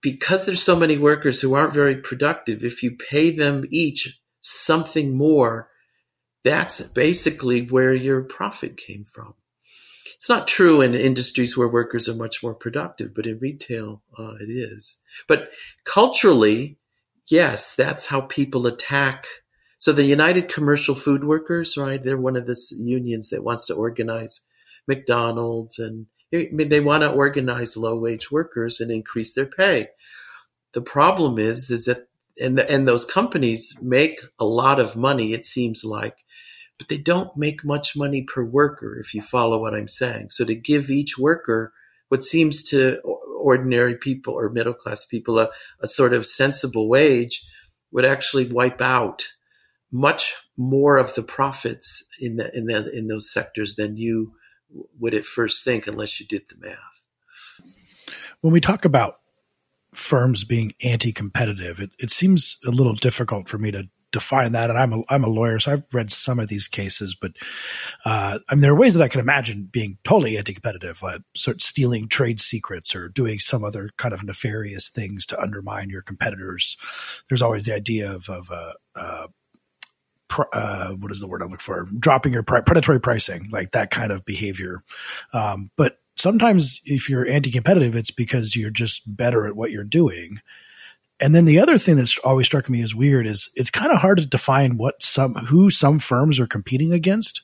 because 0.00 0.44
there's 0.44 0.62
so 0.62 0.76
many 0.76 0.98
workers 0.98 1.40
who 1.40 1.54
aren't 1.54 1.72
very 1.74 1.96
productive, 1.96 2.62
if 2.62 2.82
you 2.82 2.96
pay 2.96 3.30
them 3.30 3.64
each 3.70 4.20
something 4.40 5.16
more, 5.16 5.70
that's 6.44 6.82
basically 6.92 7.66
where 7.66 7.94
your 7.94 8.22
profit 8.22 8.76
came 8.76 9.04
from. 9.04 9.34
It's 10.14 10.28
not 10.28 10.46
true 10.46 10.80
in 10.80 10.94
industries 10.94 11.56
where 11.56 11.68
workers 11.68 12.08
are 12.08 12.14
much 12.14 12.42
more 12.42 12.54
productive, 12.54 13.14
but 13.14 13.26
in 13.26 13.38
retail, 13.38 14.02
uh, 14.18 14.34
it 14.40 14.50
is. 14.50 15.00
But 15.26 15.50
culturally, 15.84 16.78
yes, 17.26 17.74
that's 17.74 18.06
how 18.06 18.22
people 18.22 18.66
attack. 18.66 19.26
So 19.78 19.92
the 19.92 20.04
United 20.04 20.48
Commercial 20.48 20.94
Food 20.94 21.24
Workers, 21.24 21.76
right? 21.76 22.02
They're 22.02 22.16
one 22.16 22.36
of 22.36 22.46
the 22.46 22.58
unions 22.78 23.30
that 23.30 23.44
wants 23.44 23.66
to 23.66 23.74
organize 23.74 24.44
McDonald's 24.86 25.78
and 25.78 26.06
I 26.34 26.48
mean, 26.52 26.68
they 26.68 26.80
want 26.80 27.02
to 27.02 27.12
organize 27.12 27.76
low 27.76 27.96
wage 27.96 28.30
workers 28.30 28.80
and 28.80 28.90
increase 28.90 29.32
their 29.34 29.46
pay. 29.46 29.88
The 30.72 30.82
problem 30.82 31.38
is, 31.38 31.70
is 31.70 31.84
that, 31.84 32.08
and, 32.40 32.58
the, 32.58 32.68
and 32.70 32.88
those 32.88 33.04
companies 33.04 33.78
make 33.80 34.20
a 34.40 34.44
lot 34.44 34.80
of 34.80 34.96
money, 34.96 35.32
it 35.32 35.46
seems 35.46 35.84
like, 35.84 36.16
but 36.78 36.88
they 36.88 36.98
don't 36.98 37.36
make 37.36 37.64
much 37.64 37.96
money 37.96 38.22
per 38.22 38.42
worker, 38.42 38.98
if 38.98 39.14
you 39.14 39.22
follow 39.22 39.60
what 39.60 39.74
I'm 39.74 39.88
saying. 39.88 40.30
So 40.30 40.44
to 40.44 40.54
give 40.54 40.90
each 40.90 41.16
worker 41.16 41.72
what 42.08 42.24
seems 42.24 42.62
to 42.64 43.00
ordinary 43.38 43.96
people 43.96 44.34
or 44.34 44.50
middle 44.50 44.74
class 44.74 45.04
people 45.04 45.38
a, 45.38 45.50
a 45.80 45.86
sort 45.86 46.14
of 46.14 46.26
sensible 46.26 46.88
wage 46.88 47.44
would 47.92 48.04
actually 48.04 48.46
wipe 48.46 48.80
out 48.80 49.24
much 49.92 50.34
more 50.56 50.96
of 50.96 51.14
the 51.14 51.22
profits 51.22 52.08
in 52.18 52.36
the, 52.36 52.56
in 52.56 52.66
the, 52.66 52.90
in 52.96 53.06
those 53.06 53.32
sectors 53.32 53.76
than 53.76 53.96
you 53.96 54.32
would 54.98 55.14
at 55.14 55.24
first 55.24 55.64
think 55.64 55.86
unless 55.86 56.20
you 56.20 56.26
did 56.26 56.48
the 56.48 56.56
math. 56.56 57.02
When 58.40 58.52
we 58.52 58.60
talk 58.60 58.84
about 58.84 59.20
firms 59.94 60.44
being 60.44 60.72
anti-competitive, 60.82 61.80
it, 61.80 61.90
it 61.98 62.10
seems 62.10 62.58
a 62.66 62.70
little 62.70 62.94
difficult 62.94 63.48
for 63.48 63.58
me 63.58 63.70
to 63.70 63.88
define 64.12 64.52
that. 64.52 64.70
And 64.70 64.78
I'm 64.78 64.92
a, 64.92 65.02
I'm 65.08 65.24
a 65.24 65.28
lawyer, 65.28 65.58
so 65.58 65.72
I've 65.72 65.82
read 65.92 66.10
some 66.10 66.38
of 66.38 66.48
these 66.48 66.68
cases, 66.68 67.16
but 67.20 67.32
uh, 68.04 68.38
I 68.48 68.54
mean, 68.54 68.60
there 68.60 68.70
are 68.70 68.76
ways 68.76 68.94
that 68.94 69.02
I 69.02 69.08
can 69.08 69.20
imagine 69.20 69.68
being 69.72 69.98
totally 70.04 70.36
anti-competitive, 70.36 71.02
like 71.02 71.22
sort 71.34 71.56
of 71.56 71.62
stealing 71.62 72.06
trade 72.06 72.40
secrets 72.40 72.94
or 72.94 73.08
doing 73.08 73.38
some 73.38 73.64
other 73.64 73.90
kind 73.96 74.14
of 74.14 74.22
nefarious 74.22 74.88
things 74.90 75.26
to 75.26 75.40
undermine 75.40 75.90
your 75.90 76.02
competitors. 76.02 76.76
There's 77.28 77.42
always 77.42 77.64
the 77.64 77.74
idea 77.74 78.12
of, 78.12 78.28
of 78.28 78.50
uh, 78.52 78.72
uh, 78.94 79.26
uh, 80.52 80.90
what 80.92 81.10
is 81.10 81.20
the 81.20 81.26
word 81.26 81.42
I 81.42 81.46
look 81.46 81.60
for? 81.60 81.86
Dropping 81.98 82.32
your 82.32 82.42
predatory 82.42 83.00
pricing, 83.00 83.48
like 83.50 83.72
that 83.72 83.90
kind 83.90 84.12
of 84.12 84.24
behavior. 84.24 84.82
Um, 85.32 85.70
but 85.76 85.98
sometimes 86.16 86.80
if 86.84 87.08
you're 87.08 87.26
anti-competitive, 87.26 87.96
it's 87.96 88.10
because 88.10 88.56
you're 88.56 88.70
just 88.70 89.02
better 89.16 89.46
at 89.46 89.56
what 89.56 89.70
you're 89.70 89.84
doing. 89.84 90.40
And 91.20 91.34
then 91.34 91.44
the 91.44 91.60
other 91.60 91.78
thing 91.78 91.96
that's 91.96 92.18
always 92.18 92.46
struck 92.46 92.68
me 92.68 92.82
as 92.82 92.94
weird 92.94 93.26
is 93.26 93.50
it's 93.54 93.70
kind 93.70 93.92
of 93.92 93.98
hard 93.98 94.18
to 94.18 94.26
define 94.26 94.76
what 94.76 95.02
some 95.02 95.34
who 95.34 95.70
some 95.70 95.98
firms 95.98 96.40
are 96.40 96.46
competing 96.46 96.92
against. 96.92 97.42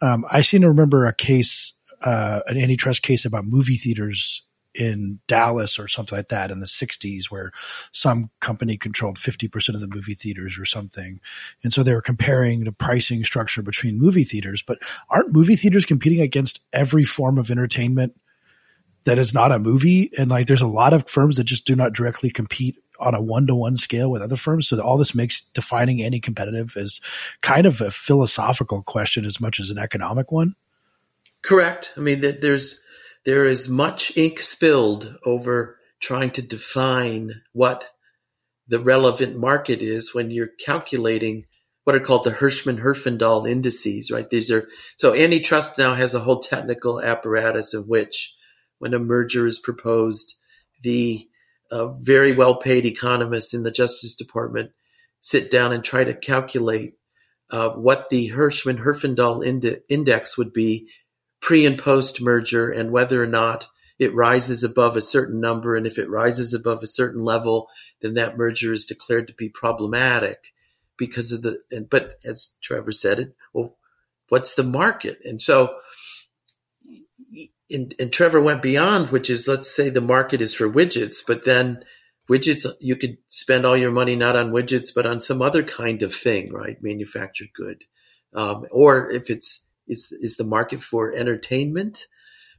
Um, 0.00 0.26
I 0.30 0.40
seem 0.40 0.62
to 0.62 0.68
remember 0.68 1.06
a 1.06 1.14
case, 1.14 1.72
uh, 2.02 2.40
an 2.46 2.58
antitrust 2.58 3.02
case 3.02 3.24
about 3.24 3.44
movie 3.44 3.76
theaters 3.76 4.42
in 4.76 5.20
Dallas 5.26 5.78
or 5.78 5.88
something 5.88 6.16
like 6.16 6.28
that 6.28 6.50
in 6.50 6.60
the 6.60 6.66
60s 6.66 7.26
where 7.26 7.50
some 7.92 8.30
company 8.40 8.76
controlled 8.76 9.16
50% 9.16 9.74
of 9.74 9.80
the 9.80 9.86
movie 9.86 10.14
theaters 10.14 10.58
or 10.58 10.64
something. 10.64 11.20
And 11.62 11.72
so 11.72 11.82
they 11.82 11.94
were 11.94 12.02
comparing 12.02 12.64
the 12.64 12.72
pricing 12.72 13.24
structure 13.24 13.62
between 13.62 13.98
movie 13.98 14.24
theaters, 14.24 14.62
but 14.62 14.78
aren't 15.08 15.32
movie 15.32 15.56
theaters 15.56 15.86
competing 15.86 16.20
against 16.20 16.60
every 16.72 17.04
form 17.04 17.38
of 17.38 17.50
entertainment 17.50 18.20
that 19.04 19.18
is 19.18 19.32
not 19.32 19.52
a 19.52 19.58
movie? 19.58 20.10
And 20.18 20.30
like 20.30 20.46
there's 20.46 20.60
a 20.60 20.66
lot 20.66 20.92
of 20.92 21.08
firms 21.08 21.36
that 21.36 21.44
just 21.44 21.66
do 21.66 21.74
not 21.74 21.92
directly 21.92 22.30
compete 22.30 22.76
on 22.98 23.14
a 23.14 23.20
one 23.20 23.46
to 23.46 23.54
one 23.54 23.76
scale 23.76 24.10
with 24.10 24.22
other 24.22 24.36
firms. 24.36 24.68
So 24.68 24.80
all 24.80 24.96
this 24.96 25.14
makes 25.14 25.40
defining 25.40 26.02
any 26.02 26.20
competitive 26.20 26.74
is 26.76 27.00
kind 27.42 27.66
of 27.66 27.80
a 27.80 27.90
philosophical 27.90 28.82
question 28.82 29.24
as 29.24 29.40
much 29.40 29.60
as 29.60 29.70
an 29.70 29.78
economic 29.78 30.32
one. 30.32 30.54
Correct. 31.42 31.92
I 31.96 32.00
mean, 32.00 32.20
there's 32.20 32.82
there 33.26 33.44
is 33.44 33.68
much 33.68 34.16
ink 34.16 34.40
spilled 34.40 35.18
over 35.26 35.76
trying 36.00 36.30
to 36.30 36.42
define 36.42 37.42
what 37.52 37.90
the 38.68 38.78
relevant 38.78 39.36
market 39.36 39.82
is 39.82 40.14
when 40.14 40.30
you're 40.30 40.50
calculating 40.64 41.44
what 41.84 41.94
are 41.94 42.00
called 42.00 42.24
the 42.24 42.32
Hirschman 42.32 42.80
Herfindahl 42.80 43.48
indices, 43.48 44.10
right? 44.10 44.28
These 44.28 44.50
are, 44.50 44.68
so 44.96 45.14
antitrust 45.14 45.78
now 45.78 45.94
has 45.94 46.14
a 46.14 46.20
whole 46.20 46.40
technical 46.40 47.00
apparatus 47.00 47.74
of 47.74 47.86
which 47.86 48.34
when 48.78 48.92
a 48.92 48.98
merger 48.98 49.46
is 49.46 49.60
proposed, 49.60 50.34
the 50.82 51.28
uh, 51.70 51.92
very 51.92 52.32
well 52.32 52.56
paid 52.56 52.86
economists 52.86 53.54
in 53.54 53.62
the 53.62 53.70
Justice 53.70 54.14
Department 54.16 54.72
sit 55.20 55.50
down 55.50 55.72
and 55.72 55.84
try 55.84 56.02
to 56.02 56.14
calculate 56.14 56.94
uh, 57.50 57.70
what 57.70 58.08
the 58.08 58.30
Hirschman 58.30 58.78
Herfindahl 58.78 59.44
ind- 59.44 59.80
index 59.88 60.36
would 60.36 60.52
be 60.52 60.88
pre 61.40 61.66
and 61.66 61.78
post 61.78 62.20
merger 62.20 62.70
and 62.70 62.90
whether 62.90 63.22
or 63.22 63.26
not 63.26 63.68
it 63.98 64.14
rises 64.14 64.62
above 64.62 64.96
a 64.96 65.00
certain 65.00 65.40
number. 65.40 65.76
And 65.76 65.86
if 65.86 65.98
it 65.98 66.10
rises 66.10 66.52
above 66.52 66.82
a 66.82 66.86
certain 66.86 67.24
level, 67.24 67.68
then 68.00 68.14
that 68.14 68.36
merger 68.36 68.72
is 68.72 68.86
declared 68.86 69.28
to 69.28 69.34
be 69.34 69.48
problematic 69.48 70.52
because 70.98 71.32
of 71.32 71.42
the, 71.42 71.60
and, 71.70 71.88
but 71.88 72.14
as 72.24 72.56
Trevor 72.60 72.92
said 72.92 73.18
it, 73.18 73.34
well, 73.52 73.76
what's 74.28 74.54
the 74.54 74.64
market? 74.64 75.18
And 75.24 75.40
so, 75.40 75.76
and, 77.70 77.94
and 77.98 78.12
Trevor 78.12 78.40
went 78.40 78.62
beyond, 78.62 79.10
which 79.10 79.30
is 79.30 79.48
let's 79.48 79.74
say 79.74 79.88
the 79.88 80.00
market 80.00 80.40
is 80.40 80.54
for 80.54 80.68
widgets, 80.70 81.18
but 81.26 81.44
then 81.44 81.84
widgets, 82.30 82.66
you 82.80 82.96
could 82.96 83.18
spend 83.28 83.64
all 83.64 83.76
your 83.76 83.90
money 83.90 84.16
not 84.16 84.36
on 84.36 84.52
widgets, 84.52 84.88
but 84.94 85.06
on 85.06 85.20
some 85.20 85.42
other 85.42 85.62
kind 85.62 86.02
of 86.02 86.14
thing, 86.14 86.52
right? 86.52 86.82
Manufactured 86.82 87.48
good. 87.54 87.84
Um, 88.34 88.66
or 88.70 89.10
if 89.10 89.30
it's, 89.30 89.65
is, 89.86 90.12
is 90.20 90.36
the 90.36 90.44
market 90.44 90.82
for 90.82 91.14
entertainment 91.14 92.06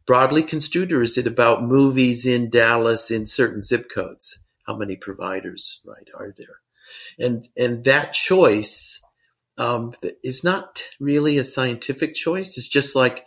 broadly 0.05 0.41
construed, 0.41 0.93
or 0.93 1.01
is 1.01 1.17
it 1.17 1.27
about 1.27 1.63
movies 1.63 2.25
in 2.25 2.49
Dallas 2.49 3.11
in 3.11 3.25
certain 3.25 3.61
zip 3.61 3.89
codes? 3.93 4.45
How 4.65 4.75
many 4.77 4.95
providers, 4.95 5.81
right, 5.85 6.07
are 6.17 6.33
there? 6.37 6.59
And, 7.19 7.47
and 7.57 7.83
that 7.83 8.13
choice, 8.13 9.03
um, 9.57 9.93
is 10.23 10.43
not 10.43 10.83
really 10.99 11.37
a 11.37 11.43
scientific 11.43 12.13
choice. 12.15 12.57
It's 12.57 12.69
just 12.69 12.95
like, 12.95 13.25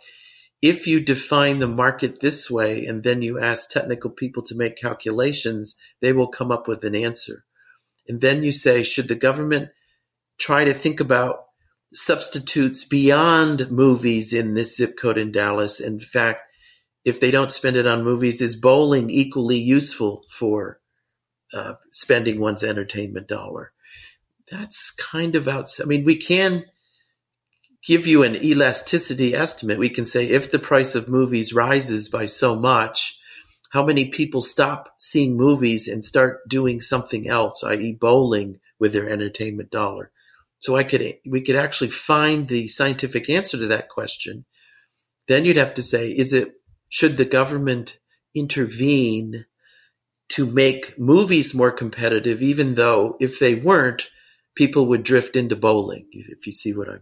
if 0.61 0.87
you 0.87 0.99
define 0.99 1.59
the 1.59 1.67
market 1.67 2.19
this 2.19 2.49
way 2.49 2.85
and 2.85 3.03
then 3.03 3.21
you 3.21 3.39
ask 3.39 3.69
technical 3.69 4.11
people 4.11 4.43
to 4.43 4.55
make 4.55 4.75
calculations, 4.77 5.75
they 6.01 6.13
will 6.13 6.27
come 6.27 6.51
up 6.51 6.67
with 6.67 6.83
an 6.83 6.95
answer. 6.95 7.45
And 8.07 8.21
then 8.21 8.43
you 8.43 8.51
say, 8.51 8.83
should 8.83 9.07
the 9.07 9.15
government 9.15 9.69
try 10.37 10.63
to 10.63 10.73
think 10.73 10.99
about 10.99 11.45
substitutes 11.93 12.85
beyond 12.85 13.69
movies 13.71 14.33
in 14.33 14.53
this 14.53 14.77
zip 14.77 14.97
code 14.97 15.17
in 15.17 15.31
Dallas? 15.31 15.79
In 15.79 15.99
fact, 15.99 16.41
if 17.03 17.19
they 17.19 17.31
don't 17.31 17.51
spend 17.51 17.77
it 17.77 17.87
on 17.87 18.03
movies, 18.03 18.41
is 18.41 18.55
bowling 18.55 19.09
equally 19.09 19.57
useful 19.57 20.23
for 20.29 20.79
uh, 21.53 21.73
spending 21.91 22.39
one's 22.39 22.63
entertainment 22.63 23.27
dollar? 23.27 23.71
That's 24.49 24.91
kind 24.91 25.35
of 25.35 25.47
outside. 25.47 25.85
I 25.85 25.87
mean, 25.87 26.03
we 26.03 26.17
can 26.17 26.65
give 27.83 28.05
you 28.05 28.23
an 28.23 28.35
elasticity 28.35 29.33
estimate. 29.33 29.79
We 29.79 29.89
can 29.89 30.05
say 30.05 30.29
if 30.29 30.51
the 30.51 30.59
price 30.59 30.93
of 30.95 31.09
movies 31.09 31.53
rises 31.53 32.09
by 32.09 32.27
so 32.27 32.55
much, 32.55 33.19
how 33.71 33.85
many 33.85 34.09
people 34.09 34.41
stop 34.41 34.93
seeing 34.97 35.37
movies 35.37 35.87
and 35.87 36.03
start 36.03 36.47
doing 36.47 36.81
something 36.81 37.27
else, 37.27 37.63
i.e. 37.63 37.93
bowling 37.93 38.59
with 38.79 38.93
their 38.93 39.09
entertainment 39.09 39.71
dollar. 39.71 40.11
So 40.61 40.75
I 40.75 40.83
could, 40.83 41.01
we 41.29 41.41
could 41.41 41.55
actually 41.55 41.89
find 41.89 42.47
the 42.47 42.69
scientific 42.69 43.29
answer 43.29 43.57
to 43.57 43.67
that 43.67 43.89
question. 43.89 44.45
Then 45.27 45.43
you'd 45.45 45.57
have 45.57 45.73
to 45.75 45.81
say, 45.81 46.11
is 46.11 46.33
it, 46.33 46.53
should 46.87 47.17
the 47.17 47.25
government 47.25 47.99
intervene 48.33 49.45
to 50.29 50.45
make 50.45 50.97
movies 50.97 51.53
more 51.53 51.71
competitive, 51.71 52.41
even 52.41 52.75
though 52.75 53.17
if 53.19 53.39
they 53.39 53.55
weren't, 53.55 54.09
people 54.55 54.87
would 54.87 55.03
drift 55.03 55.35
into 55.35 55.55
bowling, 55.55 56.07
if 56.11 56.47
you 56.47 56.53
see 56.53 56.73
what 56.73 56.89
I'm 56.89 57.01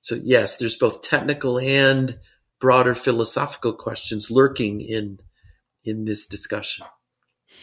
so 0.00 0.18
yes, 0.22 0.56
there's 0.56 0.76
both 0.76 1.02
technical 1.02 1.58
and 1.58 2.18
broader 2.60 2.94
philosophical 2.94 3.72
questions 3.72 4.30
lurking 4.30 4.80
in 4.80 5.18
in 5.84 6.04
this 6.04 6.26
discussion. 6.26 6.86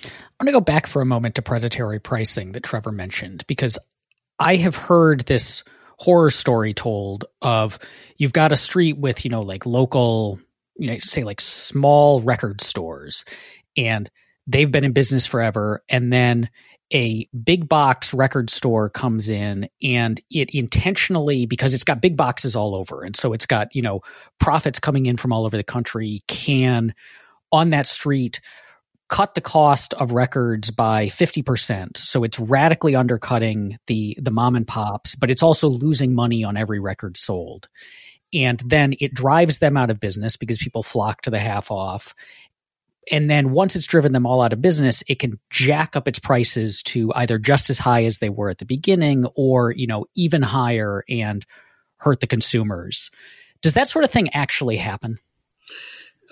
I 0.03 0.09
want 0.39 0.47
to 0.47 0.51
go 0.51 0.61
back 0.61 0.87
for 0.87 1.01
a 1.01 1.05
moment 1.05 1.35
to 1.35 1.41
predatory 1.41 1.99
pricing 1.99 2.51
that 2.51 2.63
Trevor 2.63 2.91
mentioned 2.91 3.45
because 3.47 3.77
I 4.39 4.57
have 4.57 4.75
heard 4.75 5.21
this 5.21 5.63
horror 5.97 6.31
story 6.31 6.73
told 6.73 7.25
of 7.41 7.79
you've 8.17 8.33
got 8.33 8.51
a 8.51 8.57
street 8.57 8.97
with, 8.97 9.23
you 9.23 9.31
know, 9.31 9.41
like 9.41 9.65
local, 9.65 10.39
you 10.77 10.87
know, 10.87 10.97
say 10.99 11.23
like 11.23 11.39
small 11.39 12.21
record 12.21 12.61
stores 12.61 13.25
and 13.77 14.09
they've 14.47 14.71
been 14.71 14.83
in 14.83 14.91
business 14.91 15.25
forever 15.25 15.83
and 15.89 16.11
then 16.11 16.49
a 16.93 17.27
big 17.43 17.67
box 17.67 18.13
record 18.13 18.49
store 18.49 18.89
comes 18.89 19.29
in 19.29 19.67
and 19.81 20.21
it 20.29 20.51
intentionally 20.51 21.45
because 21.45 21.73
it's 21.73 21.83
got 21.83 22.01
big 22.01 22.15
boxes 22.15 22.55
all 22.55 22.75
over 22.75 23.03
and 23.03 23.15
so 23.15 23.33
it's 23.33 23.47
got 23.47 23.73
you 23.73 23.81
know 23.81 24.01
profits 24.39 24.79
coming 24.79 25.07
in 25.07 25.17
from 25.17 25.33
all 25.33 25.45
over 25.45 25.57
the 25.57 25.63
country 25.63 26.23
can 26.27 26.93
on 27.51 27.71
that 27.71 27.87
street 27.87 28.39
cut 29.07 29.35
the 29.35 29.41
cost 29.41 29.93
of 29.95 30.11
records 30.11 30.71
by 30.71 31.05
50% 31.07 31.97
so 31.97 32.23
it's 32.23 32.39
radically 32.39 32.95
undercutting 32.95 33.77
the 33.87 34.17
the 34.19 34.31
mom 34.31 34.55
and 34.55 34.67
pops 34.67 35.15
but 35.15 35.29
it's 35.29 35.43
also 35.43 35.67
losing 35.67 36.15
money 36.15 36.43
on 36.43 36.57
every 36.57 36.79
record 36.79 37.17
sold 37.17 37.67
and 38.33 38.59
then 38.65 38.93
it 38.99 39.13
drives 39.13 39.59
them 39.59 39.77
out 39.77 39.89
of 39.89 39.99
business 39.99 40.35
because 40.37 40.57
people 40.57 40.81
flock 40.81 41.21
to 41.21 41.29
the 41.29 41.39
half 41.39 41.69
off 41.69 42.15
and 43.11 43.29
then 43.29 43.51
once 43.51 43.75
it's 43.75 43.85
driven 43.85 44.13
them 44.13 44.25
all 44.25 44.41
out 44.41 44.53
of 44.53 44.61
business, 44.61 45.03
it 45.07 45.19
can 45.19 45.39
jack 45.49 45.95
up 45.95 46.07
its 46.07 46.19
prices 46.19 46.81
to 46.83 47.13
either 47.13 47.37
just 47.37 47.69
as 47.69 47.77
high 47.77 48.05
as 48.05 48.17
they 48.17 48.29
were 48.29 48.49
at 48.49 48.57
the 48.57 48.65
beginning 48.65 49.25
or, 49.35 49.71
you 49.71 49.87
know, 49.87 50.05
even 50.15 50.41
higher 50.41 51.03
and 51.07 51.45
hurt 51.97 52.19
the 52.19 52.27
consumers. 52.27 53.11
Does 53.61 53.75
that 53.75 53.87
sort 53.87 54.05
of 54.05 54.11
thing 54.11 54.29
actually 54.33 54.77
happen? 54.77 55.19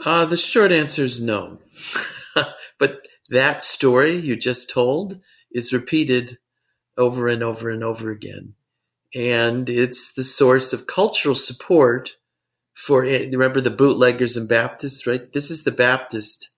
Uh, 0.03 0.25
the 0.25 0.37
short 0.37 0.71
answer 0.71 1.03
is 1.03 1.21
no. 1.21 1.59
but 2.83 3.07
that 3.29 3.63
story 3.63 4.17
you 4.17 4.35
just 4.35 4.69
told 4.69 5.21
is 5.53 5.71
repeated 5.71 6.37
over 6.97 7.29
and 7.29 7.41
over 7.41 7.69
and 7.69 7.81
over 7.81 8.11
again. 8.11 8.55
And 9.15 9.69
it's 9.69 10.11
the 10.11 10.23
source 10.23 10.73
of 10.73 10.85
cultural 10.85 11.33
support 11.33 12.17
for, 12.73 13.05
eh, 13.05 13.29
remember 13.31 13.61
the 13.61 13.69
bootleggers 13.69 14.35
and 14.35 14.49
Baptists, 14.49 15.07
right? 15.07 15.31
This 15.31 15.49
is 15.49 15.63
the 15.63 15.71
Baptist 15.71 16.49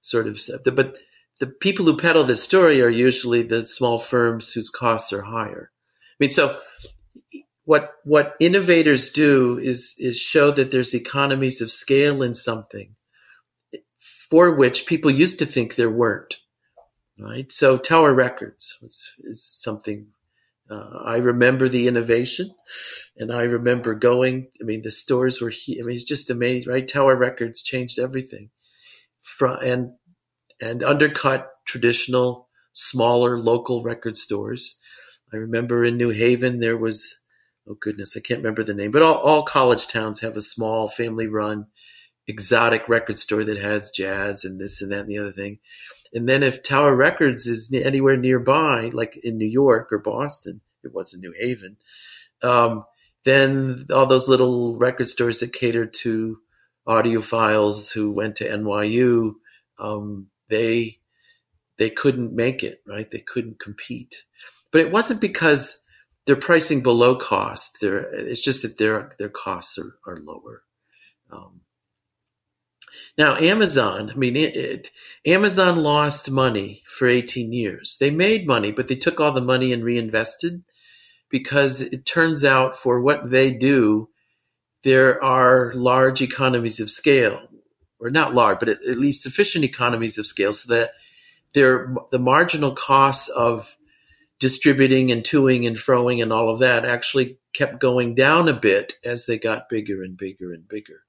sort 0.00 0.26
of 0.26 0.40
stuff. 0.40 0.62
but 0.74 0.96
the 1.38 1.48
people 1.48 1.84
who 1.84 1.98
peddle 1.98 2.24
this 2.24 2.42
story 2.42 2.80
are 2.80 2.88
usually 2.88 3.42
the 3.42 3.66
small 3.66 3.98
firms 3.98 4.54
whose 4.54 4.70
costs 4.70 5.12
are 5.12 5.24
higher. 5.24 5.70
I 6.12 6.16
mean, 6.18 6.30
so 6.30 6.58
what 7.66 7.92
what 8.04 8.36
innovators 8.40 9.10
do 9.10 9.58
is 9.58 9.94
is 9.98 10.18
show 10.18 10.50
that 10.50 10.70
there's 10.70 10.94
economies 10.94 11.60
of 11.60 11.70
scale 11.70 12.22
in 12.22 12.32
something 12.32 12.96
for 14.28 14.54
which 14.54 14.86
people 14.86 15.10
used 15.10 15.38
to 15.38 15.46
think 15.46 15.74
there 15.74 15.90
weren't. 15.90 16.36
Right. 17.18 17.50
So 17.50 17.78
Tower 17.78 18.14
Records 18.14 18.78
is, 18.82 19.14
is 19.24 19.44
something 19.44 20.08
uh, 20.70 20.98
I 21.04 21.16
remember 21.16 21.68
the 21.68 21.88
innovation, 21.88 22.54
and 23.16 23.32
I 23.32 23.44
remember 23.44 23.94
going. 23.94 24.48
I 24.60 24.64
mean, 24.64 24.82
the 24.82 24.90
stores 24.90 25.40
were. 25.40 25.50
I 25.50 25.82
mean, 25.82 25.96
it's 25.96 26.04
just 26.04 26.28
amazing, 26.28 26.70
right? 26.70 26.86
Tower 26.86 27.16
Records 27.16 27.62
changed 27.62 27.98
everything 27.98 28.50
from 29.20 29.58
and 29.62 29.92
and 30.60 30.82
undercut 30.82 31.50
traditional 31.66 32.48
smaller 32.72 33.38
local 33.38 33.82
record 33.82 34.16
stores. 34.16 34.78
I 35.32 35.36
remember 35.36 35.84
in 35.84 35.96
New 35.96 36.10
Haven 36.10 36.60
there 36.60 36.76
was 36.76 37.18
oh 37.66 37.76
goodness, 37.80 38.16
I 38.16 38.20
can't 38.20 38.40
remember 38.40 38.62
the 38.62 38.74
name, 38.74 38.90
but 38.90 39.02
all, 39.02 39.16
all 39.16 39.42
college 39.42 39.88
towns 39.88 40.20
have 40.20 40.36
a 40.36 40.42
small 40.42 40.88
family 40.88 41.28
run 41.28 41.66
exotic 42.28 42.88
record 42.88 43.18
store 43.18 43.42
that 43.42 43.58
has 43.58 43.90
jazz 43.90 44.44
and 44.44 44.60
this 44.60 44.82
and 44.82 44.92
that 44.92 45.00
and 45.00 45.08
the 45.08 45.18
other 45.18 45.32
thing. 45.32 45.58
And 46.12 46.28
then 46.28 46.42
if 46.42 46.62
Tower 46.62 46.94
Records 46.94 47.46
is 47.46 47.72
anywhere 47.74 48.16
nearby, 48.16 48.90
like 48.92 49.16
in 49.16 49.38
New 49.38 49.48
York 49.48 49.92
or 49.92 49.98
Boston, 49.98 50.60
it 50.84 50.94
was 50.94 51.12
in 51.14 51.20
New 51.20 51.34
Haven, 51.38 51.76
um, 52.42 52.84
then 53.24 53.86
all 53.92 54.06
those 54.06 54.28
little 54.28 54.78
record 54.78 55.08
stores 55.08 55.40
that 55.40 55.52
cater 55.52 55.86
to 55.86 56.38
audiophiles 56.86 57.92
who 57.92 58.10
went 58.10 58.36
to 58.36 58.48
NYU, 58.48 59.34
um, 59.78 60.28
they 60.48 60.98
they 61.76 61.90
couldn't 61.90 62.32
make 62.32 62.62
it, 62.62 62.82
right? 62.86 63.10
They 63.10 63.20
couldn't 63.20 63.60
compete. 63.60 64.24
But 64.72 64.80
it 64.80 64.90
wasn't 64.90 65.20
because 65.20 65.84
they're 66.26 66.36
pricing 66.36 66.82
below 66.82 67.16
cost. 67.16 67.78
They're, 67.80 68.12
it's 68.12 68.42
just 68.42 68.62
that 68.62 68.78
their 68.78 69.12
their 69.18 69.28
costs 69.28 69.78
are, 69.78 69.96
are 70.06 70.18
lower. 70.18 70.62
Um, 71.30 71.60
now, 73.18 73.34
Amazon, 73.34 74.12
I 74.12 74.14
mean, 74.14 74.36
it, 74.36 74.56
it, 74.56 74.90
Amazon 75.26 75.82
lost 75.82 76.30
money 76.30 76.84
for 76.86 77.08
18 77.08 77.52
years. 77.52 77.96
They 77.98 78.10
made 78.10 78.46
money, 78.46 78.70
but 78.70 78.86
they 78.86 78.94
took 78.94 79.18
all 79.18 79.32
the 79.32 79.40
money 79.40 79.72
and 79.72 79.82
reinvested 79.82 80.62
because 81.28 81.82
it 81.82 82.06
turns 82.06 82.44
out 82.44 82.76
for 82.76 83.02
what 83.02 83.28
they 83.28 83.58
do, 83.58 84.08
there 84.84 85.22
are 85.22 85.74
large 85.74 86.22
economies 86.22 86.78
of 86.78 86.90
scale, 86.90 87.42
or 87.98 88.08
not 88.08 88.34
large, 88.34 88.60
but 88.60 88.68
at, 88.68 88.82
at 88.84 88.98
least 88.98 89.24
sufficient 89.24 89.64
economies 89.64 90.16
of 90.16 90.26
scale 90.26 90.52
so 90.52 90.72
that 90.72 90.92
there, 91.54 91.92
the 92.12 92.20
marginal 92.20 92.70
costs 92.70 93.28
of 93.28 93.76
distributing 94.38 95.10
and 95.10 95.24
toing 95.24 95.66
and 95.66 95.76
froing 95.76 96.22
and 96.22 96.32
all 96.32 96.50
of 96.50 96.60
that 96.60 96.84
actually 96.84 97.38
kept 97.52 97.80
going 97.80 98.14
down 98.14 98.48
a 98.48 98.52
bit 98.52 98.94
as 99.04 99.26
they 99.26 99.36
got 99.36 99.68
bigger 99.68 100.04
and 100.04 100.16
bigger 100.16 100.52
and 100.52 100.68
bigger. 100.68 101.02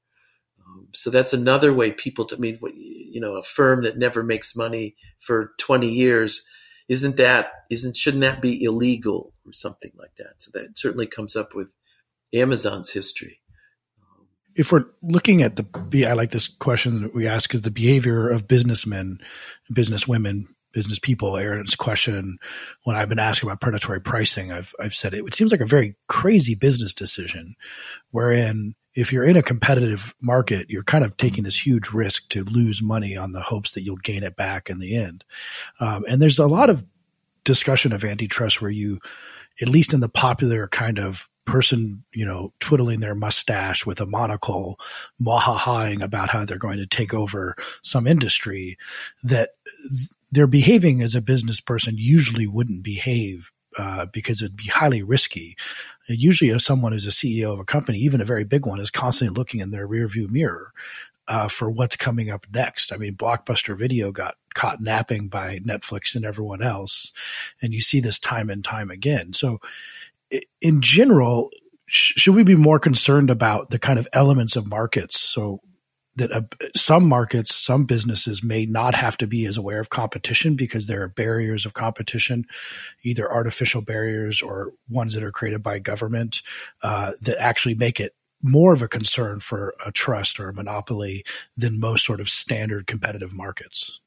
Um, 0.69 0.88
so 0.93 1.10
that's 1.10 1.34
another 1.34 1.73
way 1.73 1.91
people, 1.91 2.25
to, 2.25 2.36
I 2.36 2.39
mean, 2.39 2.60
you 2.75 3.19
know, 3.19 3.36
a 3.36 3.43
firm 3.43 3.84
that 3.84 3.97
never 3.97 4.23
makes 4.23 4.55
money 4.55 4.95
for 5.17 5.53
20 5.58 5.89
years, 5.89 6.43
isn't 6.89 7.17
that 7.17 7.51
isn't 7.69 7.95
shouldn't 7.95 8.21
that 8.21 8.41
be 8.41 8.63
illegal 8.63 9.34
or 9.45 9.53
something 9.53 9.91
like 9.97 10.15
that? 10.17 10.41
So 10.41 10.51
that 10.55 10.77
certainly 10.77 11.05
comes 11.05 11.36
up 11.36 11.53
with 11.53 11.69
Amazon's 12.34 12.91
history. 12.91 13.39
If 14.55 14.71
we're 14.71 14.86
looking 15.01 15.41
at 15.41 15.55
the, 15.55 16.05
I 16.05 16.13
like 16.13 16.32
this 16.32 16.47
question 16.47 17.03
that 17.03 17.15
we 17.15 17.27
ask 17.27 17.53
is 17.53 17.62
the 17.62 17.71
behavior 17.71 18.27
of 18.27 18.47
businessmen, 18.47 19.19
businesswomen, 19.71 20.47
business 20.73 20.99
people. 20.99 21.38
Aaron's 21.38 21.75
question 21.75 22.39
when 22.84 22.95
I've 22.95 23.10
been 23.10 23.19
asking 23.19 23.47
about 23.47 23.62
predatory 23.62 24.01
pricing, 24.01 24.51
I've 24.51 24.73
I've 24.79 24.93
said 24.93 25.13
it, 25.13 25.23
it 25.25 25.34
seems 25.34 25.51
like 25.51 25.62
a 25.62 25.65
very 25.65 25.95
crazy 26.08 26.55
business 26.55 26.93
decision, 26.93 27.55
wherein 28.12 28.75
if 28.99 29.13
you're 29.13 29.23
in 29.23 29.38
a 29.38 29.41
competitive 29.41 30.13
market, 30.21 30.69
you're 30.69 30.83
kind 30.83 31.05
of 31.05 31.15
taking 31.15 31.45
this 31.45 31.65
huge 31.65 31.91
risk 31.91 32.27
to 32.29 32.43
lose 32.43 32.81
money 32.81 33.15
on 33.15 33.31
the 33.31 33.39
hopes 33.39 33.71
that 33.71 33.83
you'll 33.83 33.95
gain 33.95 34.23
it 34.23 34.35
back 34.35 34.69
in 34.69 34.79
the 34.79 34.93
end. 34.93 35.23
Um, 35.79 36.03
and 36.09 36.21
there's 36.21 36.38
a 36.38 36.47
lot 36.47 36.69
of 36.69 36.85
discussion 37.45 37.93
of 37.93 38.03
antitrust 38.03 38.62
where 38.62 38.69
you, 38.69 38.99
at 39.62 39.69
least 39.69 39.93
in 39.93 40.01
the 40.01 40.09
popular 40.09 40.67
kind 40.67 40.99
of 40.99 41.29
person, 41.45 42.03
you 42.13 42.25
know, 42.25 42.51
twiddling 42.59 42.99
their 42.99 43.15
mustache 43.15 43.85
with 43.85 44.01
a 44.01 44.05
monocle, 44.05 44.77
mahahaing 45.19 46.03
about 46.03 46.29
how 46.29 46.43
they're 46.43 46.57
going 46.57 46.77
to 46.77 46.85
take 46.85 47.13
over 47.13 47.55
some 47.81 48.05
industry, 48.05 48.77
that 49.23 49.51
they're 50.29 50.45
behaving 50.45 51.01
as 51.01 51.15
a 51.15 51.21
business 51.21 51.62
person 51.62 51.95
usually 51.97 52.47
wouldn't 52.47 52.83
behave 52.83 53.49
uh, 53.77 54.05
because 54.07 54.41
it'd 54.41 54.57
be 54.57 54.67
highly 54.67 55.01
risky. 55.01 55.55
Usually, 56.10 56.50
if 56.50 56.62
someone 56.62 56.93
is 56.93 57.06
a 57.06 57.12
CEO 57.12 57.54
of 57.54 57.60
a 57.60 57.65
company, 57.65 58.00
even 58.00 58.22
a 58.22 58.26
very 58.26 58.43
big 58.43 58.65
one, 58.65 58.80
is 58.80 58.91
constantly 58.91 59.36
looking 59.38 59.60
in 59.60 59.72
their 59.72 59.88
rearview 59.88 60.30
mirror 60.30 60.74
uh, 61.28 61.48
for 61.48 61.69
what's 61.69 61.95
coming 61.95 62.30
up 62.30 62.45
next. 62.52 62.91
I 62.91 62.98
mean, 62.98 63.15
Blockbuster 63.15 63.78
Video 63.78 64.12
got 64.12 64.36
caught 64.56 64.82
napping 64.82 65.28
by 65.28 65.60
Netflix 65.60 66.15
and 66.15 66.26
everyone 66.26 66.63
else, 66.63 67.12
and 67.62 67.74
you 67.74 67.82
see 67.82 68.00
this 68.00 68.19
time 68.19 68.50
and 68.50 68.63
time 68.63 68.89
again. 68.89 69.34
So, 69.34 69.60
in 70.62 70.82
general, 70.82 71.52
should 71.86 72.36
we 72.36 72.43
be 72.43 72.56
more 72.56 72.80
concerned 72.80 73.30
about 73.30 73.69
the 73.72 73.80
kind 73.80 73.98
of 73.98 74.08
elements 74.13 74.56
of 74.56 74.67
markets? 74.67 75.19
So 75.19 75.60
that 76.19 76.32
uh, 76.32 76.41
some 76.75 77.08
markets, 77.08 77.55
some 77.55 77.86
businesses 77.86 78.43
may 78.43 78.65
not 78.65 78.95
have 78.95 79.17
to 79.17 79.27
be 79.27 79.45
as 79.45 79.58
aware 79.58 79.79
of 79.79 79.89
competition 79.89 80.55
because 80.55 80.86
there 80.86 81.01
are 81.01 81.08
barriers 81.08 81.65
of 81.65 81.73
competition, 81.73 82.45
either 83.03 83.32
artificial 83.32 83.82
barriers 83.82 84.41
or 84.41 84.73
ones 84.88 85.15
that 85.15 85.23
are 85.23 85.32
created 85.32 85.63
by 85.63 85.79
government 85.79 86.41
uh, 86.84 87.13
that 87.21 87.41
actually 87.41 87.75
make 87.75 87.99
it 87.99 88.13
more 88.41 88.73
of 88.73 88.82
a 88.82 88.88
concern 88.88 89.39
for 89.39 89.73
a 89.86 89.91
trust 89.91 90.39
or 90.39 90.49
a 90.49 90.53
monopoly 90.53 91.25
than 91.58 91.79
most 91.79 92.05
sort 92.05 92.21
of 92.21 92.29
standard 92.29 92.88
competitive 92.88 93.34
markets. 93.34 93.99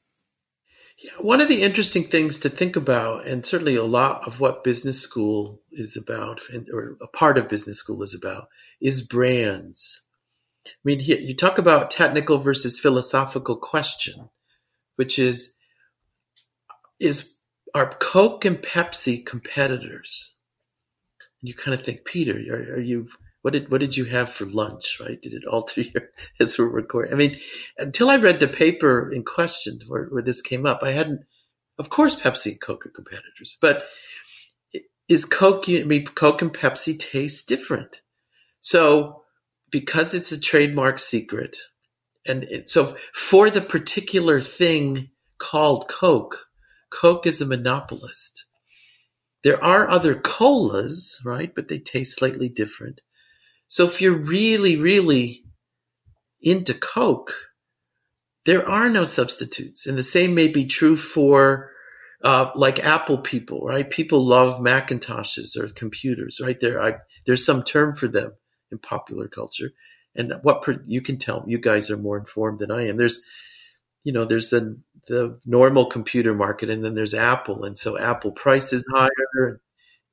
Yeah, 0.97 1.11
one 1.19 1.41
of 1.41 1.49
the 1.49 1.63
interesting 1.63 2.03
things 2.03 2.39
to 2.39 2.49
think 2.49 2.75
about, 2.75 3.25
and 3.25 3.45
certainly 3.45 3.75
a 3.75 3.83
lot 3.83 4.25
of 4.25 4.39
what 4.39 4.63
business 4.63 5.01
school 5.01 5.61
is 5.71 5.97
about, 5.97 6.39
or 6.71 6.97
a 7.01 7.07
part 7.07 7.37
of 7.37 7.49
business 7.49 7.77
school 7.77 8.03
is 8.03 8.15
about, 8.15 8.47
is 8.79 9.05
brands. 9.05 10.03
I 10.65 10.69
mean, 10.83 10.99
you 11.01 11.35
talk 11.35 11.57
about 11.57 11.91
technical 11.91 12.37
versus 12.37 12.79
philosophical 12.79 13.57
question, 13.57 14.29
which 14.95 15.19
is, 15.19 15.57
is 16.99 17.37
are 17.73 17.93
Coke 17.99 18.45
and 18.45 18.57
Pepsi 18.57 19.25
competitors? 19.25 20.33
And 21.41 21.49
you 21.49 21.53
kind 21.53 21.73
of 21.77 21.83
think, 21.83 22.05
Peter, 22.05 22.33
are, 22.51 22.75
are, 22.75 22.79
you, 22.79 23.09
what 23.41 23.51
did, 23.51 23.69
what 23.69 23.81
did 23.81 23.97
you 23.97 24.05
have 24.05 24.29
for 24.29 24.45
lunch? 24.45 24.99
Right. 25.01 25.21
Did 25.21 25.33
it 25.33 25.45
alter 25.45 25.81
your, 25.81 26.09
as 26.39 26.57
we're 26.57 26.67
recording? 26.67 27.13
I 27.13 27.17
mean, 27.17 27.39
until 27.77 28.09
I 28.09 28.17
read 28.17 28.39
the 28.39 28.47
paper 28.47 29.11
in 29.11 29.23
question 29.23 29.79
where, 29.87 30.05
where 30.05 30.23
this 30.23 30.41
came 30.41 30.65
up, 30.65 30.81
I 30.81 30.91
hadn't, 30.91 31.21
of 31.77 31.89
course, 31.89 32.15
Pepsi 32.15 32.51
and 32.51 32.61
Coke 32.61 32.85
are 32.85 32.89
competitors, 32.89 33.57
but 33.59 33.85
is 35.09 35.25
Coke, 35.25 35.65
I 35.67 35.83
mean, 35.83 36.05
Coke 36.05 36.41
and 36.41 36.53
Pepsi 36.53 36.97
taste 36.97 37.49
different. 37.49 38.01
So 38.59 39.22
because 39.73 40.13
it's 40.13 40.31
a 40.31 40.39
trademark 40.39 40.99
secret, 40.99 41.57
and 42.27 42.43
it, 42.43 42.69
so 42.69 42.95
for 43.11 43.49
the 43.49 43.59
particular 43.59 44.39
thing 44.39 45.09
called 45.39 45.89
Coke, 45.89 46.45
Coke 46.91 47.25
is 47.25 47.41
a 47.41 47.47
monopolist. 47.47 48.45
There 49.43 49.61
are 49.61 49.89
other 49.89 50.13
colas, 50.13 51.19
right? 51.25 51.53
But 51.53 51.69
they 51.69 51.79
taste 51.79 52.19
slightly 52.19 52.49
different. 52.49 53.01
So 53.67 53.85
if 53.85 53.99
you're 53.99 54.15
really, 54.15 54.77
really 54.77 55.43
into 56.39 56.75
Coke, 56.75 57.33
there 58.45 58.69
are 58.69 58.89
no 58.89 59.05
substitutes. 59.05 59.87
And 59.87 59.97
the 59.97 60.03
same 60.03 60.35
may 60.35 60.49
be 60.49 60.65
true 60.65 60.97
for 60.97 61.71
uh, 62.23 62.51
like 62.55 62.77
Apple 62.77 63.17
people, 63.17 63.65
right? 63.65 63.89
People 63.89 64.23
love 64.23 64.61
Macintoshes 64.61 65.57
or 65.57 65.67
computers, 65.69 66.39
right? 66.41 66.59
There, 66.59 66.79
I, 66.79 66.97
there's 67.25 67.43
some 67.43 67.63
term 67.63 67.95
for 67.95 68.07
them 68.07 68.33
in 68.73 68.79
popular 68.79 69.27
culture. 69.27 69.71
And 70.15 70.33
what 70.41 70.63
you 70.85 71.01
can 71.01 71.17
tell, 71.17 71.43
you 71.47 71.59
guys 71.59 71.89
are 71.89 71.97
more 71.97 72.17
informed 72.17 72.59
than 72.59 72.71
I 72.71 72.87
am. 72.87 72.97
There's, 72.97 73.23
you 74.03 74.11
know, 74.11 74.25
there's 74.25 74.49
the 74.49 74.79
the 75.07 75.39
normal 75.45 75.85
computer 75.87 76.33
market, 76.33 76.69
and 76.69 76.83
then 76.83 76.93
there's 76.93 77.13
Apple, 77.13 77.63
and 77.63 77.77
so 77.77 77.97
Apple 77.97 78.31
price 78.31 78.71
is 78.71 78.87
higher, 78.93 79.61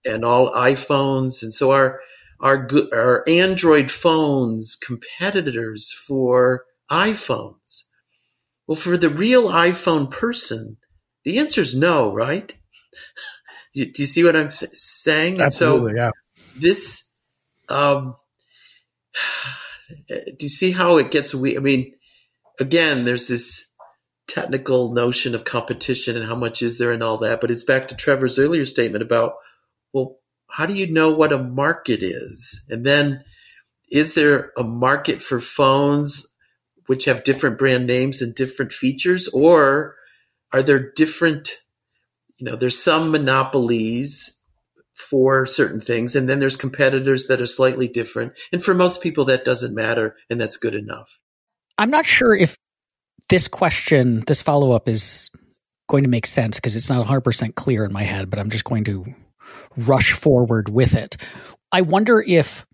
and 0.05 0.25
all 0.25 0.53
iPhones, 0.53 1.43
and 1.43 1.53
so 1.53 1.73
our 1.73 2.01
our 2.41 2.69
our 2.93 3.25
Android 3.29 3.91
phones 3.91 4.77
competitors 4.77 5.93
for 5.93 6.65
iPhones. 6.91 7.85
Well, 8.67 8.77
for 8.77 8.97
the 8.97 9.11
real 9.11 9.49
iPhone 9.49 10.11
person, 10.11 10.79
the 11.25 11.39
answer 11.39 11.61
is 11.61 11.75
no, 11.75 12.13
right? 12.13 12.57
do, 13.75 13.91
you, 13.95 14.07
see 14.07 14.25
what 14.25 14.37
I'm 14.37 14.49
saying? 14.49 15.41
Absolutely, 15.41 15.93
so 15.93 15.97
yeah. 15.97 16.11
This 16.57 17.13
um, 17.69 18.17
do 20.09 20.37
you 20.41 20.49
see 20.49 20.73
how 20.73 20.99
it 20.99 21.11
gets 21.11 21.35
weird? 21.35 21.59
I 21.59 21.61
mean, 21.61 21.93
again, 22.59 23.05
there's 23.05 23.29
this 23.29 23.73
technical 24.29 24.93
notion 24.93 25.35
of 25.35 25.45
competition 25.45 26.17
and 26.17 26.25
how 26.25 26.37
much 26.37 26.63
is 26.63 26.79
there 26.79 26.93
and 26.93 27.03
all 27.03 27.19
that, 27.19 27.41
but 27.41 27.51
it's 27.51 27.65
back 27.65 27.89
to 27.89 27.97
Trevor's 27.97 28.39
earlier 28.39 28.65
statement 28.65 29.03
about, 29.03 29.35
well, 29.93 30.19
how 30.49 30.67
do 30.67 30.75
you 30.75 30.93
know 30.93 31.11
what 31.11 31.33
a 31.33 31.39
market 31.39 32.03
is? 32.03 32.65
And 32.69 32.85
then 32.85 33.25
is 33.91 34.15
there 34.15 34.53
a 34.57 34.63
market 34.63 35.21
for 35.21 35.41
phones 35.41 36.27
which 36.87 37.05
have 37.05 37.25
different 37.25 37.59
brand 37.59 37.87
names 37.87 38.23
and 38.23 38.35
different 38.35 38.73
features 38.73 39.29
or 39.29 39.97
are 40.53 40.63
there 40.63 40.93
different 40.93 41.61
you 42.39 42.47
know 42.47 42.57
there's 42.57 42.83
some 42.83 43.11
monopolies 43.11 44.40
for 45.01 45.47
certain 45.47 45.81
things. 45.81 46.15
And 46.15 46.29
then 46.29 46.39
there's 46.39 46.57
competitors 46.57 47.27
that 47.27 47.41
are 47.41 47.47
slightly 47.47 47.89
different. 47.89 48.35
And 48.53 48.63
for 48.63 48.75
most 48.75 49.03
people, 49.03 49.25
that 49.27 49.45
doesn't 49.45 49.75
matter. 49.75 50.17
And 50.29 50.41
that's 50.41 50.57
good 50.57 50.75
enough. 50.75 51.19
I'm 51.79 51.91
not 51.91 52.07
sure 52.07 52.35
if 52.35 52.57
this 53.29 53.49
question, 53.49 54.23
this 54.27 54.43
follow 54.43 54.73
up 54.73 54.89
is 54.89 55.31
going 55.89 56.05
to 56.05 56.11
make 56.11 56.27
sense 56.27 56.57
because 56.57 56.77
it's 56.77 56.91
not 56.91 57.05
100% 57.07 57.55
clear 57.55 57.85
in 57.85 57.93
my 57.93 58.03
head, 58.03 58.31
but 58.31 58.39
I'm 58.39 58.51
just 58.51 58.65
going 58.65 58.85
to 58.85 59.07
rush 59.77 60.13
forward 60.13 60.69
with 60.69 60.95
it. 60.95 61.17
I 61.73 61.81
wonder 61.81 62.21
if 62.21 62.67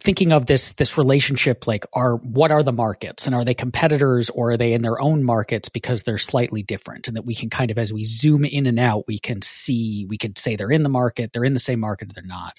thinking 0.00 0.32
of 0.32 0.46
this 0.46 0.72
this 0.72 0.98
relationship 0.98 1.66
like 1.66 1.86
are 1.92 2.16
what 2.16 2.50
are 2.50 2.62
the 2.62 2.72
markets? 2.72 3.26
And 3.26 3.34
are 3.34 3.44
they 3.44 3.54
competitors 3.54 4.30
or 4.30 4.52
are 4.52 4.56
they 4.56 4.72
in 4.72 4.82
their 4.82 5.00
own 5.00 5.22
markets 5.22 5.68
because 5.68 6.02
they're 6.02 6.18
slightly 6.18 6.62
different? 6.62 7.08
And 7.08 7.16
that 7.16 7.24
we 7.24 7.34
can 7.34 7.50
kind 7.50 7.70
of 7.70 7.78
as 7.78 7.92
we 7.92 8.04
zoom 8.04 8.44
in 8.44 8.66
and 8.66 8.78
out 8.78 9.04
we 9.06 9.18
can 9.18 9.42
see 9.42 10.06
we 10.08 10.18
could 10.18 10.38
say 10.38 10.56
they're 10.56 10.70
in 10.70 10.82
the 10.82 10.88
market 10.88 11.32
they're 11.32 11.44
in 11.44 11.54
the 11.54 11.58
same 11.60 11.80
market 11.80 12.12
they're 12.14 12.24
not. 12.24 12.58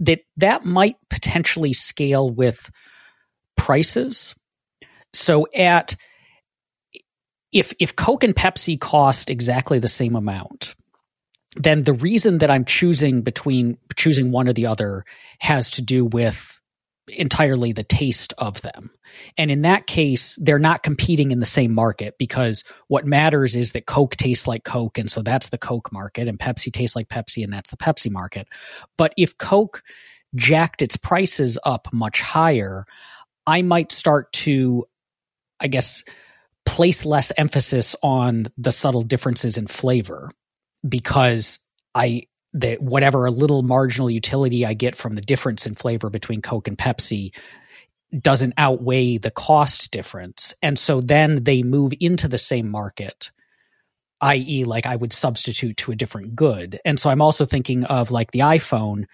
That 0.00 0.20
that 0.36 0.64
might 0.64 0.96
potentially 1.08 1.72
scale 1.72 2.30
with 2.30 2.70
prices. 3.56 4.34
So 5.12 5.46
at 5.54 5.96
if 7.52 7.72
if 7.80 7.96
coke 7.96 8.24
and 8.24 8.34
pepsi 8.34 8.78
cost 8.80 9.30
exactly 9.30 9.78
the 9.78 9.88
same 9.88 10.14
amount 10.14 10.74
then 11.56 11.82
the 11.82 11.92
reason 11.92 12.38
that 12.38 12.50
I'm 12.50 12.64
choosing 12.64 13.22
between 13.22 13.78
choosing 13.96 14.30
one 14.30 14.48
or 14.48 14.52
the 14.52 14.66
other 14.66 15.04
has 15.38 15.70
to 15.72 15.82
do 15.82 16.04
with 16.04 16.60
entirely 17.08 17.72
the 17.72 17.82
taste 17.82 18.32
of 18.38 18.60
them. 18.62 18.90
And 19.36 19.50
in 19.50 19.62
that 19.62 19.88
case, 19.88 20.38
they're 20.40 20.60
not 20.60 20.84
competing 20.84 21.32
in 21.32 21.40
the 21.40 21.46
same 21.46 21.74
market 21.74 22.16
because 22.18 22.64
what 22.86 23.04
matters 23.04 23.56
is 23.56 23.72
that 23.72 23.86
Coke 23.86 24.16
tastes 24.16 24.46
like 24.46 24.64
Coke. 24.64 24.98
And 24.98 25.10
so 25.10 25.22
that's 25.22 25.48
the 25.48 25.58
Coke 25.58 25.92
market 25.92 26.28
and 26.28 26.38
Pepsi 26.38 26.72
tastes 26.72 26.94
like 26.94 27.08
Pepsi 27.08 27.42
and 27.42 27.52
that's 27.52 27.70
the 27.70 27.76
Pepsi 27.76 28.10
market. 28.10 28.46
But 28.96 29.12
if 29.16 29.36
Coke 29.38 29.82
jacked 30.36 30.82
its 30.82 30.96
prices 30.96 31.58
up 31.64 31.88
much 31.92 32.20
higher, 32.20 32.84
I 33.46 33.62
might 33.62 33.90
start 33.90 34.32
to, 34.34 34.86
I 35.58 35.66
guess, 35.66 36.04
place 36.64 37.04
less 37.04 37.32
emphasis 37.36 37.96
on 38.02 38.46
the 38.56 38.70
subtle 38.70 39.02
differences 39.02 39.58
in 39.58 39.66
flavor 39.66 40.30
because 40.86 41.58
I 41.94 42.26
that 42.52 42.82
whatever 42.82 43.26
a 43.26 43.30
little 43.30 43.62
marginal 43.62 44.10
utility 44.10 44.66
I 44.66 44.74
get 44.74 44.96
from 44.96 45.14
the 45.14 45.22
difference 45.22 45.66
in 45.66 45.74
flavor 45.74 46.10
between 46.10 46.42
Coke 46.42 46.66
and 46.66 46.76
Pepsi 46.76 47.34
doesn't 48.18 48.54
outweigh 48.58 49.18
the 49.18 49.30
cost 49.30 49.92
difference. 49.92 50.52
And 50.60 50.76
so 50.76 51.00
then 51.00 51.44
they 51.44 51.62
move 51.62 51.92
into 52.00 52.26
the 52.26 52.38
same 52.38 52.68
market 52.68 53.30
i.e., 54.20 54.64
like 54.64 54.86
I 54.86 54.96
would 54.96 55.12
substitute 55.12 55.76
to 55.78 55.92
a 55.92 55.96
different 55.96 56.36
good. 56.36 56.78
And 56.84 56.98
so 56.98 57.10
I'm 57.10 57.22
also 57.22 57.44
thinking 57.44 57.84
of 57.84 58.10
like 58.10 58.30
the 58.32 58.40
iPhone. 58.40 59.06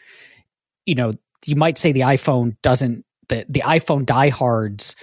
You 0.84 0.94
know, 0.96 1.12
you 1.44 1.56
might 1.56 1.78
say 1.78 1.92
the 1.92 2.00
iPhone 2.00 2.56
doesn't 2.62 3.04
the 3.28 3.44
the 3.48 3.60
iPhone 3.60 4.04
diehards 4.04 4.96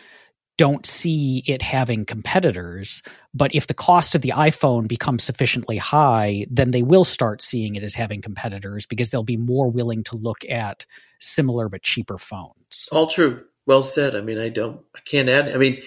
don't 0.57 0.85
see 0.85 1.43
it 1.47 1.61
having 1.61 2.05
competitors. 2.05 3.01
But 3.33 3.55
if 3.55 3.67
the 3.67 3.73
cost 3.73 4.15
of 4.15 4.21
the 4.21 4.33
iPhone 4.35 4.87
becomes 4.87 5.23
sufficiently 5.23 5.77
high, 5.77 6.45
then 6.49 6.71
they 6.71 6.83
will 6.83 7.03
start 7.03 7.41
seeing 7.41 7.75
it 7.75 7.83
as 7.83 7.95
having 7.95 8.21
competitors 8.21 8.85
because 8.85 9.09
they'll 9.09 9.23
be 9.23 9.37
more 9.37 9.69
willing 9.69 10.03
to 10.05 10.15
look 10.15 10.45
at 10.49 10.85
similar 11.19 11.69
but 11.69 11.81
cheaper 11.81 12.17
phones. 12.17 12.87
All 12.91 13.07
true. 13.07 13.45
Well 13.65 13.83
said. 13.83 14.15
I 14.15 14.21
mean, 14.21 14.37
I 14.37 14.49
don't, 14.49 14.81
I 14.95 14.99
can't 15.05 15.29
add, 15.29 15.53
I 15.53 15.57
mean, 15.57 15.81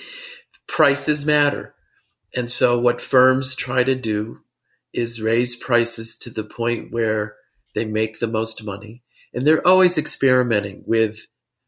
prices 0.66 1.26
matter. 1.26 1.74
And 2.34 2.50
so 2.50 2.78
what 2.78 3.00
firms 3.00 3.54
try 3.54 3.84
to 3.84 3.94
do 3.94 4.40
is 4.92 5.22
raise 5.22 5.54
prices 5.54 6.16
to 6.16 6.30
the 6.30 6.44
point 6.44 6.92
where 6.92 7.36
they 7.74 7.84
make 7.84 8.18
the 8.18 8.26
most 8.26 8.64
money. 8.64 9.02
And 9.32 9.46
they're 9.46 9.66
always 9.66 9.98
experimenting 9.98 10.82
with 10.86 11.26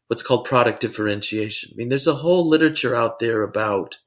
what's 0.09 0.23
called 0.23 0.43
product 0.43 0.81
differentiation. 0.81 1.69
I 1.71 1.75
mean, 1.77 1.89
there's 1.89 2.07
a 2.07 2.15
whole 2.15 2.47
literature 2.47 2.95
out 2.95 3.19
there 3.19 3.43
about 3.43 3.99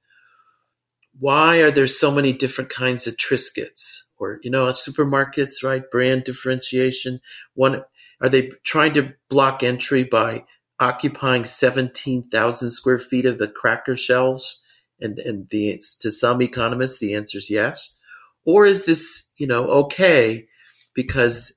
why 1.19 1.63
are 1.63 1.71
there 1.71 1.87
so 1.87 2.11
many 2.11 2.33
different 2.33 2.71
kinds 2.71 3.07
of 3.07 3.17
Triscuits 3.17 4.09
or, 4.19 4.41
you 4.43 4.51
know, 4.51 4.67
supermarkets, 4.67 5.63
right? 5.63 5.89
Brand 5.93 6.25
differentiation. 6.25 7.21
One, 7.55 7.85
are 8.21 8.29
they 8.29 8.51
trying 8.65 8.95
to 8.95 9.15
block 9.29 9.63
entry 9.63 10.03
by 10.03 10.45
occupying 10.81 11.45
17,000 11.45 12.71
square 12.71 12.99
feet 12.99 13.25
of 13.25 13.39
the 13.39 13.47
cracker 13.47 13.97
shelves? 13.97 14.61
And, 15.01 15.21
and 15.21 15.49
the, 15.51 15.81
to 16.01 16.11
some 16.11 16.43
economists, 16.43 16.99
the 16.99 17.15
answer 17.15 17.39
is 17.39 17.49
yes. 17.49 17.97
Or 18.45 18.67
is 18.67 18.87
this, 18.87 19.31
you 19.37 19.47
know, 19.47 19.67
okay 19.67 20.49
because 20.95 21.53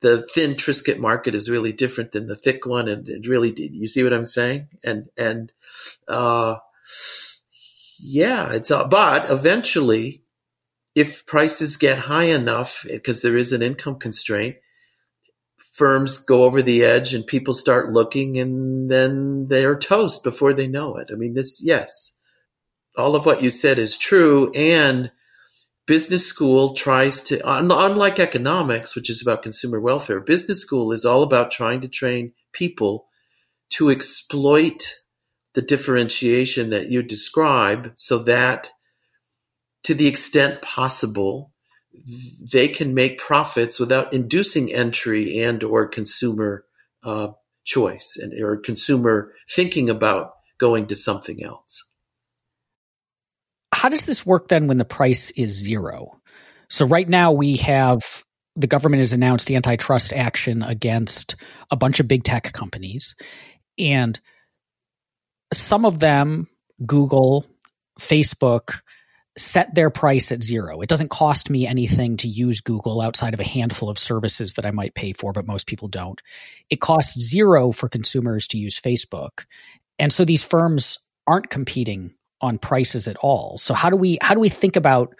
the 0.00 0.22
thin 0.22 0.54
Triscuit 0.54 0.98
market 0.98 1.34
is 1.34 1.50
really 1.50 1.72
different 1.72 2.12
than 2.12 2.26
the 2.26 2.36
thick 2.36 2.66
one, 2.66 2.88
and 2.88 3.08
it 3.08 3.26
really, 3.26 3.52
did. 3.52 3.74
you 3.74 3.88
see 3.88 4.04
what 4.04 4.12
I'm 4.12 4.26
saying? 4.26 4.68
And 4.84 5.08
and 5.16 5.52
uh, 6.06 6.56
yeah, 7.98 8.52
it's 8.52 8.70
uh, 8.70 8.86
but 8.86 9.30
eventually, 9.30 10.22
if 10.94 11.26
prices 11.26 11.76
get 11.76 11.98
high 11.98 12.24
enough, 12.24 12.84
because 12.88 13.22
there 13.22 13.36
is 13.36 13.52
an 13.52 13.62
income 13.62 13.98
constraint, 13.98 14.56
firms 15.72 16.18
go 16.18 16.44
over 16.44 16.62
the 16.62 16.84
edge, 16.84 17.12
and 17.12 17.26
people 17.26 17.54
start 17.54 17.92
looking, 17.92 18.38
and 18.38 18.88
then 18.88 19.48
they're 19.48 19.76
toast 19.76 20.22
before 20.22 20.54
they 20.54 20.68
know 20.68 20.96
it. 20.96 21.10
I 21.12 21.16
mean, 21.16 21.34
this 21.34 21.60
yes, 21.62 22.16
all 22.96 23.16
of 23.16 23.26
what 23.26 23.42
you 23.42 23.50
said 23.50 23.78
is 23.78 23.98
true, 23.98 24.52
and 24.52 25.10
business 25.88 26.26
school 26.26 26.74
tries 26.74 27.22
to, 27.22 27.40
unlike 27.44 28.20
economics, 28.20 28.94
which 28.94 29.08
is 29.08 29.22
about 29.22 29.42
consumer 29.42 29.80
welfare, 29.80 30.20
business 30.20 30.60
school 30.60 30.92
is 30.92 31.06
all 31.06 31.22
about 31.22 31.50
trying 31.50 31.80
to 31.80 31.88
train 31.88 32.32
people 32.52 33.06
to 33.70 33.90
exploit 33.90 34.98
the 35.54 35.62
differentiation 35.62 36.68
that 36.70 36.90
you 36.90 37.02
describe 37.02 37.92
so 37.96 38.18
that 38.18 38.70
to 39.82 39.94
the 39.94 40.06
extent 40.06 40.60
possible, 40.60 41.52
they 42.52 42.68
can 42.68 42.92
make 42.92 43.18
profits 43.18 43.80
without 43.80 44.12
inducing 44.12 44.72
entry 44.72 45.38
and 45.38 45.64
or 45.64 45.88
consumer 45.88 46.66
uh, 47.02 47.28
choice 47.64 48.18
and 48.20 48.38
or 48.42 48.58
consumer 48.58 49.32
thinking 49.50 49.88
about 49.88 50.32
going 50.58 50.86
to 50.86 50.94
something 50.94 51.42
else 51.42 51.87
how 53.78 53.88
does 53.88 54.06
this 54.06 54.26
work 54.26 54.48
then 54.48 54.66
when 54.66 54.76
the 54.76 54.84
price 54.84 55.30
is 55.30 55.52
zero? 55.52 56.20
So 56.68 56.84
right 56.84 57.08
now 57.08 57.30
we 57.30 57.58
have 57.58 58.24
the 58.56 58.66
government 58.66 58.98
has 58.98 59.12
announced 59.12 59.52
antitrust 59.52 60.12
action 60.12 60.64
against 60.64 61.36
a 61.70 61.76
bunch 61.76 62.00
of 62.00 62.08
big 62.08 62.24
tech 62.24 62.52
companies 62.52 63.14
and 63.78 64.18
some 65.52 65.84
of 65.84 66.00
them 66.00 66.48
Google, 66.84 67.46
Facebook 68.00 68.80
set 69.36 69.72
their 69.76 69.90
price 69.90 70.32
at 70.32 70.42
zero. 70.42 70.80
It 70.80 70.88
doesn't 70.88 71.10
cost 71.10 71.48
me 71.48 71.64
anything 71.64 72.16
to 72.16 72.26
use 72.26 72.60
Google 72.60 73.00
outside 73.00 73.32
of 73.32 73.38
a 73.38 73.44
handful 73.44 73.88
of 73.88 73.96
services 73.96 74.54
that 74.54 74.66
I 74.66 74.72
might 74.72 74.96
pay 74.96 75.12
for, 75.12 75.32
but 75.32 75.46
most 75.46 75.68
people 75.68 75.86
don't. 75.86 76.20
It 76.68 76.80
costs 76.80 77.16
zero 77.20 77.70
for 77.70 77.88
consumers 77.88 78.48
to 78.48 78.58
use 78.58 78.80
Facebook. 78.80 79.44
And 80.00 80.12
so 80.12 80.24
these 80.24 80.42
firms 80.42 80.98
aren't 81.28 81.48
competing 81.48 82.14
on 82.40 82.58
prices 82.58 83.08
at 83.08 83.16
all. 83.16 83.58
So 83.58 83.74
how 83.74 83.90
do 83.90 83.96
we 83.96 84.18
how 84.20 84.34
do 84.34 84.40
we 84.40 84.48
think 84.48 84.76
about 84.76 85.14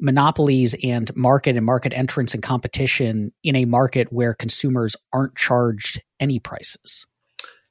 monopolies 0.00 0.74
and 0.82 1.14
market 1.14 1.56
and 1.56 1.66
market 1.66 1.92
entrance 1.92 2.34
and 2.34 2.42
competition 2.42 3.32
in 3.42 3.56
a 3.56 3.64
market 3.64 4.12
where 4.12 4.34
consumers 4.34 4.96
aren't 5.12 5.36
charged 5.36 6.02
any 6.18 6.38
prices? 6.38 7.06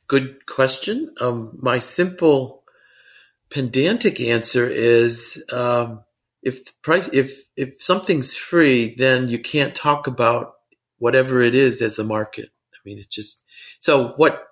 Good 0.08 0.46
question. 0.46 1.14
Um, 1.20 1.58
my 1.62 1.80
simple 1.80 2.64
pedantic 3.50 4.20
answer 4.20 4.68
is 4.68 5.44
um, 5.52 6.04
if 6.42 6.80
price 6.82 7.10
if 7.14 7.44
if 7.56 7.82
something's 7.82 8.36
free, 8.36 8.96
then 8.96 9.30
you 9.30 9.40
can't 9.40 9.76
talk 9.76 10.08
about 10.08 10.54
whatever 10.98 11.42
it 11.42 11.56
is 11.56 11.82
as 11.82 12.00
a 12.00 12.04
market. 12.04 12.50
I 12.74 12.78
mean, 12.86 13.00
it 13.00 13.10
just 13.10 13.46
so 13.80 14.10
what 14.18 14.48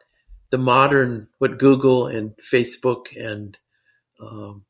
the 0.50 0.58
modern 0.58 1.28
what 1.40 1.60
Google 1.60 2.08
and 2.08 2.34
Facebook 2.38 3.08
and 3.16 3.58
um, 4.20 4.66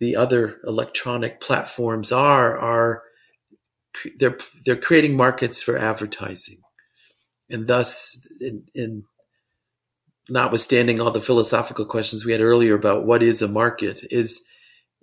the 0.00 0.16
other 0.16 0.58
electronic 0.64 1.40
platforms 1.40 2.12
are 2.12 2.58
are 2.58 3.02
they're 4.18 4.38
they're 4.64 4.76
creating 4.76 5.16
markets 5.16 5.62
for 5.62 5.78
advertising, 5.78 6.58
and 7.50 7.66
thus, 7.66 8.26
in, 8.40 8.64
in 8.74 9.04
notwithstanding 10.28 11.00
all 11.00 11.10
the 11.10 11.20
philosophical 11.20 11.84
questions 11.84 12.24
we 12.24 12.32
had 12.32 12.40
earlier 12.40 12.74
about 12.74 13.04
what 13.04 13.22
is 13.22 13.42
a 13.42 13.48
market, 13.48 14.02
is 14.10 14.44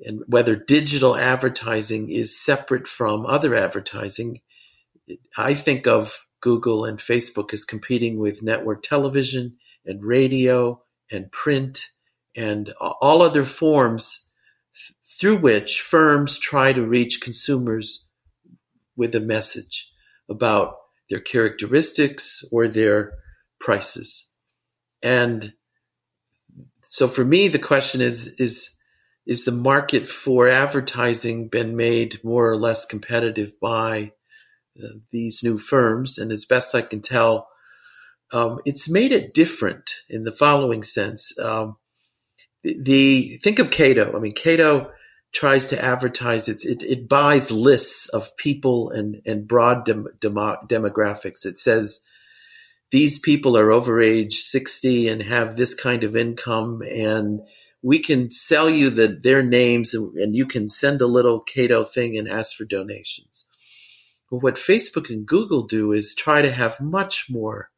and 0.05 0.21
whether 0.27 0.55
digital 0.55 1.15
advertising 1.15 2.09
is 2.09 2.37
separate 2.37 2.87
from 2.87 3.25
other 3.25 3.55
advertising. 3.55 4.41
I 5.37 5.53
think 5.53 5.87
of 5.87 6.25
Google 6.41 6.85
and 6.85 6.99
Facebook 6.99 7.53
as 7.53 7.65
competing 7.65 8.17
with 8.19 8.43
network 8.43 8.83
television 8.83 9.57
and 9.85 10.03
radio 10.03 10.81
and 11.11 11.31
print 11.31 11.87
and 12.35 12.73
all 12.79 13.21
other 13.21 13.45
forms 13.45 14.29
through 15.19 15.37
which 15.37 15.81
firms 15.81 16.39
try 16.39 16.71
to 16.71 16.85
reach 16.85 17.21
consumers 17.21 18.07
with 18.95 19.15
a 19.15 19.19
message 19.19 19.91
about 20.29 20.75
their 21.09 21.19
characteristics 21.19 22.43
or 22.51 22.67
their 22.67 23.13
prices. 23.59 24.31
And 25.01 25.53
so 26.83 27.07
for 27.07 27.25
me, 27.25 27.47
the 27.47 27.59
question 27.59 28.01
is, 28.01 28.27
is, 28.39 28.77
is 29.25 29.45
the 29.45 29.51
market 29.51 30.07
for 30.07 30.47
advertising 30.47 31.49
been 31.49 31.75
made 31.75 32.23
more 32.23 32.49
or 32.49 32.57
less 32.57 32.85
competitive 32.85 33.59
by 33.59 34.13
uh, 34.81 34.87
these 35.11 35.41
new 35.43 35.57
firms? 35.57 36.17
And 36.17 36.31
as 36.31 36.45
best 36.45 36.75
I 36.75 36.81
can 36.81 37.01
tell, 37.01 37.47
um, 38.31 38.59
it's 38.65 38.89
made 38.89 39.11
it 39.11 39.33
different 39.33 39.91
in 40.09 40.23
the 40.23 40.31
following 40.31 40.83
sense. 40.83 41.37
Um, 41.39 41.77
the 42.63 43.37
think 43.43 43.59
of 43.59 43.71
Cato. 43.71 44.15
I 44.15 44.19
mean, 44.19 44.33
Cato 44.33 44.91
tries 45.31 45.67
to 45.67 45.83
advertise 45.83 46.49
its 46.49 46.65
it, 46.65 46.81
it 46.83 47.07
buys 47.07 47.51
lists 47.51 48.09
of 48.09 48.35
people 48.37 48.89
and 48.89 49.21
and 49.25 49.47
broad 49.47 49.85
dem, 49.85 50.07
demo, 50.19 50.57
demographics. 50.67 51.45
It 51.45 51.59
says 51.59 52.03
these 52.91 53.19
people 53.19 53.55
are 53.55 53.71
over 53.71 54.01
age 54.01 54.35
60 54.35 55.09
and 55.09 55.21
have 55.21 55.55
this 55.55 55.75
kind 55.75 56.03
of 56.03 56.15
income 56.15 56.81
and 56.81 57.41
we 57.81 57.99
can 57.99 58.29
sell 58.31 58.69
you 58.69 58.89
the, 58.89 59.07
their 59.07 59.43
names 59.43 59.93
and, 59.93 60.13
and 60.17 60.35
you 60.35 60.45
can 60.45 60.67
send 60.67 61.01
a 61.01 61.07
little 61.07 61.39
Cato 61.39 61.83
thing 61.83 62.17
and 62.17 62.27
ask 62.27 62.55
for 62.55 62.65
donations. 62.65 63.45
But 64.29 64.43
what 64.43 64.55
Facebook 64.55 65.09
and 65.09 65.25
Google 65.25 65.63
do 65.63 65.91
is 65.91 66.13
try 66.13 66.41
to 66.41 66.51
have 66.51 66.81
much 66.81 67.27
more 67.29 67.69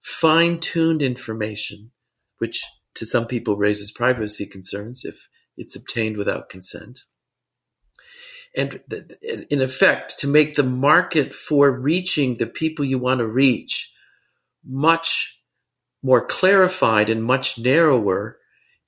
fine 0.00 0.60
tuned 0.60 1.02
information, 1.02 1.90
which 2.38 2.62
to 2.94 3.06
some 3.06 3.26
people 3.26 3.56
raises 3.56 3.90
privacy 3.90 4.46
concerns 4.46 5.04
if 5.04 5.28
it's 5.56 5.76
obtained 5.76 6.16
without 6.16 6.48
consent. 6.48 7.04
And 8.56 8.80
in 9.48 9.62
effect, 9.62 10.18
to 10.20 10.26
make 10.26 10.56
the 10.56 10.64
market 10.64 11.34
for 11.34 11.70
reaching 11.70 12.36
the 12.36 12.48
people 12.48 12.84
you 12.84 12.98
want 12.98 13.18
to 13.18 13.26
reach 13.26 13.92
much 14.64 15.40
more 16.02 16.24
clarified 16.24 17.08
and 17.08 17.22
much 17.22 17.58
narrower. 17.58 18.38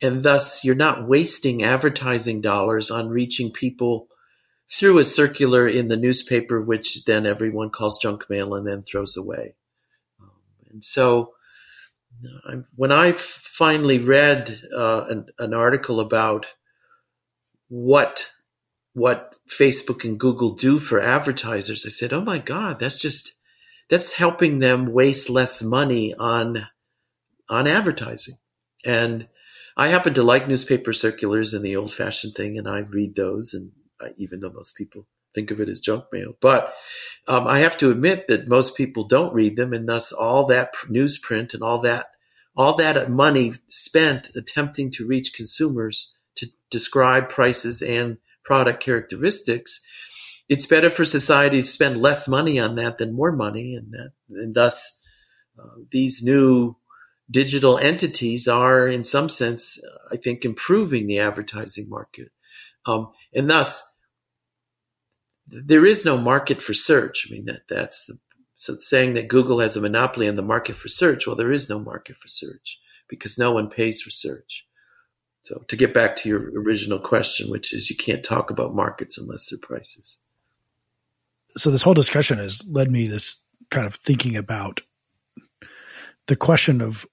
And 0.03 0.25
thus, 0.25 0.65
you're 0.65 0.75
not 0.75 1.07
wasting 1.07 1.63
advertising 1.63 2.41
dollars 2.41 2.91
on 2.91 3.09
reaching 3.09 3.53
people 3.53 4.09
through 4.69 4.99
a 4.99 5.05
circular 5.05 5.69
in 5.69 5.89
the 5.89 5.97
newspaper, 5.97 6.61
which 6.61 7.05
then 7.05 7.27
everyone 7.27 7.71
calls 7.71 8.01
junk 8.01 8.29
mail 8.29 8.55
and 8.55 8.67
then 8.67 8.83
throws 8.83 9.17
away. 9.17 9.55
Um, 10.21 10.31
and 10.71 10.85
so, 10.85 11.35
when 12.77 12.93
I 12.93 13.13
finally 13.13 13.99
read 13.99 14.61
uh, 14.75 15.05
an, 15.09 15.27
an, 15.39 15.55
article 15.55 16.01
about 16.01 16.47
what 17.69 18.33
what 18.95 19.39
Facebook 19.49 20.05
and 20.05 20.21
Google 20.21 20.51
do 20.51 20.79
for 20.79 21.01
advertisers, 21.01 21.85
I 21.87 21.91
said, 21.91 22.13
"Oh 22.13 22.23
my 22.23 22.39
God, 22.39 22.79
that's 22.79 23.01
just 23.01 23.33
that's 23.89 24.13
helping 24.13 24.59
them 24.59 24.93
waste 24.93 25.31
less 25.31 25.63
money 25.63 26.15
on 26.15 26.67
on 27.49 27.67
advertising." 27.67 28.37
And 28.85 29.29
I 29.77 29.89
happen 29.89 30.15
to 30.15 30.23
like 30.23 30.49
newspaper 30.49 30.93
circulars 30.93 31.55
and 31.55 31.65
the 31.65 31.77
old 31.77 31.93
fashioned 31.93 32.35
thing, 32.35 32.59
and 32.59 32.69
I 32.69 32.81
read 32.81 33.17
those, 33.17 33.55
and 33.55 33.73
I, 34.01 34.11
even 34.17 34.41
though 34.41 34.53
most 34.53 34.77
people 34.77 35.07
think 35.35 35.51
of 35.51 35.61
it 35.61 35.69
as 35.69 35.81
junk 35.81 36.05
mail, 36.13 36.35
but 36.41 36.75
um, 37.29 37.47
I 37.47 37.61
have 37.61 37.79
to 37.79 37.91
admit 37.91 38.27
that 38.29 38.49
most 38.49 38.77
people 38.77 39.05
don't 39.05 39.35
read 39.35 39.57
them, 39.57 39.73
and 39.73 39.89
thus 39.89 40.13
all 40.13 40.47
that 40.47 40.75
newsprint 40.89 41.55
and 41.55 41.63
all 41.63 41.81
that 41.83 42.07
all 42.55 42.77
that 42.77 43.11
money 43.11 43.55
spent 43.69 44.31
attempting 44.37 44.91
to 44.93 45.07
reach 45.07 45.33
consumers 45.33 46.15
to 46.37 46.49
describe 46.71 47.29
prices 47.29 47.81
and 47.83 48.19
product 48.45 48.83
characteristics, 48.83 49.87
it's 50.49 50.67
better 50.67 50.91
for 50.91 51.05
society 51.05 51.59
to 51.59 51.63
spend 51.63 52.03
less 52.03 52.29
money 52.29 52.59
on 52.61 52.75
that 52.75 52.99
than 52.99 53.15
more 53.15 53.33
money, 53.33 53.75
and 53.75 53.93
that, 53.93 54.13
and 54.29 54.55
thus 54.55 55.01
uh, 55.59 55.79
these 55.91 56.23
new 56.23 56.77
digital 57.31 57.79
entities 57.79 58.49
are, 58.49 58.87
in 58.87 59.05
some 59.05 59.29
sense, 59.29 59.83
I 60.11 60.17
think, 60.17 60.45
improving 60.45 61.07
the 61.07 61.21
advertising 61.21 61.89
market, 61.89 62.29
um, 62.85 63.13
and 63.33 63.49
thus 63.49 63.92
there 65.53 65.85
is 65.85 66.05
no 66.05 66.17
market 66.17 66.63
for 66.63 66.75
search. 66.75 67.27
I 67.29 67.35
mean 67.35 67.45
that 67.45 67.63
that's 67.69 68.07
the, 68.07 68.19
so 68.57 68.77
saying 68.77 69.15
that 69.15 69.29
Google 69.29 69.59
has 69.61 69.77
a 69.77 69.81
monopoly 69.81 70.29
on 70.29 70.37
the 70.37 70.43
market 70.43 70.77
for 70.77 70.89
search. 70.89 71.27
Well, 71.27 71.37
there 71.37 71.53
is 71.53 71.69
no 71.69 71.79
market 71.79 72.17
for 72.17 72.29
search 72.29 72.81
because 73.09 73.39
no 73.39 73.53
one 73.53 73.69
pays 73.69 74.01
for 74.01 74.11
search. 74.11 74.67
So 75.43 75.65
to 75.67 75.77
get 75.77 75.93
back 75.93 76.17
to 76.17 76.29
your 76.29 76.51
original 76.59 77.01
question, 77.01 77.51
which 77.51 77.75
is 77.75 77.91
you 77.91 77.97
can't 77.97 78.25
talk 78.25 78.51
about 78.51 78.75
markets 78.75 79.19
unless 79.19 79.51
they're 79.51 79.59
prices. 79.59 80.21
So 81.57 81.71
this 81.71 81.83
whole 81.83 81.95
discussion 81.95 82.39
has 82.39 82.65
led 82.67 82.91
me 82.91 83.07
to 83.07 83.13
this 83.13 83.39
kind 83.71 83.87
of 83.87 83.95
thinking 83.95 84.37
about 84.37 84.83
the 86.29 86.37
question 86.37 86.81
of 86.81 87.05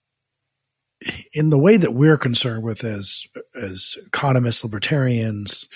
in 1.34 1.50
the 1.50 1.58
way 1.58 1.78
that 1.78 1.94
we're 1.94 2.18
concerned 2.18 2.64
with 2.64 2.84
as 2.84 3.26
as 3.56 3.98
economists, 4.06 4.64
libertarians, 4.64 5.68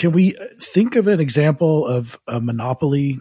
can 0.00 0.12
we 0.12 0.34
think 0.58 0.96
of 0.96 1.08
an 1.08 1.20
example 1.20 1.86
of 1.86 2.18
a 2.26 2.40
monopoly? 2.40 3.18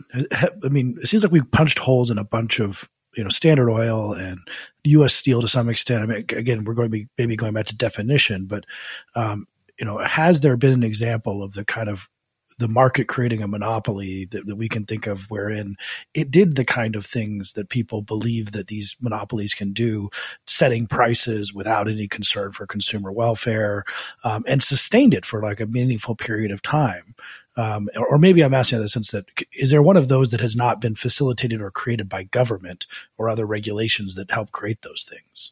I 0.63 0.69
mean, 0.69 0.97
it 1.01 1.07
seems 1.07 1.23
like 1.23 1.32
we've 1.32 1.51
punched 1.51 1.77
holes 1.77 2.09
in 2.09 2.17
a 2.17 2.23
bunch 2.23 2.61
of 2.61 2.88
you 3.17 3.23
know 3.23 3.30
Standard 3.30 3.69
Oil 3.69 4.13
and 4.13 4.39
U.S. 4.86 5.13
Steel 5.13 5.41
to 5.41 5.49
some 5.49 5.67
extent. 5.67 6.03
I 6.03 6.05
mean, 6.05 6.23
again, 6.30 6.63
we're 6.63 6.75
going 6.75 6.86
to 6.86 6.97
be 6.97 7.09
maybe 7.17 7.36
going 7.36 7.51
back 7.51 7.65
to 7.65 7.75
definition, 7.75 8.45
but 8.45 8.63
um, 9.13 9.45
you 9.77 9.86
know, 9.86 9.97
has 9.97 10.39
there 10.39 10.55
been 10.55 10.71
an 10.71 10.84
example 10.84 11.43
of 11.43 11.51
the 11.51 11.65
kind 11.65 11.89
of 11.89 12.07
the 12.59 12.69
market 12.69 13.09
creating 13.09 13.41
a 13.41 13.47
monopoly 13.47 14.25
that, 14.32 14.45
that, 14.45 14.55
we 14.55 14.69
can 14.69 14.86
think 14.86 15.07
of 15.07 15.23
wherein 15.30 15.75
it 16.13 16.30
did 16.30 16.55
the 16.55 16.65
kind 16.65 16.95
of 16.95 17.05
things 17.05 17.53
that 17.53 17.69
people 17.69 18.01
believe 18.01 18.51
that 18.51 18.67
these 18.67 18.95
monopolies 19.01 19.53
can 19.53 19.71
do, 19.73 20.09
setting 20.60 20.88
prices 20.88 21.53
without 21.53 21.88
any 21.88 22.07
concern 22.07 22.51
for 22.51 22.68
consumer 22.68 23.12
welfare, 23.12 23.86
um, 24.26 24.43
and 24.45 24.62
sustained 24.62 25.14
it 25.14 25.26
for 25.26 25.41
like 25.41 25.62
a 25.62 25.66
meaningful 25.66 26.16
period 26.16 26.51
of 26.51 26.62
time. 26.62 27.16
Um, 27.57 27.89
or, 27.95 28.18
maybe 28.18 28.41
I'm 28.41 28.53
asking 28.53 28.78
in 28.78 28.84
the 28.84 28.89
sense 28.89 29.12
that 29.12 29.26
is 29.53 29.72
there 29.72 29.82
one 29.82 29.97
of 29.97 30.07
those 30.07 30.30
that 30.32 30.41
has 30.41 30.55
not 30.55 30.80
been 30.80 30.95
facilitated 30.95 31.62
or 31.62 31.72
created 31.72 32.07
by 32.07 32.24
government 32.24 32.88
or 33.18 33.28
other 33.28 33.45
regulations 33.45 34.16
that 34.16 34.32
help 34.32 34.51
create 34.51 34.82
those 34.82 35.05
things? 35.10 35.51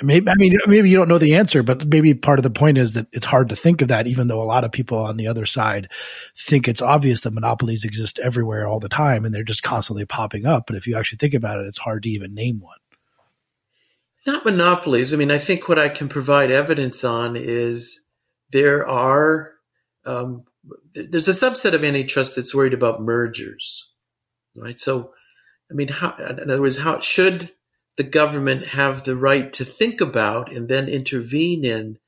I 0.00 0.04
mean 0.04 0.24
maybe 0.66 0.88
you 0.88 0.96
don't 0.96 1.08
know 1.08 1.18
the 1.18 1.34
answer, 1.34 1.62
but 1.62 1.86
maybe 1.86 2.14
part 2.14 2.38
of 2.38 2.42
the 2.42 2.50
point 2.50 2.78
is 2.78 2.94
that 2.94 3.06
it's 3.12 3.26
hard 3.26 3.50
to 3.50 3.56
think 3.56 3.82
of 3.82 3.88
that, 3.88 4.06
even 4.06 4.28
though 4.28 4.40
a 4.42 4.52
lot 4.54 4.64
of 4.64 4.72
people 4.72 4.98
on 4.98 5.18
the 5.18 5.26
other 5.26 5.44
side 5.44 5.90
think 6.34 6.68
it's 6.68 6.80
obvious 6.80 7.20
that 7.22 7.34
monopolies 7.34 7.84
exist 7.84 8.18
everywhere 8.18 8.66
all 8.66 8.80
the 8.80 8.88
time 8.88 9.24
and 9.24 9.34
they're 9.34 9.42
just 9.52 9.62
constantly 9.62 10.06
popping 10.06 10.46
up. 10.46 10.64
But 10.66 10.76
if 10.76 10.86
you 10.86 10.96
actually 10.96 11.18
think 11.18 11.34
about 11.34 11.60
it, 11.60 11.66
it's 11.66 11.78
hard 11.78 12.02
to 12.04 12.10
even 12.10 12.34
name 12.34 12.60
one. 12.60 12.79
Not 14.26 14.44
monopolies. 14.44 15.12
I 15.14 15.16
mean, 15.16 15.30
I 15.30 15.38
think 15.38 15.68
what 15.68 15.78
I 15.78 15.88
can 15.88 16.08
provide 16.08 16.50
evidence 16.50 17.04
on 17.04 17.36
is 17.36 18.00
there 18.52 18.86
are 18.86 19.52
um, 20.04 20.44
there's 20.92 21.28
a 21.28 21.32
subset 21.32 21.74
of 21.74 21.84
antitrust 21.84 22.36
that's 22.36 22.54
worried 22.54 22.74
about 22.74 23.00
mergers, 23.00 23.88
right? 24.56 24.78
So, 24.78 25.12
I 25.70 25.74
mean, 25.74 25.88
how, 25.88 26.14
in 26.18 26.50
other 26.50 26.60
words, 26.60 26.78
how 26.78 27.00
should 27.00 27.50
the 27.96 28.02
government 28.02 28.66
have 28.68 29.04
the 29.04 29.16
right 29.16 29.52
to 29.54 29.64
think 29.64 30.00
about 30.00 30.52
and 30.52 30.68
then 30.68 30.88
intervene 30.88 31.64
in 31.64 31.98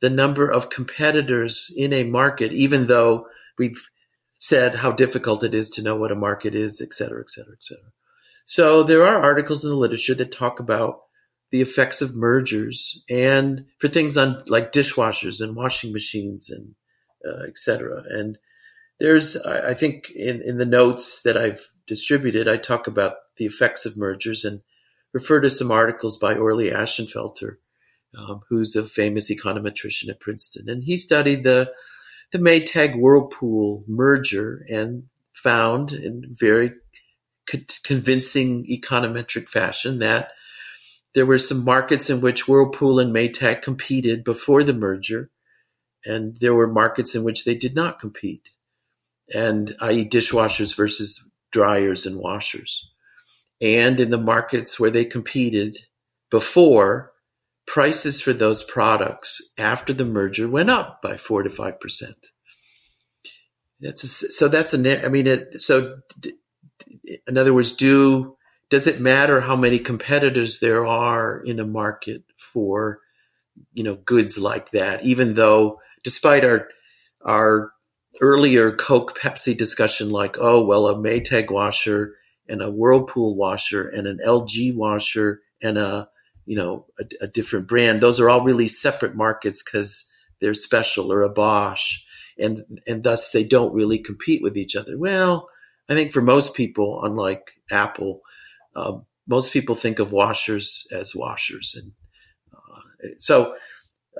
the 0.00 0.10
number 0.10 0.50
of 0.50 0.70
competitors 0.70 1.72
in 1.76 1.92
a 1.92 2.04
market, 2.04 2.52
even 2.52 2.86
though 2.86 3.26
we've 3.58 3.90
said 4.38 4.76
how 4.76 4.92
difficult 4.92 5.44
it 5.44 5.54
is 5.54 5.68
to 5.70 5.82
know 5.82 5.94
what 5.94 6.12
a 6.12 6.16
market 6.16 6.54
is, 6.54 6.80
et 6.80 6.94
cetera, 6.94 7.20
et 7.20 7.30
cetera, 7.30 7.52
et 7.52 7.62
cetera. 7.62 7.92
So 8.44 8.82
there 8.82 9.04
are 9.04 9.22
articles 9.22 9.64
in 9.64 9.70
the 9.70 9.76
literature 9.76 10.14
that 10.14 10.32
talk 10.32 10.58
about 10.58 11.00
the 11.50 11.60
effects 11.60 12.00
of 12.00 12.14
mergers 12.14 13.02
and 13.10 13.66
for 13.78 13.88
things 13.88 14.16
on 14.16 14.42
like 14.46 14.72
dishwashers 14.72 15.40
and 15.40 15.56
washing 15.56 15.92
machines 15.92 16.48
and 16.50 16.74
uh, 17.26 17.42
et 17.46 17.58
cetera. 17.58 18.02
And 18.08 18.38
there's, 19.00 19.36
I 19.36 19.74
think 19.74 20.10
in, 20.10 20.42
in 20.42 20.58
the 20.58 20.66
notes 20.66 21.22
that 21.22 21.36
I've 21.36 21.68
distributed, 21.86 22.48
I 22.48 22.56
talk 22.56 22.86
about 22.86 23.14
the 23.36 23.46
effects 23.46 23.86
of 23.86 23.96
mergers 23.96 24.44
and 24.44 24.60
refer 25.12 25.40
to 25.40 25.50
some 25.50 25.72
articles 25.72 26.18
by 26.18 26.36
Orley 26.36 26.70
Ashenfelter, 26.70 27.56
um, 28.16 28.42
who's 28.48 28.76
a 28.76 28.84
famous 28.84 29.30
econometrician 29.30 30.08
at 30.08 30.20
Princeton. 30.20 30.68
And 30.68 30.84
he 30.84 30.96
studied 30.96 31.42
the, 31.42 31.72
the 32.30 32.38
Maytag 32.38 32.96
Whirlpool 32.96 33.84
merger 33.88 34.64
and 34.70 35.04
found 35.32 35.92
in 35.92 36.26
very 36.28 36.74
co- 37.50 37.58
convincing 37.82 38.66
econometric 38.66 39.48
fashion 39.48 39.98
that 39.98 40.30
there 41.14 41.26
were 41.26 41.38
some 41.38 41.64
markets 41.64 42.10
in 42.10 42.20
which 42.20 42.46
Whirlpool 42.48 43.00
and 43.00 43.14
Maytag 43.14 43.62
competed 43.62 44.24
before 44.24 44.62
the 44.64 44.74
merger, 44.74 45.30
and 46.04 46.36
there 46.40 46.54
were 46.54 46.66
markets 46.66 47.14
in 47.14 47.24
which 47.24 47.44
they 47.44 47.54
did 47.54 47.74
not 47.74 47.98
compete, 47.98 48.50
and 49.34 49.74
i.e., 49.80 50.08
dishwashers 50.08 50.76
versus 50.76 51.28
dryers 51.52 52.06
and 52.06 52.18
washers 52.18 52.90
and 53.60 54.00
in 54.00 54.10
the 54.10 54.18
markets 54.18 54.80
where 54.80 54.90
they 54.90 55.04
competed 55.04 55.76
before, 56.30 57.12
prices 57.66 58.20
for 58.20 58.32
those 58.32 58.62
products 58.62 59.52
after 59.58 59.92
the 59.92 60.04
merger 60.04 60.48
went 60.48 60.70
up 60.70 61.00
by 61.02 61.16
four 61.16 61.42
to 61.42 61.50
five 61.50 61.78
percent. 61.80 62.28
That's 63.80 64.04
a, 64.04 64.08
so. 64.08 64.48
That's 64.48 64.74
a. 64.74 65.04
I 65.04 65.08
mean, 65.08 65.26
it, 65.26 65.60
so 65.60 65.98
in 67.26 67.38
other 67.38 67.54
words, 67.54 67.72
do 67.72 68.36
does 68.70 68.86
it 68.86 69.00
matter 69.00 69.40
how 69.40 69.56
many 69.56 69.78
competitors 69.78 70.60
there 70.60 70.86
are 70.86 71.42
in 71.42 71.58
a 71.58 71.66
market 71.66 72.22
for 72.36 73.00
you 73.74 73.82
know 73.82 73.96
goods 73.96 74.38
like 74.38 74.70
that? 74.70 75.04
Even 75.04 75.34
though, 75.34 75.80
despite 76.02 76.44
our 76.44 76.68
our 77.24 77.72
earlier 78.20 78.70
Coke 78.70 79.18
Pepsi 79.18 79.58
discussion, 79.58 80.10
like 80.10 80.36
oh 80.40 80.64
well, 80.64 80.86
a 80.86 80.94
Maytag 80.94 81.50
washer 81.50 82.14
and 82.48 82.62
a 82.62 82.70
Whirlpool 82.70 83.34
washer 83.34 83.88
and 83.88 84.06
an 84.06 84.18
LG 84.24 84.74
washer 84.76 85.40
and 85.60 85.76
a 85.76 86.08
you 86.46 86.56
know 86.56 86.86
a, 86.98 87.04
a 87.22 87.26
different 87.26 87.66
brand. 87.66 88.00
Those 88.00 88.20
are 88.20 88.30
all 88.30 88.44
really 88.44 88.68
separate 88.68 89.16
markets 89.16 89.62
because 89.62 90.08
they're 90.40 90.54
special 90.54 91.12
or 91.12 91.22
a 91.22 91.28
Bosch, 91.28 92.04
and 92.38 92.80
and 92.86 93.02
thus 93.02 93.32
they 93.32 93.44
don't 93.44 93.74
really 93.74 93.98
compete 93.98 94.42
with 94.42 94.56
each 94.56 94.76
other. 94.76 94.96
Well, 94.96 95.48
I 95.88 95.94
think 95.94 96.12
for 96.12 96.22
most 96.22 96.54
people, 96.54 97.00
unlike 97.02 97.52
Apple, 97.68 98.22
uh, 98.74 98.98
most 99.26 99.52
people 99.52 99.74
think 99.74 99.98
of 99.98 100.12
washers 100.12 100.86
as 100.92 101.14
washers, 101.14 101.76
and 101.76 101.92
uh, 102.52 103.08
so. 103.18 103.54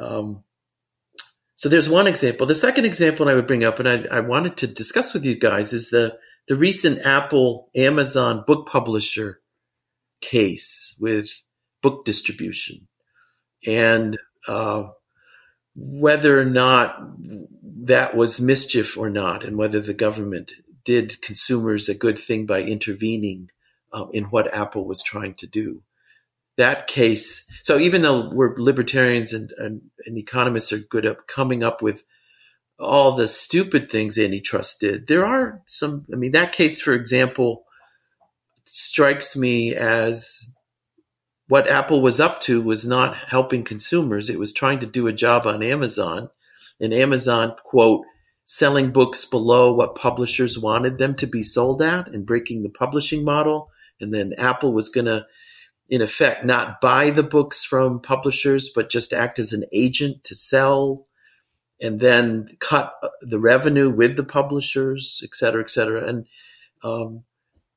Um, 0.00 0.44
so 1.56 1.68
there's 1.68 1.90
one 1.90 2.06
example. 2.06 2.46
The 2.46 2.54
second 2.54 2.86
example 2.86 3.28
I 3.28 3.34
would 3.34 3.46
bring 3.46 3.64
up, 3.64 3.78
and 3.80 3.86
I, 3.86 4.04
I 4.10 4.20
wanted 4.20 4.56
to 4.58 4.66
discuss 4.66 5.12
with 5.12 5.26
you 5.26 5.38
guys, 5.38 5.74
is 5.74 5.90
the 5.90 6.18
the 6.48 6.56
recent 6.56 7.04
Apple 7.04 7.68
Amazon 7.76 8.44
book 8.46 8.66
publisher 8.66 9.40
case 10.22 10.96
with 11.00 11.30
book 11.82 12.04
distribution 12.04 12.88
and 13.66 14.18
uh, 14.48 14.84
whether 15.74 16.40
or 16.40 16.44
not 16.44 16.98
that 17.84 18.16
was 18.16 18.40
mischief 18.40 18.98
or 18.98 19.10
not, 19.10 19.44
and 19.44 19.56
whether 19.56 19.80
the 19.80 19.94
government 19.94 20.52
did 20.84 21.20
consumers 21.22 21.88
a 21.88 21.94
good 21.94 22.18
thing 22.18 22.46
by 22.46 22.62
intervening 22.62 23.48
uh, 23.92 24.06
in 24.12 24.24
what 24.24 24.52
Apple 24.52 24.84
was 24.86 25.02
trying 25.02 25.34
to 25.34 25.46
do. 25.46 25.82
That 26.56 26.86
case, 26.86 27.48
so 27.62 27.78
even 27.78 28.02
though 28.02 28.28
we're 28.28 28.54
libertarians 28.56 29.32
and, 29.32 29.52
and, 29.56 29.82
and 30.04 30.18
economists 30.18 30.72
are 30.72 30.78
good 30.78 31.06
at 31.06 31.26
coming 31.26 31.64
up 31.64 31.80
with 31.80 32.04
all 32.80 33.12
the 33.12 33.28
stupid 33.28 33.90
things 33.90 34.18
antitrust 34.18 34.80
did. 34.80 35.06
There 35.06 35.26
are 35.26 35.60
some, 35.66 36.06
I 36.12 36.16
mean, 36.16 36.32
that 36.32 36.52
case, 36.52 36.80
for 36.80 36.92
example, 36.92 37.64
strikes 38.64 39.36
me 39.36 39.74
as 39.74 40.50
what 41.48 41.68
Apple 41.68 42.00
was 42.00 42.20
up 42.20 42.40
to 42.42 42.62
was 42.62 42.86
not 42.86 43.16
helping 43.16 43.64
consumers. 43.64 44.30
It 44.30 44.38
was 44.38 44.52
trying 44.52 44.80
to 44.80 44.86
do 44.86 45.06
a 45.06 45.12
job 45.12 45.46
on 45.46 45.62
Amazon 45.62 46.30
and 46.80 46.94
Amazon, 46.94 47.54
quote, 47.64 48.04
selling 48.44 48.90
books 48.90 49.24
below 49.24 49.72
what 49.72 49.94
publishers 49.94 50.58
wanted 50.58 50.98
them 50.98 51.14
to 51.16 51.26
be 51.26 51.42
sold 51.42 51.82
at 51.82 52.08
and 52.08 52.26
breaking 52.26 52.62
the 52.62 52.70
publishing 52.70 53.24
model. 53.24 53.69
And 54.00 54.12
then 54.12 54.34
Apple 54.38 54.72
was 54.72 54.88
going 54.88 55.06
to, 55.06 55.26
in 55.88 56.02
effect, 56.02 56.44
not 56.44 56.80
buy 56.80 57.10
the 57.10 57.22
books 57.22 57.64
from 57.64 58.00
publishers, 58.00 58.70
but 58.74 58.90
just 58.90 59.12
act 59.12 59.38
as 59.38 59.52
an 59.52 59.64
agent 59.72 60.24
to 60.24 60.34
sell 60.34 61.06
and 61.80 61.98
then 62.00 62.48
cut 62.58 62.94
the 63.22 63.38
revenue 63.38 63.90
with 63.90 64.16
the 64.16 64.24
publishers, 64.24 65.20
et 65.24 65.34
cetera, 65.34 65.62
et 65.62 65.70
cetera. 65.70 66.06
And 66.06 66.26
um, 66.82 67.24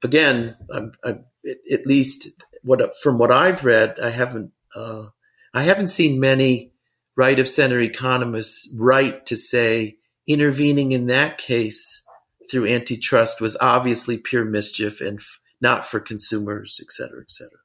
again, 0.04 0.56
I'm, 0.72 0.92
I'm, 1.04 1.26
at 1.72 1.86
least 1.86 2.30
what 2.64 2.96
from 2.98 3.18
what 3.18 3.32
I've 3.32 3.66
read, 3.66 4.00
I 4.00 4.10
haven't 4.10 4.52
uh, 4.76 5.06
I 5.54 5.64
haven't 5.64 5.90
seen 5.90 6.20
many 6.20 6.72
right 7.16 7.38
of 7.40 7.48
center 7.48 7.80
economists 7.80 8.74
write 8.78 9.28
to 9.28 9.36
say 9.36 9.98
intervening 10.28 10.94
in 10.94 11.08
that 11.08 11.38
case 11.38 12.04
through 12.50 12.68
antitrust 12.68 13.42
was 13.42 13.58
obviously 13.60 14.18
pure 14.18 14.46
mischief 14.46 15.02
and 15.02 15.22
not 15.64 15.88
for 15.88 16.02
consumers, 16.02 16.80
et 16.82 16.92
cetera, 16.92 17.22
et 17.22 17.32
cetera. 17.32 17.58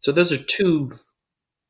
So 0.00 0.12
those 0.12 0.32
are 0.32 0.38
two 0.38 0.92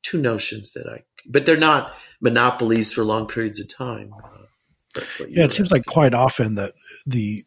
two 0.05 0.21
notions 0.21 0.73
that 0.75 0.87
I, 0.87 1.03
but 1.27 1.45
they're 1.45 1.57
not 1.57 1.93
monopolies 2.21 2.93
for 2.93 3.05
long 3.05 3.27
periods 3.27 3.59
of 3.59 3.75
time. 3.75 4.13
Uh, 4.23 5.05
yeah, 5.29 5.45
it 5.45 5.51
seems 5.51 5.73
like 5.73 5.87
quite 5.87 6.15
often 6.15 6.55
that 6.55 6.75
the 7.07 7.45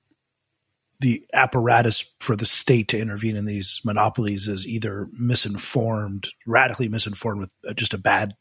the 0.99 1.23
apparatus 1.33 2.05
for 2.19 2.35
the 2.35 2.45
state 2.45 2.87
to 2.89 2.99
intervene 2.99 3.35
in 3.35 3.45
these 3.45 3.81
monopolies 3.83 4.47
is 4.47 4.67
either 4.67 5.07
misinformed, 5.13 6.27
radically 6.45 6.87
misinformed 6.87 7.41
with 7.41 7.53
uh, 7.67 7.73
just 7.73 7.93
a 7.93 7.97
bad 7.97 8.33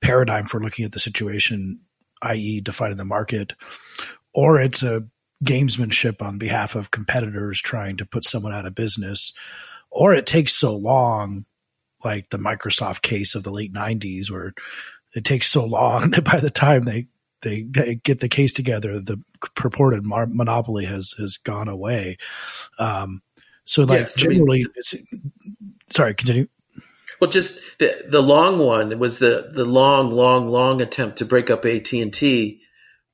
paradigm 0.00 0.46
for 0.46 0.62
looking 0.62 0.84
at 0.84 0.92
the 0.92 1.00
situation, 1.00 1.80
i.e., 2.22 2.60
defining 2.60 2.96
the 2.96 3.04
market, 3.04 3.54
or 4.34 4.60
it's 4.60 4.82
a 4.82 5.04
gamesmanship 5.44 6.22
on 6.22 6.38
behalf 6.38 6.74
of 6.74 6.90
competitors 6.90 7.60
trying 7.60 7.96
to 7.96 8.06
put 8.06 8.24
someone 8.24 8.52
out 8.52 8.66
of 8.66 8.74
business, 8.74 9.32
or 9.90 10.14
it 10.14 10.26
takes 10.26 10.54
so 10.54 10.76
long, 10.76 11.46
like 12.04 12.30
the 12.30 12.38
Microsoft 12.38 13.02
case 13.02 13.34
of 13.34 13.42
the 13.42 13.50
late 13.50 13.72
90s, 13.72 14.30
where 14.30 14.52
it 15.14 15.24
takes 15.24 15.50
so 15.50 15.64
long 15.64 16.10
that 16.12 16.24
by 16.24 16.38
the 16.38 16.50
time 16.50 16.82
they 16.82 17.08
they 17.42 17.62
get 17.62 18.20
the 18.20 18.28
case 18.28 18.52
together, 18.52 19.00
the 19.00 19.22
purported 19.54 20.04
mar- 20.04 20.26
monopoly 20.26 20.84
has 20.84 21.12
has 21.18 21.38
gone 21.38 21.68
away. 21.68 22.18
Um, 22.78 23.22
so, 23.64 23.84
like 23.84 24.00
yes, 24.00 24.16
generally, 24.16 24.64
I 24.64 24.96
mean, 25.12 25.32
sorry, 25.88 26.14
continue. 26.14 26.48
Well, 27.20 27.30
just 27.30 27.60
the 27.78 28.04
the 28.08 28.22
long 28.22 28.58
one 28.58 28.98
was 28.98 29.18
the 29.18 29.50
the 29.52 29.64
long, 29.64 30.10
long, 30.10 30.48
long 30.48 30.80
attempt 30.80 31.18
to 31.18 31.24
break 31.24 31.50
up 31.50 31.64
AT 31.64 31.92
and 31.92 32.12
T, 32.12 32.60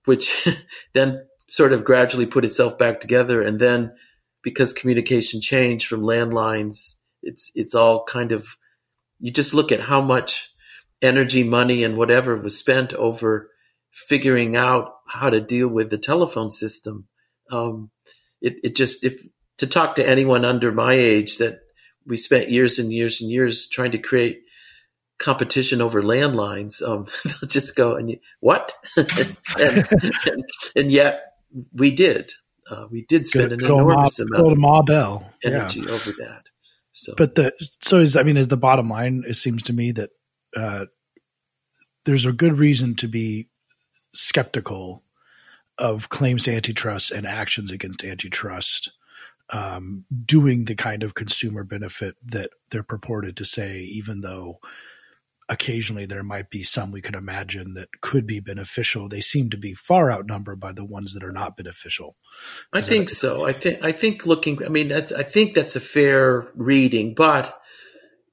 which 0.05 0.49
then 0.95 1.26
sort 1.49 1.73
of 1.73 1.85
gradually 1.85 2.27
put 2.27 2.45
itself 2.45 2.79
back 2.79 3.01
together, 3.01 3.43
and 3.43 3.59
then 3.59 3.95
because 4.43 4.73
communication 4.73 5.41
changed 5.41 5.87
from 5.87 6.03
landlines, 6.03 6.97
it's 7.23 7.51
it's 7.55 7.75
all 7.75 8.05
kind 8.05 8.33
of 8.33 8.57
you 9.19 9.31
just 9.31 9.55
look 9.55 9.73
at 9.73 9.81
how 9.81 10.01
much 10.01 10.53
energy, 11.03 11.45
money, 11.45 11.85
and 11.85 11.97
whatever 11.97 12.37
was 12.37 12.59
spent 12.59 12.93
over 12.95 13.51
figuring 13.93 14.57
out 14.57 14.95
how 15.07 15.31
to 15.31 15.41
deal 15.41 15.69
with 15.69 15.91
the 15.91 15.99
telephone 15.99 16.51
system. 16.51 17.07
Um, 17.51 17.91
it, 18.41 18.57
it 18.63 18.77
just, 18.77 19.05
if 19.05 19.27
to 19.59 19.67
talk 19.67 19.97
to 19.97 20.09
anyone 20.09 20.45
under 20.45 20.73
my 20.73 20.93
age 20.93 21.39
that 21.39 21.61
we 22.07 22.17
spent 22.17 22.51
years 22.51 22.79
and 22.79 22.93
years 22.93 23.21
and 23.21 23.31
years 23.31 23.69
trying 23.69 23.93
to 23.93 23.99
create 23.99 24.43
competition 25.19 25.81
over 25.81 26.03
landlines, 26.03 26.87
um, 26.87 27.07
they'll 27.25 27.49
just 27.49 27.75
go 27.77 27.97
and 27.97 28.11
you, 28.11 28.19
what? 28.41 28.75
and, 28.97 29.37
and, 29.61 30.45
and, 30.77 30.93
yet 30.93 31.23
we 31.73 31.91
did. 31.91 32.31
Uh, 32.69 32.87
we 32.91 33.03
did 33.03 33.27
spend 33.27 33.53
an 33.53 33.65
enormous 33.65 34.19
Ma, 34.19 34.25
amount 34.25 34.53
of 34.53 34.59
Ma 34.59 34.83
Bell. 34.83 35.33
energy 35.45 35.81
yeah. 35.81 35.91
over 35.91 36.11
that. 36.19 36.47
So, 36.93 37.15
but 37.17 37.35
the 37.35 37.53
so 37.81 37.99
is 37.99 38.17
I 38.17 38.23
mean, 38.23 38.37
is 38.37 38.49
the 38.49 38.57
bottom 38.57 38.89
line? 38.89 39.25
It 39.27 39.35
seems 39.35 39.63
to 39.65 39.73
me 39.73 39.93
that 39.93 40.11
uh, 40.57 40.87
there's 42.05 42.27
a 42.27 42.33
good 42.33 42.59
reason 42.59 42.95
to 42.97 43.09
be 43.09 43.49
skeptical 44.15 45.03
of 45.79 46.09
claims 46.09 46.45
to 46.45 46.55
antitrust 46.55 47.11
and 47.11 47.27
actions 47.27 47.71
against 47.71 48.03
antitrust 48.03 48.93
um, 49.51 50.05
doing 50.25 50.65
the 50.65 50.75
kind 50.75 51.03
of 51.03 51.15
consumer 51.15 51.65
benefit 51.65 52.17
that 52.25 52.51
they're 52.71 52.83
purported 52.83 53.37
to 53.37 53.45
say, 53.45 53.81
even 53.81 54.23
though 54.23 54.59
occasionally 55.49 56.07
there 56.07 56.23
might 56.23 56.51
be 56.51 56.63
some 56.63 56.91
we 56.91 57.01
could 57.01 57.15
imagine 57.15 57.75
that 57.75 57.89
could 58.01 58.27
be 58.27 58.41
beneficial. 58.41 59.09
They 59.09 59.21
seem 59.21 59.51
to 59.51 59.57
be 59.57 59.75
far 59.75 60.11
outnumbered 60.11 60.59
by 60.59 60.73
the 60.73 60.85
ones 60.85 61.15
that 61.15 61.23
are 61.23 61.33
not 61.33 61.57
beneficial. 61.57 62.17
I 62.73 62.81
think 62.81 63.09
so. 63.09 63.47
I 63.47 63.53
think 63.53 63.85
I 63.85 63.93
think 63.93 64.27
looking. 64.27 64.65
I 64.65 64.69
mean, 64.69 64.93
I 64.93 65.01
think 65.01 65.55
that's 65.55 65.77
a 65.77 65.81
fair 65.81 66.49
reading, 66.55 67.15
but 67.15 67.59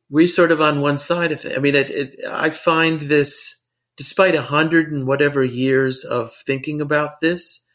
we're 0.09 0.27
sort 0.27 0.51
of 0.51 0.61
on 0.61 0.81
one 0.81 0.97
side 0.97 1.31
of 1.31 1.45
it. 1.45 1.57
I 1.57 1.61
mean, 1.61 1.75
it, 1.75 1.89
it, 1.89 2.19
I 2.29 2.49
find 2.49 2.99
this 3.01 3.63
despite 3.97 4.35
a 4.35 4.41
hundred 4.41 4.91
and 4.91 5.07
whatever 5.07 5.43
years 5.43 6.03
of 6.03 6.33
thinking 6.45 6.81
about 6.81 7.19
this, 7.21 7.65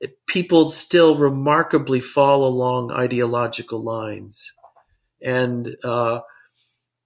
it, 0.00 0.14
people 0.26 0.70
still 0.70 1.16
remarkably 1.16 2.00
fall 2.00 2.44
along 2.44 2.90
ideological 2.90 3.82
lines. 3.82 4.52
And 5.22 5.76
uh, 5.84 6.20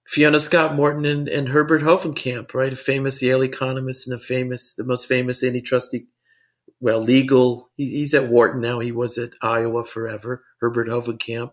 Fiona 0.07 0.39
Scott 0.39 0.75
Morton 0.75 1.05
and, 1.05 1.27
and, 1.27 1.49
Herbert 1.49 1.81
Hovenkamp, 1.81 2.53
right, 2.53 2.71
a 2.71 2.75
famous 2.75 3.21
Yale 3.21 3.43
economist 3.43 4.07
and 4.07 4.15
a 4.15 4.19
famous, 4.19 4.75
the 4.75 4.83
most 4.83 5.07
famous 5.07 5.43
antitrust, 5.43 5.95
well, 6.79 7.01
legal. 7.01 7.71
He, 7.75 7.89
he's 7.97 8.13
at 8.13 8.29
Wharton 8.29 8.61
now. 8.61 8.79
He 8.79 8.91
was 8.91 9.17
at 9.17 9.31
Iowa 9.41 9.83
forever. 9.83 10.43
Herbert 10.59 10.89
Hovenkamp. 10.89 11.51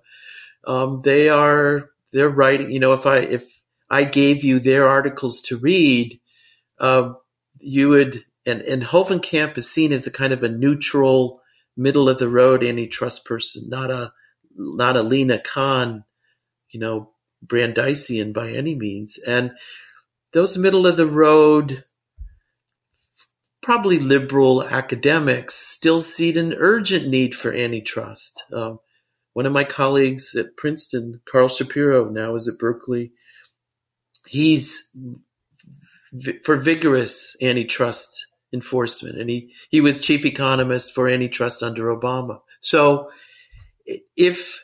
Um, 0.67 1.01
they 1.03 1.29
are 1.29 1.91
they're 2.13 2.29
writing. 2.29 2.71
You 2.71 2.81
know, 2.81 2.93
if 2.93 3.07
I 3.07 3.19
if 3.19 3.63
I 3.91 4.05
gave 4.05 4.45
you 4.45 4.59
their 4.59 4.87
articles 4.87 5.41
to 5.43 5.57
read, 5.57 6.21
uh, 6.79 7.13
you 7.59 7.91
would, 7.91 8.25
and, 8.47 8.61
and 8.63 8.83
Hovenkamp 8.83 9.57
is 9.59 9.71
seen 9.71 9.93
as 9.93 10.07
a 10.07 10.13
kind 10.13 10.33
of 10.33 10.43
a 10.43 10.49
neutral, 10.49 11.41
middle 11.77 12.09
of 12.09 12.19
the 12.19 12.29
road 12.29 12.65
antitrust 12.65 13.25
person, 13.25 13.69
not 13.69 13.91
a, 13.91 14.13
not 14.57 14.97
a 14.97 15.03
Lina 15.03 15.39
Khan, 15.39 16.05
you 16.71 16.81
know, 16.81 17.12
Brandeisian 17.45 18.33
by 18.33 18.51
any 18.51 18.75
means. 18.75 19.19
And 19.27 19.53
those 20.33 20.57
middle 20.57 20.87
of 20.87 20.97
the 20.97 21.07
road, 21.07 21.85
probably 23.61 23.99
liberal 23.99 24.65
academics 24.65 25.55
still 25.55 26.01
see 26.01 26.37
an 26.39 26.55
urgent 26.55 27.09
need 27.09 27.35
for 27.35 27.53
antitrust. 27.53 28.45
Um, 28.53 28.81
one 29.33 29.47
of 29.47 29.53
my 29.53 29.65
colleagues 29.65 30.35
at 30.35 30.57
Princeton, 30.57 31.21
Carl 31.25 31.49
Shapiro, 31.49 32.09
now 32.11 32.35
is 32.35 32.49
at 32.49 32.59
Berkeley. 32.59 33.13
He's 34.27 34.95
for 36.45 36.57
vigorous 36.57 37.37
antitrust 37.41 38.27
enforcement. 38.53 39.19
And 39.19 39.31
he, 39.31 39.55
he 39.71 39.81
was 39.81 40.01
chief 40.01 40.25
economist 40.27 40.95
for 40.95 41.09
antitrust 41.09 41.63
under 41.63 41.85
Obama. 41.85 42.41
So 42.61 43.11
if 44.17 44.63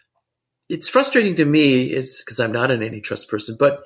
it's 0.69 0.89
frustrating 0.89 1.37
to 1.37 1.45
me 1.45 1.85
is 1.85 2.23
because 2.25 2.41
I'm 2.41 2.53
not 2.53 2.71
an 2.71 2.83
antitrust 2.83 3.31
person, 3.31 3.57
but 3.59 3.85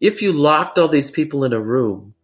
if 0.00 0.22
you 0.22 0.32
locked 0.32 0.78
all 0.78 0.88
these 0.88 1.10
people 1.10 1.44
in 1.44 1.52
a 1.52 1.60
room 1.60 2.14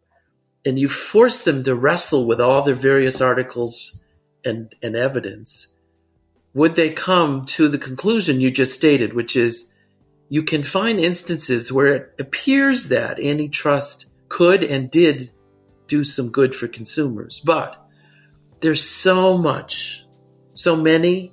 and 0.66 0.78
you 0.78 0.88
forced 0.88 1.44
them 1.44 1.62
to 1.64 1.74
wrestle 1.74 2.26
with 2.26 2.40
all 2.40 2.62
their 2.62 2.74
various 2.74 3.20
articles 3.20 4.00
and, 4.44 4.74
and 4.82 4.96
evidence, 4.96 5.76
would 6.52 6.74
they 6.74 6.90
come 6.90 7.46
to 7.46 7.68
the 7.68 7.78
conclusion 7.78 8.40
you 8.40 8.50
just 8.50 8.74
stated, 8.74 9.12
which 9.12 9.36
is 9.36 9.74
you 10.28 10.42
can 10.42 10.62
find 10.62 10.98
instances 10.98 11.72
where 11.72 11.94
it 11.94 12.14
appears 12.18 12.88
that 12.88 13.20
antitrust 13.20 14.06
could 14.28 14.62
and 14.62 14.90
did 14.90 15.30
do 15.86 16.04
some 16.04 16.30
good 16.30 16.54
for 16.54 16.68
consumers. 16.68 17.40
But 17.40 17.76
there's 18.60 18.82
so 18.82 19.38
much, 19.38 20.04
so 20.54 20.76
many 20.76 21.32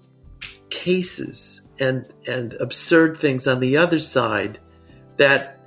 cases 0.70 1.70
and, 1.80 2.06
and 2.28 2.54
absurd 2.54 3.18
things 3.18 3.48
on 3.48 3.60
the 3.60 3.78
other 3.78 4.00
side 4.00 4.60
that 5.18 5.60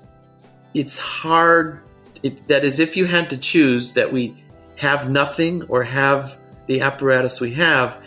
it's 0.74 0.98
hard. 0.98 1.80
It, 2.22 2.48
that 2.48 2.64
is, 2.64 2.78
if 2.78 2.96
you 2.96 3.06
had 3.06 3.30
to 3.30 3.38
choose 3.38 3.94
that 3.94 4.12
we 4.12 4.42
have 4.76 5.10
nothing 5.10 5.62
or 5.64 5.84
have 5.84 6.38
the 6.66 6.82
apparatus 6.82 7.40
we 7.40 7.52
have, 7.54 8.02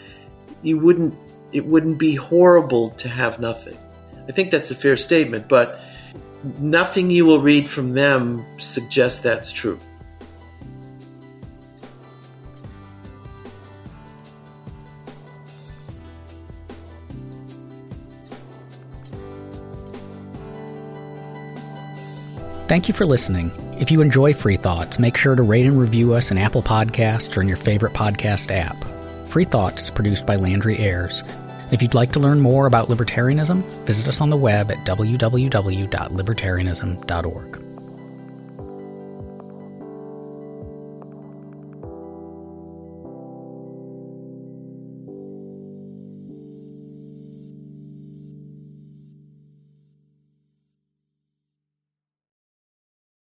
you 0.61 0.79
wouldn't, 0.79 1.15
it 1.51 1.65
wouldn't 1.65 1.99
be 1.99 2.15
horrible 2.15 2.91
to 2.91 3.09
have 3.09 3.39
nothing. 3.39 3.77
I 4.27 4.31
think 4.31 4.51
that's 4.51 4.71
a 4.71 4.75
fair 4.75 4.97
statement, 4.97 5.49
but 5.49 5.81
nothing 6.59 7.11
you 7.11 7.25
will 7.25 7.41
read 7.41 7.69
from 7.69 7.93
them 7.93 8.45
suggests 8.59 9.21
that's 9.21 9.51
true. 9.51 9.79
Thank 22.73 22.87
you 22.87 22.95
for 22.95 23.05
listening. 23.05 23.51
If 23.77 23.91
you 23.91 24.01
enjoy 24.01 24.33
Free 24.33 24.57
Thoughts, 24.57 24.97
make 24.97 25.15
sure 25.15 25.35
to 25.35 25.43
rate 25.43 25.67
and 25.67 25.79
review 25.79 26.15
us 26.15 26.31
in 26.31 26.39
Apple 26.39 26.63
Podcasts 26.63 27.37
or 27.37 27.43
in 27.43 27.47
your 27.47 27.55
favorite 27.55 27.93
podcast 27.93 28.49
app. 28.49 28.75
Free 29.27 29.43
Thoughts 29.43 29.83
is 29.83 29.91
produced 29.91 30.25
by 30.25 30.37
Landry 30.37 30.79
Ayres. 30.79 31.21
If 31.71 31.83
you'd 31.83 31.93
like 31.93 32.13
to 32.13 32.19
learn 32.19 32.39
more 32.39 32.65
about 32.65 32.87
libertarianism, 32.87 33.61
visit 33.85 34.07
us 34.07 34.21
on 34.21 34.31
the 34.31 34.37
web 34.37 34.71
at 34.71 34.83
www.libertarianism.org. 34.87 37.62